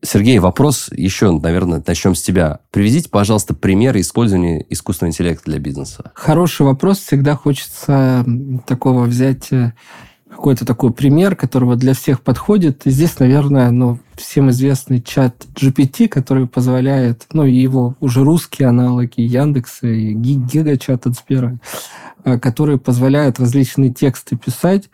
Сергей, 0.04 0.40
вопрос 0.40 0.90
еще, 0.92 1.32
наверное, 1.32 1.82
начнем 1.86 2.16
с 2.16 2.24
тебя. 2.24 2.60
Приведите, 2.72 3.08
пожалуйста, 3.08 3.54
примеры 3.54 4.02
использования 4.02 4.66
искусственного 4.70 5.12
интеллекта 5.12 5.46
для 5.46 5.60
бизнеса. 5.60 6.12
Хороший 6.16 6.66
вопрос. 6.66 6.98
Всегда 7.00 7.36
хочется 7.36 8.26
такого 8.66 9.04
взять 9.04 9.52
э, 9.52 9.74
какой-то 10.32 10.66
такой 10.66 10.92
пример, 10.92 11.36
которого 11.36 11.76
для 11.76 11.94
всех 11.94 12.22
подходит. 12.22 12.82
Здесь, 12.86 13.20
наверное, 13.20 13.70
ну, 13.70 14.00
всем 14.16 14.50
известный 14.50 15.02
чат 15.02 15.36
GPT, 15.56 16.08
который 16.08 16.48
позволяет, 16.48 17.28
ну, 17.34 17.46
и 17.46 17.54
его 17.54 17.96
уже 18.00 18.24
русские 18.24 18.70
аналоги 18.70 19.22
Яндекса 19.22 19.88
и 19.88 20.14
Гигачат 20.14 21.06
от 21.06 21.16
Сбера, 21.16 21.60
э, 22.24 22.40
которые 22.40 22.80
позволяют 22.80 23.40
различные 23.40 23.92
тексты 23.92 24.38
писать. 24.38 24.90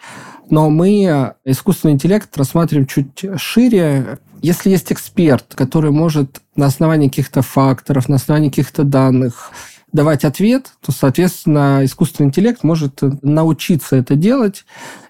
Но 0.49 0.69
мы 0.69 1.05
э, 1.05 1.33
искусственный 1.45 1.93
интеллект 1.93 2.35
рассматриваем 2.35 2.87
чуть 2.87 3.25
шире. 3.37 4.17
Если 4.41 4.69
есть 4.69 4.91
эксперт, 4.91 5.53
который 5.55 5.91
может 5.91 6.41
на 6.55 6.65
основании 6.65 7.09
каких-то 7.09 7.41
факторов, 7.41 8.09
на 8.09 8.15
основании 8.15 8.49
каких-то 8.49 8.83
данных 8.83 9.51
давать 9.93 10.25
ответ, 10.25 10.73
то, 10.85 10.91
соответственно, 10.91 11.81
искусственный 11.83 12.27
интеллект 12.27 12.63
может 12.63 12.99
научиться 13.21 13.95
это 13.95 14.15
делать, 14.15 14.65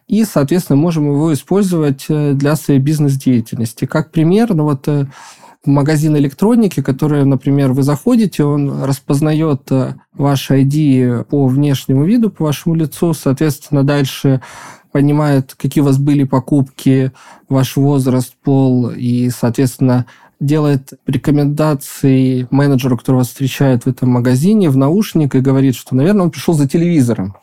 и, 0.08 0.24
соответственно, 0.24 0.78
можем 0.78 1.12
его 1.12 1.34
использовать 1.34 2.06
э, 2.10 2.34
для 2.34 2.56
своей 2.56 2.80
бизнес-деятельности. 2.80 3.86
Как 3.86 4.12
пример, 4.12 4.54
ну 4.54 4.64
вот 4.64 4.88
э, 4.88 5.06
магазин 5.66 6.16
электроники, 6.16 6.82
который, 6.82 7.26
например, 7.26 7.74
вы 7.74 7.84
заходите, 7.84 8.44
он 8.44 8.84
распознает 8.84 9.64
э, 9.70 9.96
ваш 10.14 10.50
ID 10.50 11.26
по 11.26 11.48
внешнему 11.48 12.06
виду, 12.06 12.30
по 12.30 12.46
вашему 12.46 12.76
лицу, 12.76 13.14
соответственно, 13.14 13.84
дальше 13.84 14.42
понимает, 14.94 15.54
какие 15.56 15.82
у 15.82 15.86
вас 15.86 15.98
были 15.98 16.24
покупки, 16.24 17.12
ваш 17.50 17.76
возраст, 17.76 18.34
пол, 18.42 18.90
и, 18.90 19.30
соответственно, 19.30 20.06
делает 20.40 20.94
рекомендации 21.08 22.48
менеджеру, 22.52 22.98
который 22.98 23.18
вас 23.18 23.28
встречает 23.28 23.84
в 23.84 23.88
этом 23.88 24.10
магазине, 24.10 24.70
в 24.70 24.78
наушник 24.78 25.36
и 25.36 25.40
говорит, 25.40 25.76
что, 25.76 25.96
наверное, 25.96 26.26
он 26.26 26.32
пришел 26.32 26.54
за 26.54 26.68
телевизором. 26.68 27.36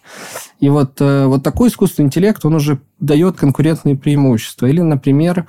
И 0.61 0.69
вот, 0.69 1.01
э, 1.01 1.27
вот 1.27 1.43
такой 1.43 1.69
искусственный 1.69 2.07
интеллект, 2.07 2.45
он 2.45 2.55
уже 2.55 2.79
дает 3.01 3.37
конкурентные 3.37 3.97
преимущества. 3.97 4.67
Или, 4.67 4.81
например, 4.81 5.47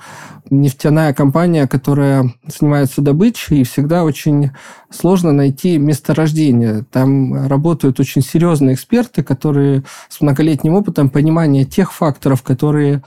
нефтяная 0.50 1.14
компания, 1.14 1.66
которая 1.68 2.34
занимается 2.46 3.00
добычей, 3.00 3.60
и 3.60 3.64
всегда 3.64 4.04
очень 4.04 4.50
сложно 4.90 5.32
найти 5.32 5.78
месторождение. 5.78 6.84
Там 6.90 7.46
работают 7.46 8.00
очень 8.00 8.22
серьезные 8.22 8.74
эксперты, 8.74 9.22
которые 9.22 9.84
с 10.08 10.20
многолетним 10.20 10.74
опытом 10.74 11.08
понимания 11.08 11.64
тех 11.64 11.92
факторов, 11.92 12.42
которые 12.42 13.02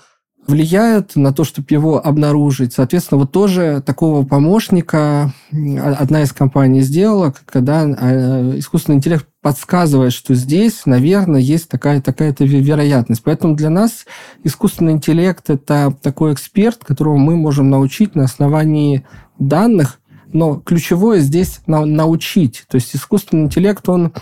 влияют 0.49 1.15
на 1.15 1.31
то, 1.31 1.43
чтобы 1.43 1.67
его 1.69 2.05
обнаружить. 2.05 2.73
Соответственно, 2.73 3.21
вот 3.21 3.31
тоже 3.31 3.81
такого 3.85 4.25
помощника 4.25 5.31
одна 5.51 6.23
из 6.23 6.33
компаний 6.33 6.81
сделала, 6.81 7.33
когда 7.45 7.83
а, 7.83 8.57
искусственный 8.57 8.97
интеллект 8.97 9.27
подсказывает, 9.41 10.11
что 10.11 10.33
здесь, 10.33 10.85
наверное, 10.85 11.39
есть 11.39 11.69
такая, 11.69 12.01
такая-то 12.01 12.43
вероятность. 12.43 13.23
Поэтому 13.23 13.55
для 13.55 13.69
нас 13.69 14.05
искусственный 14.43 14.93
интеллект– 14.93 15.43
это 15.49 15.95
такой 16.01 16.33
эксперт, 16.33 16.83
которого 16.83 17.17
мы 17.17 17.35
можем 17.37 17.69
научить 17.69 18.15
на 18.15 18.23
основании 18.23 19.05
данных, 19.37 19.99
но 20.33 20.55
ключевое 20.55 21.19
здесь 21.19 21.61
научить. 21.67 22.65
То 22.69 22.75
есть 22.75 22.95
искусственный 22.95 23.43
интеллект, 23.43 23.87
он 23.87 24.13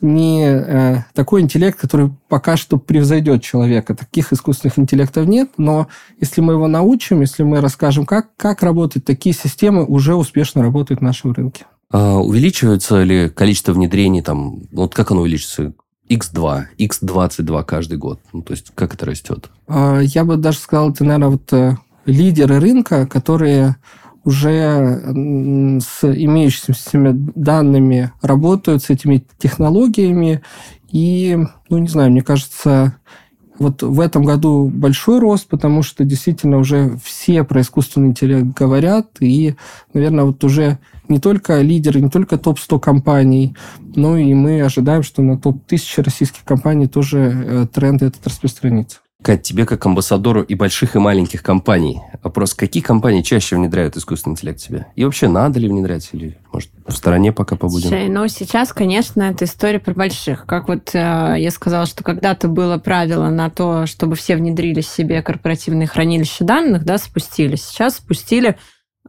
не 0.00 0.44
э, 0.46 1.04
такой 1.14 1.40
интеллект, 1.40 1.78
который 1.78 2.10
пока 2.28 2.56
что 2.56 2.78
превзойдет 2.78 3.42
человека. 3.42 3.94
Таких 3.94 4.32
искусственных 4.32 4.78
интеллектов 4.78 5.26
нет, 5.26 5.50
но 5.56 5.88
если 6.20 6.40
мы 6.40 6.54
его 6.54 6.68
научим, 6.68 7.22
если 7.22 7.42
мы 7.42 7.60
расскажем, 7.60 8.04
как, 8.04 8.36
как 8.36 8.62
работают 8.62 9.04
такие 9.04 9.34
системы, 9.34 9.84
уже 9.84 10.14
успешно 10.14 10.62
работают 10.62 11.00
в 11.00 11.04
нашем 11.04 11.32
рынке. 11.32 11.64
А 11.90 12.18
увеличивается 12.18 13.02
ли 13.02 13.28
количество 13.28 13.72
внедрений 13.72 14.22
там, 14.22 14.62
вот 14.72 14.94
как 14.94 15.10
оно 15.10 15.22
увеличится? 15.22 15.72
X2, 16.08 16.66
X22 16.78 17.64
каждый 17.64 17.98
год. 17.98 18.20
Ну, 18.32 18.42
то 18.42 18.52
есть 18.52 18.70
как 18.74 18.94
это 18.94 19.06
растет? 19.06 19.50
А, 19.66 19.98
я 20.00 20.24
бы 20.24 20.36
даже 20.36 20.58
сказал, 20.58 20.90
это, 20.90 21.04
наверное, 21.04 21.28
вот 21.28 21.52
э, 21.52 21.76
лидеры 22.04 22.60
рынка, 22.60 23.06
которые 23.06 23.76
уже 24.26 25.00
с 25.80 26.02
имеющимися 26.02 27.12
данными 27.36 28.12
работают, 28.20 28.82
с 28.82 28.90
этими 28.90 29.24
технологиями. 29.38 30.42
И, 30.90 31.38
ну, 31.70 31.78
не 31.78 31.86
знаю, 31.86 32.10
мне 32.10 32.22
кажется, 32.22 32.96
вот 33.58 33.84
в 33.84 34.00
этом 34.00 34.24
году 34.24 34.66
большой 34.66 35.20
рост, 35.20 35.46
потому 35.46 35.82
что 35.82 36.04
действительно 36.04 36.58
уже 36.58 36.98
все 37.04 37.44
про 37.44 37.60
искусственный 37.60 38.08
интеллект 38.08 38.46
говорят, 38.46 39.06
и, 39.20 39.54
наверное, 39.94 40.24
вот 40.24 40.42
уже 40.42 40.78
не 41.08 41.20
только 41.20 41.60
лидеры, 41.60 42.00
не 42.00 42.10
только 42.10 42.36
топ-100 42.36 42.80
компаний, 42.80 43.54
но 43.94 44.16
и 44.16 44.34
мы 44.34 44.60
ожидаем, 44.60 45.04
что 45.04 45.22
на 45.22 45.38
топ-1000 45.38 46.02
российских 46.02 46.42
компаний 46.42 46.88
тоже 46.88 47.18
э, 47.18 47.66
тренд 47.72 48.02
этот 48.02 48.26
распространится. 48.26 48.98
Кать, 49.26 49.42
тебе 49.42 49.66
как 49.66 49.84
амбассадору 49.84 50.40
и 50.42 50.54
больших, 50.54 50.94
и 50.94 51.00
маленьких 51.00 51.42
компаний. 51.42 52.00
Вопрос, 52.22 52.54
какие 52.54 52.80
компании 52.80 53.22
чаще 53.22 53.56
внедряют 53.56 53.96
искусственный 53.96 54.34
интеллект 54.34 54.60
себе? 54.60 54.86
И 54.94 55.04
вообще, 55.04 55.26
надо 55.26 55.58
ли 55.58 55.68
внедрять? 55.68 56.10
Или, 56.12 56.38
может, 56.52 56.70
в 56.86 56.92
стороне 56.92 57.32
пока 57.32 57.56
побудем? 57.56 57.90
Ну, 58.14 58.28
сейчас, 58.28 58.72
конечно, 58.72 59.24
это 59.24 59.46
история 59.46 59.80
про 59.80 59.94
больших. 59.94 60.46
Как 60.46 60.68
вот 60.68 60.94
э, 60.94 61.34
я 61.38 61.50
сказала, 61.50 61.86
что 61.86 62.04
когда-то 62.04 62.46
было 62.46 62.78
правило 62.78 63.28
на 63.28 63.50
то, 63.50 63.86
чтобы 63.86 64.14
все 64.14 64.36
внедрили 64.36 64.80
себе 64.80 65.20
корпоративные 65.22 65.88
хранилища 65.88 66.44
данных, 66.44 66.84
да, 66.84 66.96
спустили. 66.96 67.56
Сейчас 67.56 67.96
спустили 67.96 68.56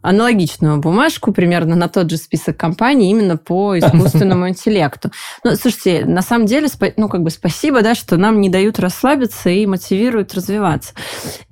аналогичную 0.01 0.79
бумажку 0.79 1.31
примерно 1.31 1.75
на 1.75 1.87
тот 1.87 2.09
же 2.09 2.17
список 2.17 2.57
компаний 2.57 3.09
именно 3.11 3.37
по 3.37 3.77
искусственному 3.79 4.49
интеллекту. 4.49 5.11
Ну, 5.43 5.55
слушайте, 5.55 6.05
на 6.05 6.21
самом 6.21 6.45
деле, 6.45 6.67
ну, 6.97 7.09
как 7.09 7.23
бы 7.23 7.29
спасибо, 7.29 7.81
да, 7.81 7.95
что 7.95 8.17
нам 8.17 8.41
не 8.41 8.49
дают 8.49 8.79
расслабиться 8.79 9.49
и 9.49 9.65
мотивируют 9.65 10.33
развиваться. 10.33 10.93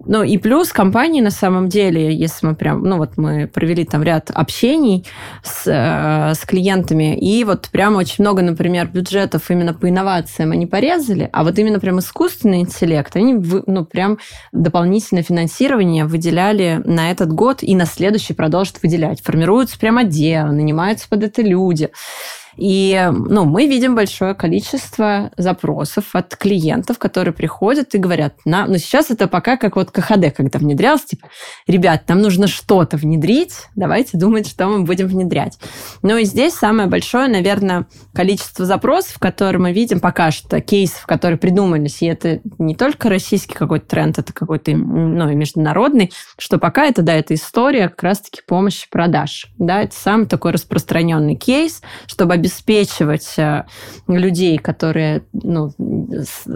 Ну, 0.05 0.23
и 0.23 0.37
плюс 0.37 0.71
компании 0.71 1.21
на 1.21 1.31
самом 1.31 1.69
деле, 1.69 2.13
если 2.13 2.47
мы 2.47 2.55
прям, 2.55 2.83
ну, 2.83 2.97
вот 2.97 3.17
мы 3.17 3.47
провели 3.47 3.85
там 3.85 4.03
ряд 4.03 4.29
общений 4.31 5.05
с, 5.43 5.63
э, 5.65 6.33
с 6.35 6.45
клиентами, 6.45 7.17
и 7.17 7.43
вот 7.43 7.69
прям 7.71 7.95
очень 7.95 8.23
много, 8.23 8.41
например, 8.41 8.87
бюджетов 8.87 9.49
именно 9.49 9.73
по 9.73 9.89
инновациям 9.89 10.51
они 10.51 10.67
порезали, 10.67 11.29
а 11.33 11.43
вот 11.43 11.57
именно 11.57 11.79
прям 11.79 11.99
искусственный 11.99 12.59
интеллект, 12.59 13.15
они, 13.15 13.33
ну, 13.65 13.85
прям 13.85 14.19
дополнительное 14.51 15.23
финансирование 15.23 16.05
выделяли 16.05 16.81
на 16.85 17.11
этот 17.11 17.33
год 17.33 17.63
и 17.63 17.75
на 17.75 17.85
следующий 17.85 18.33
продолжат 18.35 18.81
выделять. 18.83 19.21
Формируются 19.21 19.79
прям 19.79 19.97
отделы, 19.97 20.51
нанимаются 20.51 21.07
под 21.09 21.23
это 21.23 21.41
люди. 21.41 21.89
И 22.57 23.09
ну, 23.11 23.45
мы 23.45 23.67
видим 23.67 23.95
большое 23.95 24.33
количество 24.33 25.31
запросов 25.37 26.05
от 26.13 26.35
клиентов, 26.35 26.97
которые 26.97 27.33
приходят 27.33 27.93
и 27.95 27.97
говорят, 27.97 28.35
на, 28.45 28.65
ну 28.65 28.77
сейчас 28.77 29.11
это 29.11 29.27
пока 29.27 29.57
как 29.57 29.75
вот 29.75 29.91
КХД, 29.91 30.33
когда 30.35 30.59
внедрялся, 30.59 31.07
типа, 31.07 31.27
ребят, 31.67 32.07
нам 32.07 32.21
нужно 32.21 32.47
что-то 32.47 32.97
внедрить, 32.97 33.67
давайте 33.75 34.17
думать, 34.17 34.47
что 34.47 34.67
мы 34.67 34.83
будем 34.83 35.07
внедрять. 35.07 35.59
Ну 36.01 36.17
и 36.17 36.25
здесь 36.25 36.53
самое 36.53 36.87
большое, 36.87 37.27
наверное, 37.27 37.87
количество 38.13 38.65
запросов, 38.65 39.19
которые 39.19 39.61
мы 39.61 39.73
видим 39.73 39.99
пока 39.99 40.31
что, 40.31 40.61
кейсов, 40.61 41.05
которые 41.05 41.37
придумались, 41.37 42.01
и 42.01 42.05
это 42.05 42.39
не 42.57 42.75
только 42.75 43.09
российский 43.09 43.53
какой-то 43.53 43.87
тренд, 43.87 44.17
это 44.17 44.33
какой-то 44.33 44.71
ну, 44.71 45.29
международный, 45.33 46.11
что 46.37 46.57
пока 46.57 46.85
это, 46.85 47.01
да, 47.01 47.13
это 47.13 47.33
история 47.33 47.89
как 47.89 48.03
раз-таки 48.03 48.41
помощи 48.47 48.87
продаж. 48.89 49.47
Да, 49.57 49.81
это 49.81 49.95
самый 49.95 50.27
такой 50.27 50.51
распространенный 50.51 51.35
кейс, 51.35 51.81
чтобы 52.07 52.33
обеспечивать 52.45 53.33
э, 53.37 53.65
людей, 54.07 54.59
которые 54.59 55.23
ну, 55.33 55.71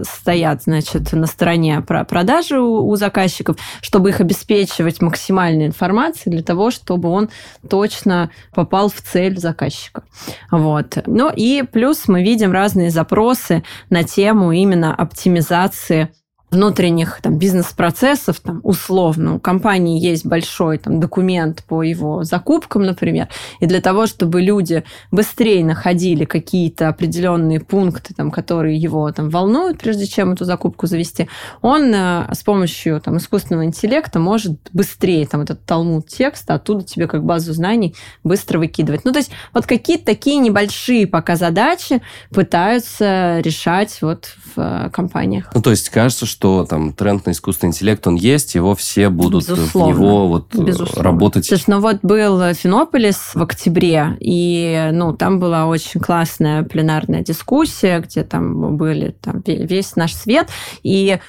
стоят, 0.03 0.63
значит, 0.63 1.11
на 1.13 1.25
стороне 1.25 1.81
продажи 1.81 2.59
у, 2.59 2.87
у 2.87 2.95
заказчиков, 2.95 3.57
чтобы 3.81 4.09
их 4.09 4.21
обеспечивать 4.21 5.01
максимальной 5.01 5.65
информацией 5.65 6.35
для 6.35 6.43
того, 6.43 6.69
чтобы 6.69 7.09
он 7.09 7.29
точно 7.67 8.29
попал 8.53 8.89
в 8.89 9.01
цель 9.01 9.39
заказчика. 9.39 10.03
Вот. 10.51 10.99
Ну 11.07 11.31
и 11.35 11.63
плюс 11.63 12.07
мы 12.07 12.23
видим 12.23 12.51
разные 12.51 12.91
запросы 12.91 13.63
на 13.89 14.03
тему 14.03 14.51
именно 14.51 14.93
оптимизации 14.93 16.09
внутренних 16.51 17.19
там, 17.21 17.37
бизнес-процессов, 17.37 18.39
там, 18.39 18.59
условно, 18.63 19.35
у 19.35 19.39
компании 19.39 19.99
есть 19.99 20.25
большой 20.25 20.77
там, 20.77 20.99
документ 20.99 21.63
по 21.67 21.83
его 21.83 22.23
закупкам, 22.23 22.83
например, 22.83 23.27
и 23.59 23.65
для 23.65 23.81
того, 23.81 24.07
чтобы 24.07 24.41
люди 24.41 24.83
быстрее 25.11 25.63
находили 25.63 26.25
какие-то 26.25 26.87
определенные 26.87 27.59
пункты, 27.59 28.13
там, 28.13 28.31
которые 28.31 28.77
его 28.77 29.11
там, 29.11 29.29
волнуют, 29.29 29.79
прежде 29.79 30.07
чем 30.07 30.31
эту 30.31 30.45
закупку 30.45 30.87
завести, 30.87 31.29
он 31.61 31.93
э, 31.93 32.27
с 32.33 32.43
помощью 32.43 32.99
там, 33.01 33.17
искусственного 33.17 33.65
интеллекта 33.65 34.19
может 34.19 34.57
быстрее 34.73 35.27
там, 35.27 35.41
этот 35.41 35.65
талмуд 35.65 36.07
текста 36.07 36.55
оттуда 36.55 36.83
тебе 36.83 37.07
как 37.07 37.23
базу 37.23 37.53
знаний 37.53 37.95
быстро 38.23 38.59
выкидывать. 38.59 39.05
Ну, 39.05 39.11
то 39.11 39.19
есть 39.19 39.31
вот 39.53 39.65
какие-то 39.65 40.05
такие 40.05 40.37
небольшие 40.37 41.07
пока 41.07 41.35
задачи 41.35 42.01
пытаются 42.31 43.39
решать 43.39 44.01
вот 44.01 44.33
в 44.55 44.59
э, 44.59 44.89
компаниях. 44.91 45.49
Ну, 45.53 45.61
то 45.61 45.71
есть 45.71 45.89
кажется, 45.89 46.25
что 46.25 46.65
там 46.65 46.93
тренд 46.93 47.25
на 47.25 47.31
искусственный 47.31 47.69
интеллект, 47.69 48.05
он 48.07 48.15
есть, 48.15 48.55
его 48.55 48.75
все 48.75 49.09
будут 49.09 49.47
Безусловно. 49.47 49.93
в 49.93 49.99
него 49.99 50.27
вот 50.27 50.55
э, 50.55 50.63
Безусловно. 50.63 51.03
работать. 51.03 51.45
Слушай, 51.45 51.65
ну 51.67 51.79
вот 51.79 51.97
был 52.01 52.53
Финополис 52.53 53.31
в 53.33 53.41
октябре, 53.41 54.17
и 54.19 54.89
ну 54.91 55.13
там 55.13 55.39
была 55.39 55.65
очень 55.65 55.99
классная 55.99 56.63
пленарная 56.63 57.21
дискуссия, 57.21 57.99
где 57.99 58.23
там 58.23 58.77
были 58.77 59.15
там 59.21 59.41
весь 59.45 59.95
наш 59.95 60.13
свет, 60.13 60.49
и 60.83 61.19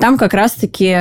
там 0.00 0.18
как 0.18 0.34
раз-таки, 0.34 0.94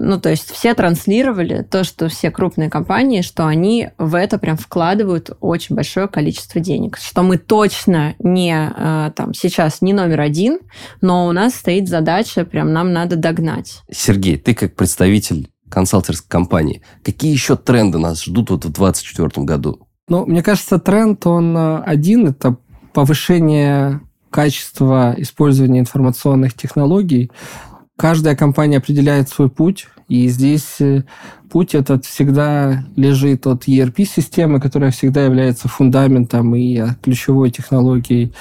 ну, 0.00 0.20
то 0.20 0.30
есть 0.30 0.50
все 0.50 0.74
транслировали 0.74 1.62
то, 1.62 1.84
что 1.84 2.08
все 2.08 2.30
крупные 2.30 2.70
компании, 2.70 3.22
что 3.22 3.46
они 3.46 3.90
в 3.98 4.14
это 4.14 4.38
прям 4.38 4.56
вкладывают 4.56 5.30
очень 5.40 5.76
большое 5.76 6.08
количество 6.08 6.60
денег. 6.60 6.98
Что 6.98 7.22
мы 7.22 7.38
точно 7.38 8.14
не 8.18 8.72
э, 8.76 9.12
там 9.14 9.32
сейчас 9.34 9.82
не 9.82 9.92
номер 9.92 10.20
один, 10.20 10.58
но 11.00 11.26
у 11.26 11.32
нас 11.32 11.54
стоит 11.54 11.88
задача, 11.88 12.44
прям 12.44 12.72
нам 12.72 12.92
надо 12.92 13.16
догнать. 13.16 13.82
Сергей, 13.90 14.38
ты 14.38 14.54
как 14.54 14.74
представитель 14.74 15.48
консалтерской 15.68 16.28
компании, 16.28 16.82
какие 17.04 17.32
еще 17.32 17.56
тренды 17.56 17.98
нас 17.98 18.24
ждут 18.24 18.50
вот 18.50 18.64
в 18.64 18.72
2024 18.72 19.44
году? 19.44 19.86
Ну, 20.08 20.24
мне 20.24 20.42
кажется, 20.42 20.78
тренд, 20.78 21.26
он 21.26 21.56
э, 21.56 21.82
один, 21.82 22.28
это 22.28 22.56
повышение 22.92 24.00
качества 24.30 25.14
использования 25.16 25.80
информационных 25.80 26.54
технологий. 26.54 27.30
Каждая 27.96 28.36
компания 28.36 28.76
определяет 28.76 29.30
свой 29.30 29.48
путь, 29.48 29.88
и 30.08 30.28
здесь 30.28 30.80
э, 30.80 31.04
путь 31.50 31.74
этот 31.74 32.04
всегда 32.04 32.84
лежит 32.94 33.46
от 33.46 33.66
ERP-системы, 33.66 34.60
которая 34.60 34.90
всегда 34.90 35.24
является 35.24 35.68
фундаментом 35.68 36.54
и 36.54 36.82
ключевой 37.02 37.50
технологией 37.50 38.34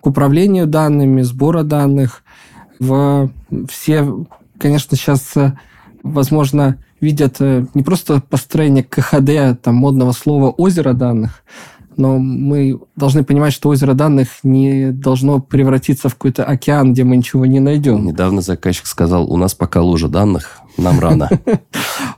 к 0.00 0.06
управлению 0.06 0.66
данными, 0.66 1.20
сбора 1.22 1.62
данных. 1.62 2.22
В 2.78 3.30
все, 3.68 4.26
конечно, 4.58 4.96
сейчас, 4.96 5.36
э, 5.36 5.52
возможно, 6.02 6.78
видят 7.02 7.36
э, 7.40 7.66
не 7.74 7.82
просто 7.82 8.22
построение 8.22 8.82
КХД, 8.82 9.60
там, 9.60 9.74
модного 9.74 10.12
слова 10.12 10.50
«озеро 10.50 10.94
данных», 10.94 11.44
но 11.96 12.18
мы 12.18 12.80
должны 12.96 13.24
понимать, 13.24 13.52
что 13.52 13.68
озеро 13.68 13.94
данных 13.94 14.28
не 14.42 14.90
должно 14.92 15.40
превратиться 15.40 16.08
в 16.08 16.14
какой-то 16.14 16.44
океан, 16.44 16.92
где 16.92 17.04
мы 17.04 17.16
ничего 17.16 17.46
не 17.46 17.60
найдем. 17.60 18.04
Недавно 18.04 18.40
заказчик 18.40 18.86
сказал, 18.86 19.30
у 19.30 19.36
нас 19.36 19.54
пока 19.54 19.82
лужа 19.82 20.08
данных, 20.08 20.60
нам 20.76 21.00
рано. 21.00 21.28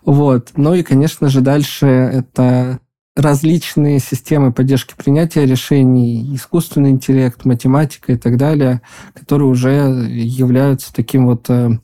Вот. 0.04 0.50
Ну 0.56 0.74
и, 0.74 0.82
конечно 0.82 1.28
же, 1.28 1.40
дальше 1.40 1.86
это 1.86 2.78
различные 3.16 4.00
системы 4.00 4.52
поддержки 4.52 4.94
принятия 4.96 5.46
решений, 5.46 6.34
искусственный 6.34 6.90
интеллект, 6.90 7.44
математика 7.44 8.12
и 8.12 8.16
так 8.16 8.36
далее, 8.36 8.82
которые 9.14 9.48
уже 9.48 9.70
являются 10.10 10.92
таким 10.92 11.26
вот 11.26 11.48
э, 11.48 11.78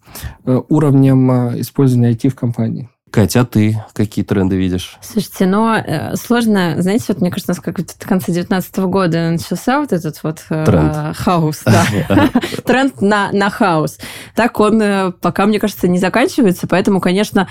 э, 0.44 0.60
уровнем 0.68 1.30
э, 1.30 1.60
использования 1.60 2.12
IT 2.12 2.30
в 2.30 2.34
компании. 2.34 2.90
Катя, 3.10 3.40
а 3.40 3.44
ты 3.44 3.82
какие 3.92 4.24
тренды 4.24 4.56
видишь? 4.56 4.96
Слушайте, 5.02 5.46
но 5.46 5.76
э, 5.76 6.16
сложно, 6.16 6.76
знаете, 6.78 7.06
вот 7.08 7.20
мне 7.20 7.30
кажется, 7.30 7.52
у 7.52 7.54
нас 7.54 7.62
как 7.62 7.78
в 7.78 8.08
конце 8.08 8.32
19 8.32 8.78
года 8.78 9.30
начался 9.30 9.80
вот 9.80 9.92
этот 9.92 10.22
вот 10.22 10.42
э, 10.50 10.64
тренд. 10.64 11.16
хаос, 11.16 11.62
да. 11.64 11.84
тренд 12.64 13.00
на, 13.00 13.30
на 13.32 13.50
хаос. 13.50 13.98
Так 14.34 14.60
он 14.60 14.80
э, 14.80 15.12
пока, 15.20 15.46
мне 15.46 15.58
кажется, 15.58 15.88
не 15.88 15.98
заканчивается, 15.98 16.66
поэтому, 16.66 17.00
конечно, 17.00 17.48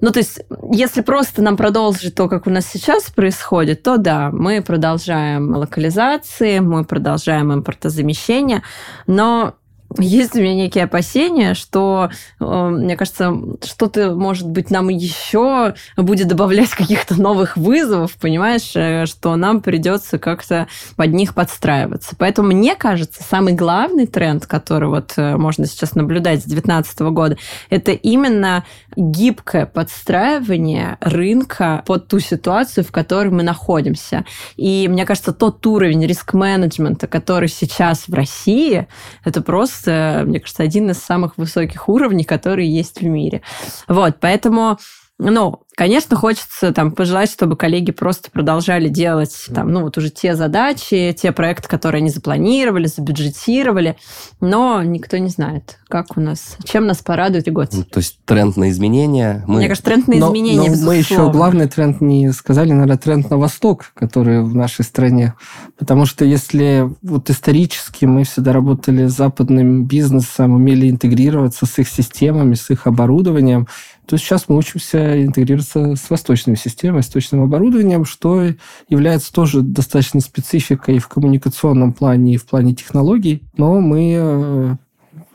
ну, 0.00 0.12
то 0.12 0.18
есть, 0.18 0.40
если 0.72 1.02
просто 1.02 1.42
нам 1.42 1.56
продолжить 1.56 2.14
то, 2.14 2.28
как 2.28 2.46
у 2.46 2.50
нас 2.50 2.66
сейчас 2.66 3.10
происходит, 3.10 3.82
то 3.82 3.98
да, 3.98 4.30
мы 4.32 4.62
продолжаем 4.62 5.54
локализации, 5.54 6.60
мы 6.60 6.84
продолжаем 6.84 7.52
импортозамещение, 7.52 8.62
но 9.06 9.54
есть 9.98 10.36
у 10.36 10.40
меня 10.40 10.54
некие 10.54 10.84
опасения, 10.84 11.54
что, 11.54 12.10
э, 12.38 12.44
мне 12.44 12.96
кажется, 12.96 13.34
что-то, 13.64 14.14
может 14.14 14.48
быть, 14.48 14.70
нам 14.70 14.88
еще 14.88 15.74
будет 15.96 16.28
добавлять 16.28 16.70
каких-то 16.70 17.20
новых 17.20 17.56
вызовов, 17.56 18.12
понимаешь, 18.14 18.72
э, 18.74 19.06
что 19.06 19.34
нам 19.34 19.60
придется 19.60 20.18
как-то 20.18 20.68
под 20.96 21.12
них 21.12 21.34
подстраиваться. 21.34 22.14
Поэтому, 22.16 22.48
мне 22.48 22.76
кажется, 22.76 23.22
самый 23.22 23.54
главный 23.54 24.06
тренд, 24.06 24.46
который 24.46 24.88
вот 24.88 25.14
э, 25.16 25.36
можно 25.36 25.66
сейчас 25.66 25.94
наблюдать 25.94 26.42
с 26.42 26.44
2019 26.44 27.00
года, 27.00 27.36
это 27.68 27.90
именно 27.90 28.64
гибкое 28.96 29.66
подстраивание 29.66 30.98
рынка 31.00 31.82
под 31.86 32.06
ту 32.06 32.20
ситуацию, 32.20 32.84
в 32.84 32.92
которой 32.92 33.30
мы 33.30 33.42
находимся. 33.42 34.24
И 34.56 34.86
мне 34.88 35.04
кажется, 35.04 35.32
тот 35.32 35.66
уровень 35.66 36.06
риск-менеджмента, 36.06 37.08
который 37.08 37.48
сейчас 37.48 38.06
в 38.06 38.14
России, 38.14 38.86
это 39.24 39.42
просто 39.42 39.79
мне 39.86 40.40
кажется, 40.40 40.62
один 40.62 40.90
из 40.90 40.98
самых 40.98 41.38
высоких 41.38 41.88
уровней, 41.88 42.24
которые 42.24 42.72
есть 42.72 43.00
в 43.00 43.04
мире. 43.04 43.42
Вот, 43.88 44.16
поэтому 44.20 44.78
ну, 45.20 45.62
конечно, 45.80 46.14
хочется 46.14 46.74
там 46.74 46.92
пожелать, 46.92 47.32
чтобы 47.32 47.56
коллеги 47.56 47.90
просто 47.90 48.30
продолжали 48.30 48.88
делать 48.88 49.46
там, 49.54 49.72
ну, 49.72 49.80
вот 49.80 49.96
уже 49.96 50.10
те 50.10 50.36
задачи, 50.36 51.16
те 51.18 51.32
проекты, 51.32 51.68
которые 51.68 52.00
они 52.00 52.10
запланировали, 52.10 52.86
забюджетировали, 52.86 53.96
но 54.42 54.82
никто 54.82 55.16
не 55.16 55.30
знает, 55.30 55.78
как 55.88 56.18
у 56.18 56.20
нас, 56.20 56.58
чем 56.64 56.86
нас 56.86 56.98
порадует 56.98 57.50
год. 57.50 57.70
Ну, 57.72 57.84
то 57.84 58.00
есть 58.00 58.20
тренд 58.26 58.58
на 58.58 58.68
изменения. 58.68 59.42
Мы... 59.46 59.56
Мне 59.56 59.68
кажется, 59.68 59.86
тренд 59.86 60.06
на 60.06 60.18
изменения, 60.18 60.70
но, 60.70 60.76
но 60.76 60.86
мы 60.86 60.96
еще 60.96 61.30
главный 61.32 61.66
тренд 61.66 62.02
не 62.02 62.30
сказали, 62.32 62.72
наверное, 62.72 62.98
тренд 62.98 63.30
на 63.30 63.38
восток, 63.38 63.92
который 63.94 64.42
в 64.42 64.54
нашей 64.54 64.84
стране. 64.84 65.32
Потому 65.78 66.04
что 66.04 66.26
если 66.26 66.90
вот 67.00 67.30
исторически 67.30 68.04
мы 68.04 68.24
всегда 68.24 68.52
работали 68.52 69.06
с 69.06 69.16
западным 69.16 69.86
бизнесом, 69.86 70.52
умели 70.52 70.90
интегрироваться 70.90 71.64
с 71.64 71.78
их 71.78 71.88
системами, 71.88 72.52
с 72.52 72.68
их 72.68 72.86
оборудованием, 72.86 73.66
то 74.10 74.18
сейчас 74.18 74.46
мы 74.48 74.56
учимся 74.56 75.24
интегрироваться 75.24 75.69
с 75.74 76.10
восточной 76.10 76.56
системой, 76.56 77.02
с 77.02 77.08
точным 77.08 77.42
оборудованием, 77.42 78.04
что 78.04 78.44
является 78.88 79.32
тоже 79.32 79.62
достаточно 79.62 80.20
спецификой 80.20 80.98
в 80.98 81.08
коммуникационном 81.08 81.92
плане 81.92 82.34
и 82.34 82.36
в 82.36 82.46
плане 82.46 82.74
технологий, 82.74 83.42
но 83.56 83.80
мы 83.80 84.14
э, 84.16 84.76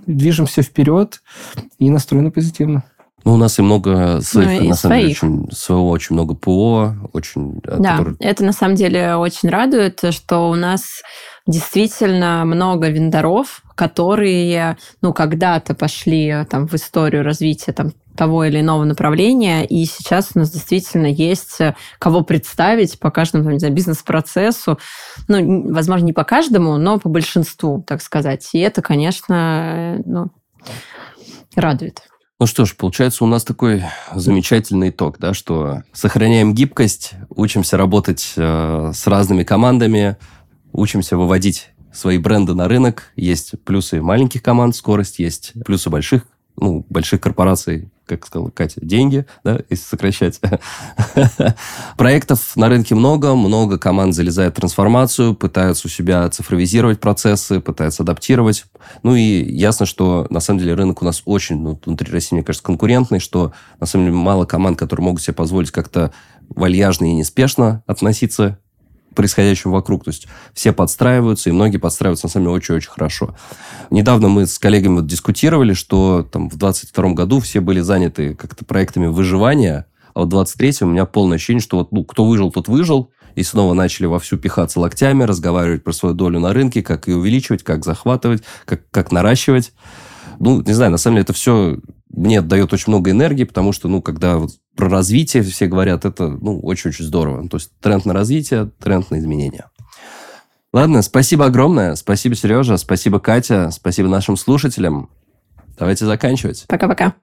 движемся 0.06 0.62
вперед 0.62 1.22
и 1.80 1.90
настроены 1.90 2.32
позитивно. 2.32 2.84
Ну, 3.26 3.34
у 3.34 3.38
нас 3.38 3.58
и 3.58 3.64
много 3.64 4.22
своих, 4.22 4.60
ну, 4.60 4.66
и 4.66 4.68
на 4.70 4.76
самом 4.76 5.00
своих. 5.00 5.20
деле, 5.20 5.34
очень, 5.34 5.52
своего 5.52 5.90
очень 5.90 6.14
много 6.14 6.36
ПО, 6.36 6.96
очень... 7.12 7.60
Э, 7.64 7.78
да, 7.80 7.98
который... 7.98 8.16
это 8.20 8.46
на 8.46 8.54
самом 8.54 8.76
деле 8.76 9.16
очень 9.16 9.50
радует, 9.50 10.00
что 10.12 10.48
у 10.48 10.54
нас 10.54 11.02
действительно 11.48 12.46
много 12.46 12.90
вендоров, 12.90 13.64
которые, 13.74 14.78
ну, 15.02 15.12
когда-то 15.12 15.74
пошли 15.74 16.46
там 16.50 16.68
в 16.68 16.76
историю 16.76 17.24
развития 17.24 17.72
там 17.74 17.94
того 18.16 18.46
или 18.46 18.62
иного 18.62 18.84
направления, 18.84 19.66
и 19.66 19.86
сейчас 19.86 20.32
у 20.36 20.40
нас 20.40 20.52
действительно 20.52 21.08
есть 21.08 21.60
э, 21.60 21.76
кого 22.00 22.22
представить 22.22 23.00
по 23.00 23.12
каждому, 23.12 23.52
не 23.52 23.70
бизнес-процессу, 23.70 24.80
ну, 25.28 25.72
возможно, 25.74 26.06
не 26.06 26.14
по 26.14 26.24
каждому, 26.24 26.78
но 26.78 27.00
по 27.00 27.10
большинству, 27.10 27.84
так 27.86 28.02
сказать. 28.02 28.50
И 28.54 28.60
это, 28.60 28.82
конечно, 28.82 29.98
э, 29.98 30.02
ну, 30.06 30.32
радует. 31.56 32.02
Ну 32.38 32.48
что 32.48 32.66
ж, 32.66 32.76
получается, 32.76 33.24
у 33.24 33.28
нас 33.28 33.46
такой 33.46 33.84
замечательный 34.14 34.90
итог, 34.90 35.20
да, 35.20 35.34
что 35.34 35.84
сохраняем 35.94 36.54
гибкость, 36.54 37.14
учимся 37.30 37.78
работать 37.78 38.34
э, 38.36 38.92
с 38.94 39.08
разными 39.08 39.44
командами, 39.44 40.18
учимся 40.74 41.16
выводить 41.16 41.70
свои 41.94 42.18
бренды 42.18 42.54
на 42.54 42.68
рынок. 42.68 43.12
Есть 43.16 43.54
плюсы 43.64 44.02
маленьких 44.02 44.44
команд, 44.44 44.76
скорость, 44.76 45.20
есть 45.20 45.54
плюсы 45.66 45.90
больших, 45.90 46.28
ну, 46.58 46.86
больших 46.90 47.22
корпораций, 47.22 47.90
как 48.06 48.26
сказала 48.26 48.50
Катя, 48.50 48.80
деньги, 48.82 49.26
да, 49.44 49.60
если 49.70 49.84
сокращать. 49.84 50.40
Проектов 51.98 52.56
на 52.56 52.70
рынке 52.70 52.96
много, 52.96 53.36
много 53.36 53.78
команд 53.78 54.14
залезает 54.14 54.54
в 54.54 54.56
трансформацию, 54.58 55.36
пытаются 55.36 55.88
у 55.88 55.90
себя 55.90 56.30
цифровизировать 56.30 57.00
процессы, 57.00 57.60
пытаются 57.60 58.04
адаптировать. 58.04 58.66
Ну 59.04 59.16
и 59.16 59.44
ясно, 59.52 59.86
что 59.86 60.28
на 60.30 60.40
самом 60.40 60.60
деле 60.60 60.74
рынок 60.74 61.02
у 61.02 61.06
нас 61.06 61.22
очень, 61.26 61.62
ну, 61.62 61.80
внутри 61.86 62.12
России, 62.12 62.36
мне 62.36 62.44
кажется, 62.44 62.66
конкурентный, 62.66 63.20
что 63.20 63.54
на 63.80 63.86
самом 63.86 64.06
деле 64.06 64.18
мало 64.18 64.46
команд, 64.46 64.78
которые 64.78 65.06
могут 65.06 65.22
себе 65.22 65.34
позволить 65.34 65.72
как-то 65.72 66.12
вальяжно 66.50 67.06
и 67.06 67.14
неспешно 67.14 67.84
относиться 67.88 68.60
происходящему 69.16 69.74
вокруг. 69.74 70.04
То 70.04 70.10
есть 70.12 70.28
все 70.54 70.74
подстраиваются, 70.74 71.50
и 71.50 71.54
многие 71.54 71.78
подстраиваются, 71.78 72.28
на 72.28 72.32
самом 72.32 72.46
деле, 72.46 72.56
очень-очень 72.58 72.90
хорошо. 72.90 73.36
Недавно 73.90 74.28
мы 74.28 74.46
с 74.46 74.60
коллегами 74.60 74.96
вот 74.96 75.08
дискутировали, 75.08 75.74
что 75.74 76.28
там 76.30 76.50
в 76.50 76.58
2022 76.58 77.14
году 77.14 77.40
все 77.40 77.62
были 77.62 77.80
заняты 77.80 78.36
как-то 78.36 78.66
проектами 78.66 79.08
выживания, 79.08 79.86
а 80.14 80.20
вот 80.20 80.28
в 80.28 80.30
23 80.30 80.74
у 80.82 80.86
меня 80.86 81.06
полное 81.06 81.36
ощущение, 81.36 81.62
что 81.62 81.78
вот 81.78 81.92
ну, 81.92 82.04
кто 82.06 82.26
выжил, 82.26 82.52
тот 82.52 82.68
выжил, 82.68 83.12
и 83.36 83.44
снова 83.44 83.74
начали 83.74 84.06
вовсю 84.06 84.38
пихаться 84.38 84.80
локтями, 84.80 85.24
разговаривать 85.24 85.84
про 85.84 85.92
свою 85.92 86.16
долю 86.16 86.40
на 86.40 86.54
рынке, 86.54 86.82
как 86.82 87.08
ее 87.08 87.18
увеличивать, 87.18 87.64
как 87.64 87.84
захватывать, 87.84 88.44
как, 88.64 88.90
как 88.92 89.12
наращивать. 89.12 89.74
Ну, 90.40 90.62
не 90.62 90.74
знаю, 90.74 90.92
на 90.92 90.98
самом 90.98 91.16
деле 91.16 91.24
это 91.24 91.34
все 91.34 91.80
мне 92.10 92.42
дает 92.42 92.72
очень 92.72 92.86
много 92.88 93.12
энергии, 93.12 93.44
потому 93.44 93.74
что, 93.74 93.90
ну, 93.90 94.02
когда 94.02 94.38
вот 94.38 94.52
про 94.76 94.90
развитие 94.90 95.44
все 95.44 95.68
говорят, 95.68 96.06
это, 96.06 96.28
ну, 96.28 96.60
очень-очень 96.60 97.06
здорово. 97.06 97.48
То 97.48 97.58
есть 97.58 97.72
тренд 97.80 98.06
на 98.06 98.14
развитие, 98.14 98.72
тренд 98.80 99.10
на 99.12 99.20
изменения. 99.20 99.70
Ладно, 100.74 101.02
спасибо 101.02 101.46
огромное. 101.46 101.96
Спасибо, 101.96 102.36
Сережа. 102.36 102.78
Спасибо, 102.78 103.20
Катя. 103.20 103.72
Спасибо 103.72 104.10
нашим 104.10 104.36
слушателям. 104.36 105.10
Давайте 105.78 106.06
заканчивать. 106.06 106.66
Пока-пока. 106.68 107.16